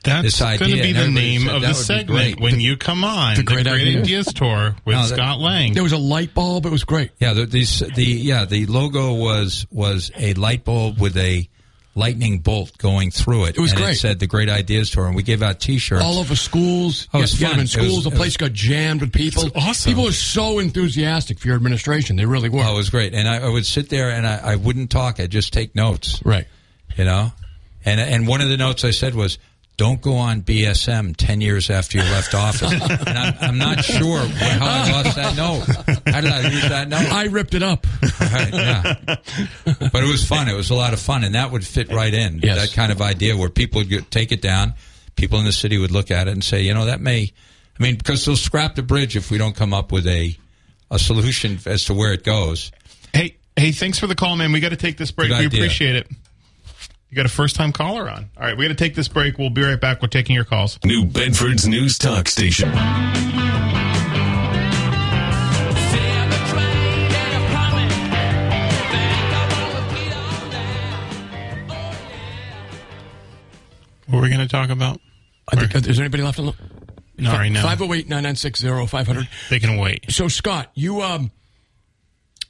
That's 0.03 0.23
this 0.25 0.41
idea, 0.41 0.67
going 0.67 0.77
to 0.77 0.83
be 0.83 0.91
the 0.91 1.07
name 1.09 1.41
said 1.43 1.55
of 1.55 1.61
the 1.61 1.73
segment 1.73 2.35
great. 2.35 2.39
when 2.41 2.59
you 2.59 2.75
come 2.75 3.05
on. 3.05 3.37
The 3.37 3.43
Great 3.43 3.65
Ideas. 3.67 4.03
Ideas 4.03 4.25
Tour 4.33 4.75
with 4.83 4.95
No, 4.97 5.01
that- 5.07 5.15
Scott 5.15 5.39
Lang. 5.39 5.73
There 5.73 5.81
was 5.81 5.93
a 5.93 5.97
light 5.97 6.33
bulb. 6.33 6.65
It 6.65 6.73
was 6.73 6.83
great. 6.83 7.11
Yeah, 7.19 7.31
the, 7.31 7.45
these, 7.45 7.79
the 7.79 8.03
yeah 8.03 8.43
the 8.43 8.65
logo 8.65 9.13
was 9.13 9.65
was 9.71 10.11
a 10.17 10.33
light 10.33 10.65
bulb 10.65 10.99
with 10.99 11.15
a 11.15 11.47
lightning 11.95 12.39
bolt 12.39 12.77
going 12.77 13.11
through 13.11 13.45
it. 13.45 13.55
It 13.57 13.61
was 13.61 13.71
and 13.71 13.81
great. 13.81 13.91
It 13.93 13.99
said 13.99 14.19
the 14.19 14.27
Great 14.27 14.49
Ideas 14.49 14.89
Tour, 14.89 15.05
and 15.07 15.15
we 15.15 15.21
gave 15.23 15.43
out 15.43 15.59
T-shirts. 15.59 16.03
All 16.03 16.17
over 16.19 16.35
schools. 16.35 17.07
Oh, 17.13 17.19
get 17.21 17.29
them 17.31 17.49
fun. 17.49 17.59
in 17.59 17.65
It 17.65 17.69
schools. 17.69 17.95
was- 17.95 18.03
the 18.05 18.11
place 18.11 18.29
was- 18.31 18.37
got 18.37 18.53
jammed 18.53 19.01
with 19.01 19.13
people. 19.13 19.51
Awesome. 19.55 19.91
People 19.91 20.05
were 20.05 20.11
so 20.11 20.59
enthusiastic 20.59 21.39
for 21.39 21.47
your 21.47 21.55
administration. 21.55 22.15
They 22.15 22.25
really 22.25 22.49
were. 22.49 22.63
Oh, 22.63 22.73
it 22.73 22.77
was 22.77 22.89
great, 22.89 23.13
and 23.13 23.27
I, 23.27 23.37
I 23.45 23.49
would 23.49 23.65
sit 23.65 23.89
there 23.89 24.09
and 24.09 24.25
I, 24.27 24.37
I 24.37 24.55
wouldn't 24.55 24.89
talk. 24.89 25.19
I'd 25.19 25.29
just 25.31 25.53
take 25.53 25.75
notes. 25.75 26.21
right. 26.25 26.47
you 26.97 27.05
know 27.05 27.31
and 27.85 27.99
and 27.99 28.27
one 28.27 28.39
of 28.39 28.47
the 28.49 28.55
notes 28.55 28.85
i 28.85 28.91
said 28.91 29.13
was 29.15 29.37
don't 29.77 30.01
go 30.01 30.15
on 30.15 30.41
bsm 30.43 31.15
10 31.17 31.41
years 31.41 31.69
after 31.69 31.97
you 31.97 32.03
left 32.03 32.33
office 32.35 32.71
and 32.71 33.17
i'm, 33.17 33.33
I'm 33.41 33.57
not 33.57 33.83
sure 33.83 34.19
how 34.19 34.67
i 34.67 34.91
lost 34.91 35.15
that 35.15 35.35
note 35.35 35.61
how 36.13 36.21
did 36.21 36.31
i 36.31 36.41
lose 36.47 36.69
that 36.69 36.87
note 36.89 37.11
I 37.11 37.25
ripped 37.25 37.53
it 37.55 37.63
up. 37.63 37.85
Right, 38.19 38.53
yeah. 38.53 38.95
but 39.65 40.03
it 40.03 40.07
was 40.07 40.25
fun 40.27 40.47
it 40.47 40.55
was 40.55 40.69
a 40.69 40.75
lot 40.75 40.93
of 40.93 40.99
fun 40.99 41.23
and 41.23 41.35
that 41.35 41.51
would 41.51 41.65
fit 41.65 41.89
right 41.91 42.13
in 42.13 42.39
Yes. 42.43 42.57
that 42.69 42.75
kind 42.75 42.91
of 42.91 43.01
idea 43.01 43.35
where 43.35 43.49
people 43.49 43.81
would 43.81 43.89
get, 43.89 44.11
take 44.11 44.31
it 44.31 44.41
down 44.41 44.73
people 45.15 45.39
in 45.39 45.45
the 45.45 45.51
city 45.51 45.77
would 45.77 45.91
look 45.91 46.11
at 46.11 46.27
it 46.27 46.31
and 46.31 46.43
say 46.43 46.61
you 46.61 46.73
know 46.73 46.85
that 46.85 47.01
may 47.01 47.31
i 47.79 47.83
mean 47.83 47.95
because 47.97 48.25
they'll 48.25 48.35
scrap 48.35 48.75
the 48.75 48.83
bridge 48.83 49.15
if 49.15 49.29
we 49.31 49.37
don't 49.37 49.55
come 49.55 49.73
up 49.73 49.91
with 49.91 50.05
a 50.07 50.35
a 50.91 50.99
solution 50.99 51.57
as 51.65 51.85
to 51.85 51.93
where 51.93 52.13
it 52.13 52.23
goes 52.23 52.71
Hey, 53.13 53.37
hey, 53.55 53.71
thanks 53.71 53.99
for 53.99 54.07
the 54.07 54.15
call, 54.15 54.35
man. 54.35 54.51
We 54.51 54.59
got 54.59 54.69
to 54.69 54.75
take 54.75 54.97
this 54.97 55.11
break. 55.11 55.29
Good 55.29 55.37
We 55.39 55.45
idea. 55.45 55.59
appreciate 55.59 55.95
it. 55.97 56.07
You 57.13 57.17
got 57.17 57.27
a 57.27 57.29
first 57.29 57.55
time 57.55 57.71
caller 57.71 58.09
on. 58.09 58.31
All 58.35 58.43
right, 58.43 58.57
we 58.57 58.65
got 58.65 58.69
to 58.69 58.73
take 58.73 58.95
this 58.95 59.07
break. 59.07 59.37
We'll 59.37 59.51
be 59.51 59.61
right 59.61 59.79
back. 59.79 60.01
We're 60.01 60.07
taking 60.07 60.33
your 60.33 60.45
calls. 60.45 60.79
New 60.83 61.05
Bedford's 61.05 61.67
News 61.67 61.99
Talk 61.99 62.27
Station. 62.27 62.71
What 62.71 62.79
were 74.09 74.21
we 74.23 74.29
going 74.29 74.39
to 74.39 74.47
talk 74.47 74.71
about? 74.71 74.99
I 75.51 75.55
think, 75.55 75.75
is 75.87 75.97
there 75.97 76.05
anybody 76.05 76.23
left 76.23 76.39
on 76.39 76.47
the? 76.47 76.55
No, 77.19 77.31
right 77.31 77.51
now. 77.51 77.61
508 77.61 78.09
996 78.09 78.89
0500. 78.89 79.29
They 79.51 79.59
can 79.59 79.77
wait. 79.77 80.11
So, 80.11 80.29
Scott, 80.29 80.71
you 80.73 81.03
um, 81.03 81.29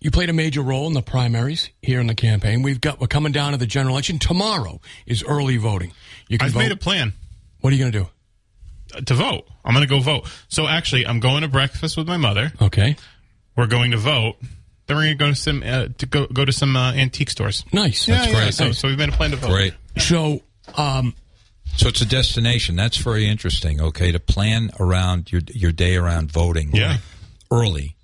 you 0.04 0.12
played 0.12 0.30
a 0.30 0.34
major 0.34 0.62
role 0.62 0.86
in 0.88 0.94
the 0.94 1.02
primaries 1.02 1.70
here 1.82 2.00
in 2.00 2.08
the 2.08 2.16
campaign. 2.16 2.62
We've 2.62 2.80
got 2.82 3.00
we're 3.00 3.08
coming 3.08 3.32
down 3.32 3.54
to 3.54 3.58
the 3.58 3.66
general 3.66 3.96
election 3.96 4.20
tomorrow. 4.20 4.80
Is 5.08 5.24
early 5.24 5.58
voting. 5.58 5.94
You 6.28 6.38
can 6.38 6.48
I've 6.48 6.54
vote. 6.54 6.60
made 6.60 6.72
a 6.72 6.78
plan 6.78 7.14
what 7.62 7.72
are 7.72 7.76
you 7.78 7.82
going 7.82 7.94
to 7.94 8.00
do? 8.00 8.08
uh, 8.98 9.02
to 9.02 9.14
vote. 9.14 9.48
I'm 9.64 9.74
going 9.74 9.88
to 9.88 9.90
go 9.90 10.02
vote. 10.02 10.28
So 10.50 10.68
actually, 10.68 11.08
I'm 11.08 11.22
going 11.22 11.44
to 11.44 11.48
breakfast 11.48 11.96
with 11.96 12.08
my 12.08 12.18
mother. 12.18 12.52
Okay, 12.62 12.98
We're 13.56 13.68
going 13.68 13.92
to 13.92 13.98
vote. 13.98 14.36
Then 14.86 14.98
we're 14.98 15.16
going 15.16 15.18
to 15.18 15.24
go 15.24 15.30
to 15.30 15.36
some 15.36 15.64
uh, 15.66 15.88
to 15.98 16.06
go 16.06 16.28
go 16.28 16.44
to 16.44 16.52
some 16.52 16.76
uh, 16.76 16.92
antique 16.94 17.30
stores. 17.30 17.64
nice. 17.72 18.06
Yeah, 18.08 18.26
yeah, 18.26 18.34
great. 18.34 18.54
So, 18.54 18.74
so 18.74 18.90
we've 18.90 18.98
made 18.98 19.10
a 19.10 19.14
plan 19.14 19.32
to 19.32 19.38
vote. 19.38 19.50
great 19.50 19.74
So, 19.98 20.42
um, 20.76 21.16
So 21.78 21.88
it's 21.88 22.02
a 22.02 22.06
destination. 22.06 22.76
That's 22.76 22.98
very 22.98 23.26
interesting. 23.30 23.80
Okay, 23.80 24.12
to 24.12 24.20
plan 24.20 24.72
around 24.82 25.32
your 25.32 25.42
your 25.54 25.72
day 25.72 25.96
around 25.96 26.30
voting. 26.34 26.72
Yeah. 26.76 26.98
early, 27.50 27.96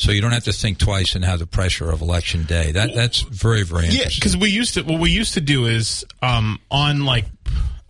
so 0.00 0.12
you 0.12 0.20
don't 0.20 0.32
have 0.32 0.44
to 0.44 0.52
think 0.52 0.78
twice 0.78 1.14
and 1.14 1.24
have 1.24 1.38
the 1.38 1.46
pressure 1.46 1.90
of 1.90 2.00
election 2.00 2.44
day. 2.44 2.72
That 2.72 2.94
that's 2.94 3.20
very 3.20 3.62
very 3.62 3.84
Yeah, 3.86 3.92
interesting. 4.04 4.20
because 4.20 4.36
we 4.36 4.50
used 4.50 4.74
to. 4.74 4.82
What 4.82 4.98
we 5.00 5.10
used 5.10 5.34
to 5.34 5.40
do 5.40 5.66
is 5.66 6.04
um, 6.22 6.58
on 6.70 7.04
like. 7.04 7.26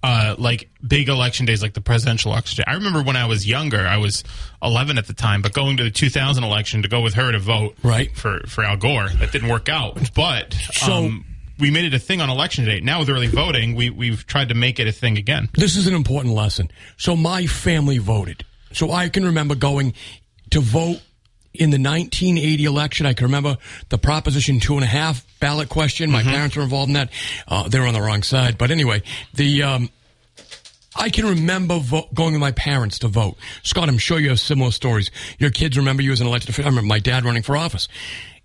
Uh, 0.03 0.35
like 0.39 0.71
big 0.89 1.11
election 1.11 1.45
days, 1.45 1.61
like 1.61 1.75
the 1.75 1.81
presidential 1.83 2.33
election 2.33 2.57
day. 2.57 2.65
I 2.67 2.73
remember 2.73 3.03
when 3.03 3.17
I 3.17 3.27
was 3.27 3.47
younger, 3.47 3.87
I 3.87 3.99
was 3.99 4.25
11 4.63 4.97
at 4.97 5.07
the 5.07 5.13
time, 5.13 5.43
but 5.43 5.53
going 5.53 5.77
to 5.77 5.83
the 5.85 5.91
2000 5.91 6.43
election 6.43 6.81
to 6.81 6.89
go 6.89 7.03
with 7.03 7.13
her 7.13 7.31
to 7.33 7.39
vote 7.39 7.77
Right. 7.83 8.11
for, 8.17 8.41
for 8.47 8.65
Al 8.65 8.79
Gore, 8.79 9.11
that 9.11 9.31
didn't 9.31 9.51
work 9.51 9.69
out. 9.69 9.99
But 10.15 10.55
So- 10.73 10.91
um, 11.05 11.27
we 11.59 11.71
made 11.71 11.85
it 11.85 11.93
a 11.93 11.99
thing 11.99 12.23
on 12.23 12.31
election 12.31 12.65
day. 12.65 12.81
Now 12.81 13.01
with 13.01 13.11
early 13.11 13.27
voting, 13.27 13.75
we, 13.75 13.91
we've 13.91 14.27
tried 14.27 14.49
to 14.49 14.55
make 14.55 14.81
it 14.81 14.89
a 14.89 14.93
thing 14.93 15.19
again. 15.19 15.51
this 15.53 15.77
is 15.77 15.87
an 15.87 15.93
important 15.95 16.33
lesson. 16.35 16.71
So, 16.97 17.15
my 17.15 17.47
family 17.47 17.99
voted. 17.99 18.43
So, 18.73 18.91
I 18.93 19.11
can 19.11 19.27
remember 19.27 19.55
going 19.55 19.93
to 20.49 20.61
vote 20.61 21.03
in 21.53 21.71
the 21.71 21.79
1980 21.79 22.65
election. 22.65 23.07
I 23.07 23.13
can 23.13 23.27
remember 23.27 23.59
the 23.89 23.99
Proposition 23.99 24.61
Two 24.61 24.75
and 24.75 24.85
a 24.85 24.87
Half 24.89 25.25
ballot 25.41 25.69
question. 25.69 26.11
My 26.11 26.23
parents 26.23 26.57
were 26.57 26.63
involved 26.63 26.89
in 26.91 26.95
that. 26.95 27.11
Uh, 27.49 27.69
they 27.69 27.81
were 27.81 27.87
on 27.87 27.95
the 27.95 28.01
wrong 28.01 28.23
side, 28.23 28.59
but 28.59 28.71
anyway, 28.71 29.03
the 29.35 29.63
um, 29.63 29.91
I 30.97 31.09
can 31.09 31.27
remember 31.27 31.79
vo- 31.79 32.09
going 32.13 32.33
with 32.33 32.41
my 32.41 32.53
parents 32.53 32.99
to 33.01 33.09
vote. 33.09 33.37
Scott, 33.63 33.89
I'm 33.89 33.99
sure 33.99 34.19
you 34.19 34.31
have 34.31 34.41
similar 34.41 34.71
stories. 34.71 35.11
Your 35.39 35.51
kids 35.51 35.77
remember 35.77 36.03
you 36.03 36.13
as 36.13 36.21
an 36.21 36.27
elected 36.27 36.51
official. 36.51 36.67
I 36.67 36.71
remember 36.71 36.89
my 36.89 36.99
dad 36.99 37.25
running 37.25 37.43
for 37.43 37.57
office. 37.57 37.89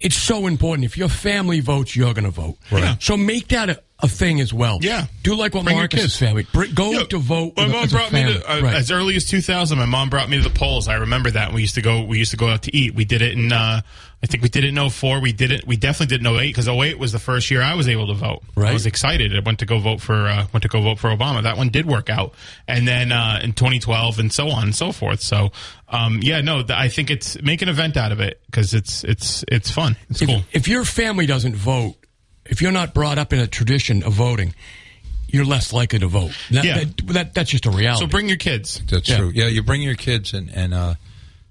It's 0.05 0.15
so 0.15 0.47
important. 0.47 0.85
If 0.85 0.97
your 0.97 1.09
family 1.09 1.59
votes, 1.59 1.95
you're 1.95 2.13
going 2.13 2.25
to 2.25 2.31
vote. 2.31 2.57
Right. 2.71 3.01
So 3.01 3.17
make 3.17 3.47
that 3.49 3.69
a, 3.69 3.81
a 3.99 4.07
thing 4.07 4.39
as 4.39 4.53
well. 4.53 4.77
Yeah. 4.81 5.07
Do 5.23 5.35
like 5.35 5.53
what 5.55 5.63
Bring 5.63 5.75
your 5.77 5.83
Marcus's 5.83 6.15
family. 6.17 6.45
Br- 6.53 6.65
go 6.73 6.91
Yeah, 6.91 7.03
to 7.05 7.17
vote. 7.17 7.53
My 7.57 7.67
mom 7.67 7.83
as 7.85 7.91
a 7.93 7.95
brought 7.95 8.11
me 8.13 8.23
to 8.23 8.51
uh, 8.51 8.61
Right. 8.61 8.75
as 8.75 8.91
early 8.91 9.15
as 9.15 9.25
2000. 9.25 9.77
My 9.77 9.85
mom 9.85 10.09
brought 10.09 10.29
me 10.29 10.37
to 10.37 10.43
the 10.47 10.53
polls. 10.55 10.87
I 10.87 10.95
remember 10.95 11.31
that. 11.31 11.53
We 11.53 11.61
used 11.61 11.75
to 11.75 11.81
go. 11.81 12.03
We 12.03 12.19
used 12.19 12.31
to 12.31 12.37
go 12.37 12.47
out 12.49 12.61
to 12.63 12.75
eat. 12.75 12.93
We 12.93 13.03
did 13.05 13.21
it 13.21 13.33
in. 13.37 13.51
Uh, 13.51 13.81
I 14.23 14.27
think 14.27 14.41
we 14.41 14.49
did 14.49 14.63
it 14.63 14.75
in 14.75 14.89
04. 14.89 15.19
We 15.19 15.33
did 15.33 15.51
it. 15.51 15.67
We 15.67 15.75
definitely 15.77 16.17
did 16.17 16.25
in 16.25 16.33
08 16.35 16.47
because 16.47 16.67
08 16.67 16.97
was 16.97 17.11
the 17.11 17.19
first 17.19 17.51
year 17.51 17.61
I 17.61 17.75
was 17.75 17.87
able 17.87 18.07
to 18.07 18.13
vote. 18.15 18.41
Right. 18.55 18.71
I 18.71 18.73
was 18.73 18.85
excited. 18.87 19.35
I 19.35 19.39
went 19.39 19.59
to 19.59 19.65
go 19.65 19.79
vote 19.79 20.01
for. 20.01 20.27
Uh, 20.27 20.47
went 20.53 20.63
to 20.63 20.67
go 20.69 20.81
vote 20.81 20.99
for 20.99 21.09
Obama. 21.09 21.43
That 21.43 21.57
one 21.57 21.69
did 21.69 21.85
work 21.85 22.09
out. 22.09 22.33
And 22.67 22.87
then 22.87 23.11
uh, 23.11 23.39
in 23.43 23.53
2012 23.53 24.19
and 24.19 24.31
so 24.31 24.49
on 24.49 24.63
and 24.63 24.75
so 24.75 24.91
forth. 24.91 25.21
So 25.21 25.51
um, 25.87 26.19
yeah, 26.21 26.41
no, 26.41 26.57
th- 26.63 26.71
I 26.71 26.89
think 26.89 27.09
it's 27.11 27.41
make 27.41 27.61
an 27.61 27.69
event 27.69 27.95
out 27.97 28.11
of 28.11 28.19
it 28.19 28.41
because 28.47 28.73
it's 28.73 29.03
it's 29.03 29.43
it's 29.47 29.69
fun. 29.71 29.95
It's 30.09 30.21
if, 30.21 30.27
cool. 30.29 30.41
if 30.51 30.67
your 30.67 30.83
family 30.83 31.25
doesn't 31.25 31.55
vote, 31.55 31.95
if 32.45 32.61
you're 32.61 32.71
not 32.71 32.93
brought 32.93 33.17
up 33.17 33.33
in 33.33 33.39
a 33.39 33.47
tradition 33.47 34.03
of 34.03 34.13
voting, 34.13 34.53
you're 35.27 35.45
less 35.45 35.73
likely 35.73 35.99
to 35.99 36.07
vote. 36.07 36.31
That, 36.51 36.65
Yeah. 36.65 36.79
that, 36.79 37.07
that- 37.07 37.33
that's 37.33 37.51
just 37.51 37.65
a 37.65 37.71
reality. 37.71 38.03
So 38.05 38.07
bring 38.07 38.27
your 38.27 38.37
kids. 38.37 38.81
That's 38.89 39.07
Yeah. 39.09 39.17
true. 39.17 39.31
Yeah, 39.33 39.47
you 39.47 39.61
bring 39.63 39.81
your 39.81 39.95
kids 39.95 40.33
and 40.33 40.49
and 40.49 40.73
uh, 40.73 40.95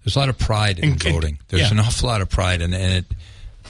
there's 0.05 0.17
a 0.17 0.19
lot 0.19 0.29
of 0.29 0.39
pride 0.39 0.79
in 0.79 0.85
And- 0.93 1.05
and- 1.05 1.15
voting. 1.15 1.39
There's 1.49 1.63
yeah. 1.63 1.71
an 1.71 1.81
awful 1.81 2.09
lot 2.09 2.21
of 2.21 2.29
pride, 2.29 2.61
and, 2.63 2.75
and 2.75 2.93
it 2.93 3.05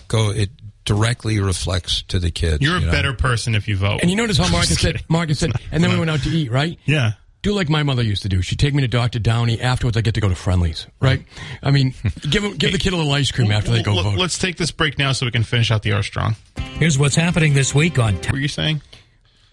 go 0.08 0.30
it 0.30 0.50
directly 0.84 1.40
reflects 1.40 2.02
to 2.08 2.18
the 2.18 2.30
kids. 2.30 2.62
You're 2.62 2.76
a 2.76 2.80
you 2.80 2.86
know? 2.86 2.92
better 2.92 3.12
person 3.14 3.54
if 3.54 3.68
you 3.68 3.76
vote. 3.76 4.00
and 4.02 4.10
you 4.10 4.16
notice 4.16 4.36
how 4.38 4.48
Marcus 4.50 4.78
said. 4.80 5.02
Marcus 5.08 5.38
said, 5.38 5.52
and 5.72 5.82
then 5.82 5.90
we 5.90 5.98
went 5.98 6.10
out 6.10 6.20
to 6.22 6.28
eat, 6.30 6.50
right? 6.50 6.78
Yeah. 6.84 7.12
Do 7.44 7.52
like 7.52 7.68
my 7.68 7.82
mother 7.82 8.02
used 8.02 8.22
to 8.22 8.28
do. 8.30 8.40
She'd 8.40 8.58
take 8.58 8.72
me 8.72 8.80
to 8.80 8.88
Dr. 8.88 9.18
Downey. 9.18 9.60
Afterwards, 9.60 9.96
I 9.98 10.00
get 10.00 10.14
to 10.14 10.20
go 10.22 10.30
to 10.30 10.34
Friendlies, 10.34 10.86
right? 10.98 11.22
I 11.62 11.70
mean, 11.70 11.92
give 12.30 12.42
'em- 12.42 12.56
give 12.56 12.72
the 12.72 12.78
kid 12.78 12.94
a 12.94 12.96
little 12.96 13.12
ice 13.12 13.30
cream 13.30 13.52
after 13.52 13.70
they 13.70 13.82
go 13.82 13.94
Well, 13.94 14.04
vote. 14.04 14.18
Let's 14.18 14.38
take 14.38 14.56
this 14.56 14.70
break 14.70 14.98
now 14.98 15.12
so 15.12 15.26
we 15.26 15.30
can 15.32 15.42
finish 15.44 15.70
out 15.70 15.82
the 15.82 15.92
Armstrong. 15.92 16.36
Here's 16.78 16.98
what's 16.98 17.16
happening 17.16 17.52
this 17.52 17.74
week 17.74 17.98
on 17.98 18.14
What 18.14 18.32
were 18.32 18.38
you 18.38 18.48
saying? 18.48 18.80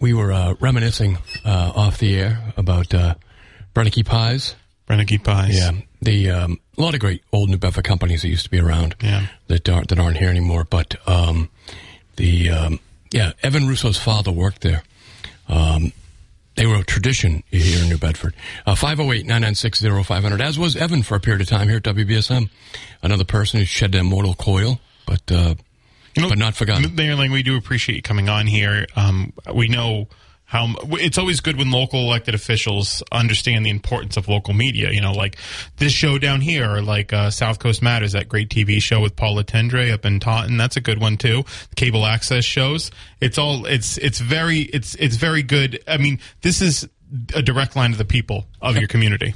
We 0.00 0.14
were 0.14 0.32
uh, 0.32 0.54
reminiscing 0.58 1.18
uh, 1.44 1.72
off 1.76 1.98
the 1.98 2.18
air 2.18 2.42
about 2.56 2.94
uh, 2.94 3.14
Brennicky 3.74 4.04
pies. 4.04 4.54
Renegade 4.88 5.22
Pies. 5.22 5.56
Yeah, 5.58 5.72
the 6.02 6.30
um, 6.30 6.60
a 6.76 6.80
lot 6.80 6.92
of 6.94 7.00
great 7.00 7.22
old 7.32 7.48
New 7.50 7.56
Bedford 7.56 7.84
companies 7.84 8.22
that 8.22 8.28
used 8.28 8.44
to 8.44 8.50
be 8.50 8.58
around. 8.58 8.94
Yeah. 9.02 9.26
that 9.46 9.68
aren't 9.68 9.88
that 9.88 9.98
aren't 9.98 10.16
here 10.16 10.28
anymore. 10.28 10.64
But 10.64 10.96
um, 11.06 11.50
the 12.16 12.50
um, 12.50 12.80
yeah, 13.12 13.32
Evan 13.42 13.68
Russo's 13.68 13.96
father 13.96 14.32
worked 14.32 14.62
there. 14.62 14.82
Um, 15.48 15.92
they 16.54 16.66
were 16.66 16.76
a 16.76 16.84
tradition 16.84 17.42
here 17.50 17.82
in 17.82 17.88
New 17.88 17.98
Bedford. 17.98 18.34
Uh, 18.66 18.74
508-996-0500, 18.74 20.40
as 20.40 20.58
was 20.58 20.76
Evan 20.76 21.02
for 21.02 21.14
a 21.16 21.20
period 21.20 21.40
of 21.40 21.48
time 21.48 21.68
here 21.68 21.78
at 21.78 21.82
WBSM. 21.84 22.50
Another 23.02 23.24
person 23.24 23.60
who 23.60 23.66
shed 23.66 23.92
their 23.92 24.04
mortal 24.04 24.34
coil, 24.34 24.80
but 25.06 25.22
uh, 25.30 25.54
You 26.14 26.22
know, 26.22 26.28
but 26.28 26.38
not 26.38 26.54
forgotten. 26.54 26.94
Mayor 26.94 27.16
Lang, 27.16 27.32
we 27.32 27.42
do 27.42 27.56
appreciate 27.56 27.96
you 27.96 28.02
coming 28.02 28.28
on 28.28 28.46
here. 28.46 28.86
Um, 28.96 29.32
we 29.54 29.68
know 29.68 30.08
how 30.52 30.74
it's 31.00 31.16
always 31.16 31.40
good 31.40 31.56
when 31.56 31.70
local 31.70 32.00
elected 32.00 32.34
officials 32.34 33.02
understand 33.10 33.64
the 33.64 33.70
importance 33.70 34.18
of 34.18 34.28
local 34.28 34.52
media. 34.52 34.90
You 34.90 35.00
know, 35.00 35.12
like 35.12 35.38
this 35.78 35.94
show 35.94 36.18
down 36.18 36.42
here, 36.42 36.70
or 36.70 36.82
like 36.82 37.10
uh, 37.10 37.30
South 37.30 37.58
Coast 37.58 37.80
Matters, 37.80 38.12
that 38.12 38.28
great 38.28 38.50
TV 38.50 38.80
show 38.80 39.00
with 39.00 39.16
Paula 39.16 39.44
Tendre 39.44 39.90
up 39.90 40.04
in 40.04 40.20
Taunton. 40.20 40.58
That's 40.58 40.76
a 40.76 40.82
good 40.82 41.00
one 41.00 41.16
too. 41.16 41.44
Cable 41.74 42.04
access 42.04 42.44
shows. 42.44 42.90
It's 43.18 43.38
all. 43.38 43.64
It's 43.64 43.96
it's 43.96 44.20
very 44.20 44.60
it's 44.60 44.94
it's 44.96 45.16
very 45.16 45.42
good. 45.42 45.82
I 45.88 45.96
mean, 45.96 46.18
this 46.42 46.60
is 46.60 46.86
a 47.34 47.40
direct 47.40 47.74
line 47.74 47.92
to 47.92 47.96
the 47.96 48.04
people 48.04 48.44
of 48.60 48.76
your 48.76 48.88
community. 48.88 49.32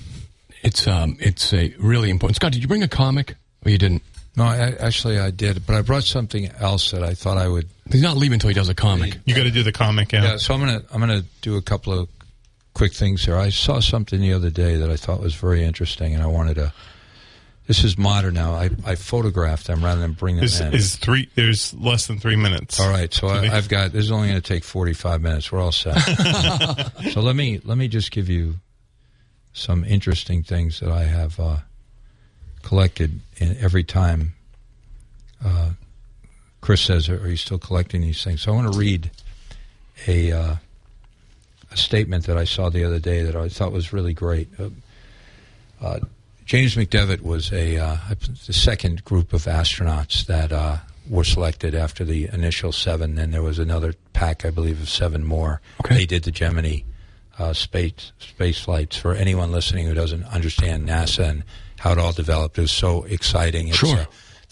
it's 0.62 0.86
um, 0.86 1.16
it's 1.18 1.54
a 1.54 1.74
really 1.78 2.10
important. 2.10 2.36
Scott, 2.36 2.52
did 2.52 2.60
you 2.60 2.68
bring 2.68 2.82
a 2.82 2.88
comic? 2.88 3.36
Or 3.64 3.70
you 3.70 3.78
didn't? 3.78 4.02
No, 4.36 4.44
I, 4.44 4.74
actually 4.78 5.18
I 5.18 5.30
did, 5.30 5.66
but 5.66 5.76
I 5.76 5.80
brought 5.80 6.04
something 6.04 6.50
else 6.60 6.90
that 6.90 7.02
I 7.02 7.14
thought 7.14 7.38
I 7.38 7.48
would. 7.48 7.70
He's 7.90 8.02
not 8.02 8.16
leaving 8.16 8.34
until 8.34 8.48
he 8.48 8.54
does 8.54 8.68
a 8.68 8.74
comic. 8.74 9.18
You 9.24 9.34
got 9.34 9.44
to 9.44 9.50
do 9.50 9.62
the 9.62 9.72
comic, 9.72 10.12
yeah. 10.12 10.22
Yeah, 10.24 10.36
so 10.38 10.54
I'm 10.54 10.60
gonna 10.60 10.82
I'm 10.92 11.00
gonna 11.00 11.22
do 11.40 11.56
a 11.56 11.62
couple 11.62 11.92
of 11.92 12.08
quick 12.74 12.92
things 12.92 13.24
here. 13.24 13.36
I 13.36 13.50
saw 13.50 13.80
something 13.80 14.20
the 14.20 14.32
other 14.32 14.50
day 14.50 14.76
that 14.76 14.90
I 14.90 14.96
thought 14.96 15.20
was 15.20 15.34
very 15.34 15.64
interesting, 15.64 16.14
and 16.14 16.22
I 16.22 16.26
wanted 16.26 16.54
to. 16.54 16.72
This 17.66 17.82
is 17.82 17.98
modern 17.98 18.34
now. 18.34 18.52
I, 18.52 18.70
I 18.84 18.94
photographed 18.94 19.66
them 19.66 19.84
rather 19.84 20.00
than 20.00 20.12
bring 20.12 20.36
them 20.36 20.44
Is, 20.44 20.60
in. 20.60 20.72
is 20.72 20.94
three? 20.94 21.28
There's 21.34 21.74
less 21.74 22.06
than 22.06 22.20
three 22.20 22.36
minutes. 22.36 22.78
All 22.78 22.88
right, 22.88 23.12
so 23.12 23.26
I, 23.26 23.48
I've 23.56 23.68
got. 23.68 23.90
This 23.92 24.04
is 24.04 24.12
only 24.12 24.28
going 24.28 24.40
to 24.40 24.46
take 24.54 24.62
forty-five 24.62 25.20
minutes. 25.20 25.50
We're 25.50 25.60
all 25.60 25.72
set. 25.72 25.94
so 27.12 27.20
let 27.20 27.34
me 27.34 27.60
let 27.64 27.76
me 27.78 27.88
just 27.88 28.10
give 28.12 28.28
you 28.28 28.56
some 29.52 29.84
interesting 29.84 30.42
things 30.42 30.80
that 30.80 30.90
I 30.92 31.04
have 31.04 31.40
uh, 31.40 31.56
collected 32.62 33.20
in 33.38 33.56
every 33.58 33.84
time. 33.84 34.34
Uh, 35.44 35.70
Chris 36.60 36.80
says, 36.80 37.08
"Are 37.08 37.28
you 37.28 37.36
still 37.36 37.58
collecting 37.58 38.00
these 38.00 38.22
things?" 38.22 38.42
So 38.42 38.52
I 38.52 38.54
want 38.56 38.72
to 38.72 38.78
read 38.78 39.10
a 40.06 40.32
uh, 40.32 40.56
a 41.70 41.76
statement 41.76 42.26
that 42.26 42.36
I 42.36 42.44
saw 42.44 42.70
the 42.70 42.84
other 42.84 42.98
day 42.98 43.22
that 43.22 43.36
I 43.36 43.48
thought 43.48 43.72
was 43.72 43.92
really 43.92 44.14
great. 44.14 44.48
Uh, 44.58 44.70
uh, 45.80 46.00
James 46.44 46.76
McDivitt 46.76 47.22
was 47.22 47.52
a 47.52 47.76
uh, 47.76 47.96
the 48.46 48.52
second 48.52 49.04
group 49.04 49.32
of 49.32 49.44
astronauts 49.44 50.26
that 50.26 50.52
uh, 50.52 50.78
were 51.08 51.24
selected 51.24 51.74
after 51.74 52.04
the 52.04 52.28
initial 52.32 52.72
seven. 52.72 53.16
Then 53.16 53.30
there 53.32 53.42
was 53.42 53.58
another 53.58 53.94
pack, 54.12 54.44
I 54.44 54.50
believe, 54.50 54.80
of 54.80 54.88
seven 54.88 55.24
more. 55.24 55.60
Okay. 55.84 55.96
They 55.96 56.06
did 56.06 56.22
the 56.22 56.30
Gemini 56.30 56.80
uh, 57.38 57.52
space 57.52 58.12
space 58.18 58.60
flights. 58.60 58.96
For 58.96 59.14
anyone 59.14 59.52
listening 59.52 59.86
who 59.86 59.94
doesn't 59.94 60.24
understand 60.24 60.88
NASA 60.88 61.28
and 61.28 61.44
how 61.78 61.92
it 61.92 61.98
all 61.98 62.12
developed, 62.12 62.58
it 62.58 62.62
was 62.62 62.72
so 62.72 63.04
exciting. 63.04 63.68
It's, 63.68 63.78
Sure. 63.78 64.06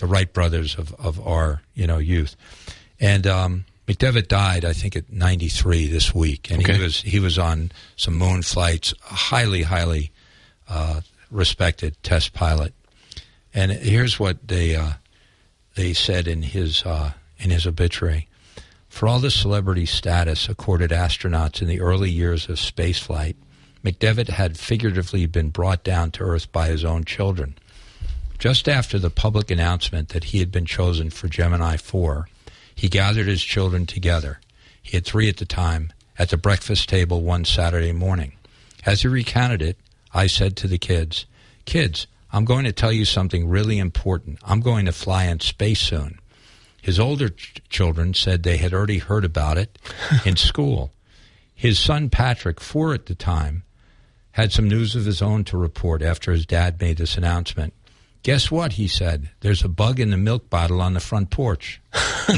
The 0.05 0.11
Wright 0.11 0.31
brothers 0.31 0.77
of, 0.77 0.93
of 0.99 1.19
our 1.27 1.63
you 1.73 1.87
know 1.87 1.97
youth, 1.97 2.37
and 3.01 3.27
um, 3.27 3.65
McDivitt 3.89 4.29
died, 4.29 4.63
I 4.63 4.75
think, 4.75 4.97
at 4.97 5.11
93 5.11 5.89
this 5.89 6.15
week, 6.15 6.51
and 6.51 6.61
Okay. 6.61 6.75
he 6.75 6.83
was 6.83 7.01
he 7.01 7.21
was 7.21 7.39
on 7.39 7.73
some 7.97 8.13
moon 8.13 8.43
flights, 8.43 8.93
a 9.11 9.15
highly 9.15 9.63
highly 9.63 10.13
uh, 10.69 11.01
respected 11.31 11.97
test 12.03 12.35
pilot. 12.35 12.75
And 13.55 13.73
here's 13.73 14.21
what 14.21 14.47
they 14.47 14.77
uh, 14.77 14.93
they 15.75 15.95
said 15.95 16.29
in 16.29 16.43
his 16.43 16.85
uh, 16.85 17.13
in 17.39 17.49
his 17.49 17.67
obituary: 17.67 18.29
For 18.91 19.09
all 19.09 19.21
the 19.21 19.31
celebrity 19.31 19.87
status 19.87 20.51
accorded 20.51 20.91
astronauts 20.91 21.63
in 21.63 21.67
the 21.69 21.81
early 21.81 22.11
years 22.11 22.47
of 22.51 22.57
spaceflight, 22.57 23.37
McDivitt 23.83 24.29
had 24.29 24.59
figuratively 24.59 25.25
been 25.25 25.49
brought 25.49 25.83
down 25.83 26.11
to 26.11 26.25
Earth 26.25 26.53
by 26.53 26.69
his 26.69 26.85
own 26.85 27.05
children. 27.07 27.55
Just 28.39 28.69
after 28.69 28.99
the 28.99 29.11
public 29.11 29.51
announcement 29.51 30.11
that 30.11 30.25
he 30.25 30.39
had 30.39 30.53
been 30.53 30.67
chosen 30.67 31.11
for 31.11 31.29
Gemini 31.29 31.77
4, 31.77 32.29
he 32.75 32.89
gathered 32.89 33.27
his 33.27 33.43
children 33.43 33.87
together. 33.87 34.41
He 34.83 34.97
had 34.97 35.07
three 35.07 35.29
at 35.29 35.39
the 35.39 35.45
time 35.45 35.93
at 36.19 36.29
the 36.29 36.37
breakfast 36.37 36.89
table 36.89 37.23
one 37.23 37.45
Saturday 37.45 37.93
morning. 37.93 38.35
As 38.85 39.03
he 39.03 39.09
recounted 39.09 39.63
it, 39.63 39.79
I 40.13 40.27
said 40.27 40.57
to 40.57 40.69
the 40.69 40.79
kids, 40.79 41.27
Kids, 41.65 42.07
I'm 42.33 42.45
going 42.45 42.65
to 42.65 42.73
tell 42.73 42.93
you 42.93 43.05
something 43.05 43.49
really 43.49 43.79
important. 43.79 44.39
I'm 44.45 44.61
going 44.61 44.87
to 44.87 44.93
fly 44.93 45.25
in 45.25 45.41
space 45.41 45.81
soon. 45.81 46.19
His 46.83 47.01
older 47.01 47.31
ch- 47.31 47.63
children 47.71 48.13
said 48.13 48.43
they 48.43 48.59
had 48.59 48.75
already 48.75 48.99
heard 48.99 49.25
about 49.25 49.57
it 49.57 49.79
in 50.27 50.37
school. 50.37 50.93
His 51.55 51.79
son 51.79 52.11
Patrick, 52.11 52.61
four 52.61 52.93
at 52.93 53.07
the 53.07 53.15
time, 53.15 53.63
had 54.33 54.53
some 54.53 54.69
news 54.69 54.95
of 54.95 55.05
his 55.05 55.23
own 55.23 55.45
to 55.45 55.57
report 55.57 56.03
after 56.03 56.33
his 56.33 56.45
dad 56.45 56.81
made 56.81 56.99
this 56.99 57.17
announcement. 57.17 57.73
Guess 58.25 58.51
what? 58.51 58.73
He 58.73 58.89
said. 58.89 59.29
There's 59.41 59.63
a 59.65 59.69
bug 59.69 60.01
in 60.01 60.09
the 60.11 60.17
milk 60.17 60.49
bottle 60.49 60.81
on 60.81 60.95
the 60.95 61.01
front 61.01 61.29
porch. 61.29 61.79
so 61.93 62.01
I 62.01 62.33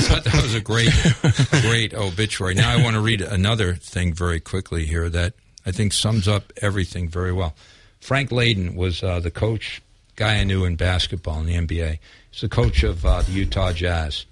thought 0.00 0.24
that 0.24 0.40
was 0.42 0.56
a 0.56 0.60
great, 0.60 0.90
great 1.62 1.94
obituary. 1.94 2.54
Now 2.54 2.72
I 2.72 2.82
want 2.82 2.94
to 2.94 3.00
read 3.00 3.20
another 3.20 3.76
thing 3.76 4.12
very 4.12 4.40
quickly 4.40 4.86
here 4.86 5.08
that 5.08 5.34
I 5.64 5.70
think 5.70 5.92
sums 5.92 6.26
up 6.26 6.52
everything 6.60 7.08
very 7.08 7.32
well. 7.32 7.54
Frank 8.00 8.30
Layden 8.30 8.74
was 8.74 9.04
uh, 9.04 9.20
the 9.20 9.30
coach, 9.30 9.80
guy 10.16 10.38
I 10.38 10.42
knew 10.42 10.64
in 10.64 10.74
basketball 10.74 11.38
in 11.38 11.46
the 11.46 11.54
NBA. 11.54 12.00
He's 12.32 12.40
the 12.40 12.48
coach 12.48 12.82
of 12.82 13.06
uh, 13.06 13.22
the 13.22 13.30
Utah 13.30 13.72
Jazz, 13.72 14.26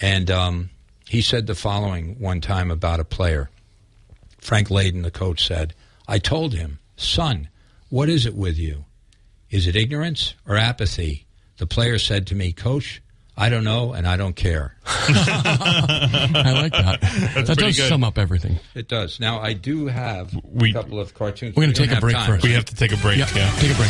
and 0.00 0.30
um, 0.30 0.70
he 1.06 1.20
said 1.20 1.46
the 1.46 1.54
following 1.54 2.18
one 2.18 2.40
time 2.40 2.70
about 2.70 2.98
a 2.98 3.04
player. 3.04 3.50
Frank 4.38 4.68
Layden, 4.68 5.02
the 5.02 5.10
coach, 5.10 5.46
said, 5.46 5.74
"I 6.08 6.18
told 6.18 6.54
him, 6.54 6.78
son, 6.96 7.48
what 7.90 8.08
is 8.08 8.24
it 8.24 8.34
with 8.34 8.58
you? 8.58 8.86
Is 9.52 9.68
it 9.68 9.76
ignorance 9.76 10.34
or 10.48 10.56
apathy?" 10.56 11.26
The 11.58 11.66
player 11.68 11.98
said 12.00 12.26
to 12.28 12.34
me, 12.34 12.52
"Coach." 12.52 13.00
I 13.34 13.48
don't 13.48 13.64
know, 13.64 13.94
and 13.94 14.06
I 14.06 14.16
don't 14.18 14.36
care. 14.36 14.76
I 14.84 16.52
like 16.52 16.72
that. 16.72 17.00
that 17.46 17.56
does 17.56 17.76
good. 17.78 17.88
sum 17.88 18.04
up 18.04 18.18
everything. 18.18 18.58
It 18.74 18.88
does. 18.88 19.18
Now 19.20 19.40
I 19.40 19.54
do 19.54 19.86
have 19.86 20.38
We- 20.44 20.68
a 20.70 20.74
couple 20.74 21.00
of 21.00 21.14
cartoons. 21.14 21.56
We're 21.56 21.62
gonna 21.62 21.72
take 21.72 21.92
a 21.92 22.00
break 22.00 22.14
time. 22.14 22.26
first. 22.26 22.44
We 22.44 22.52
have 22.52 22.66
to 22.66 22.74
take 22.74 22.92
a 22.92 22.96
break. 22.98 23.18
Yeah, 23.18 23.28
yeah. 23.34 23.50
take 23.58 23.70
a 23.70 23.74
break. 23.74 23.88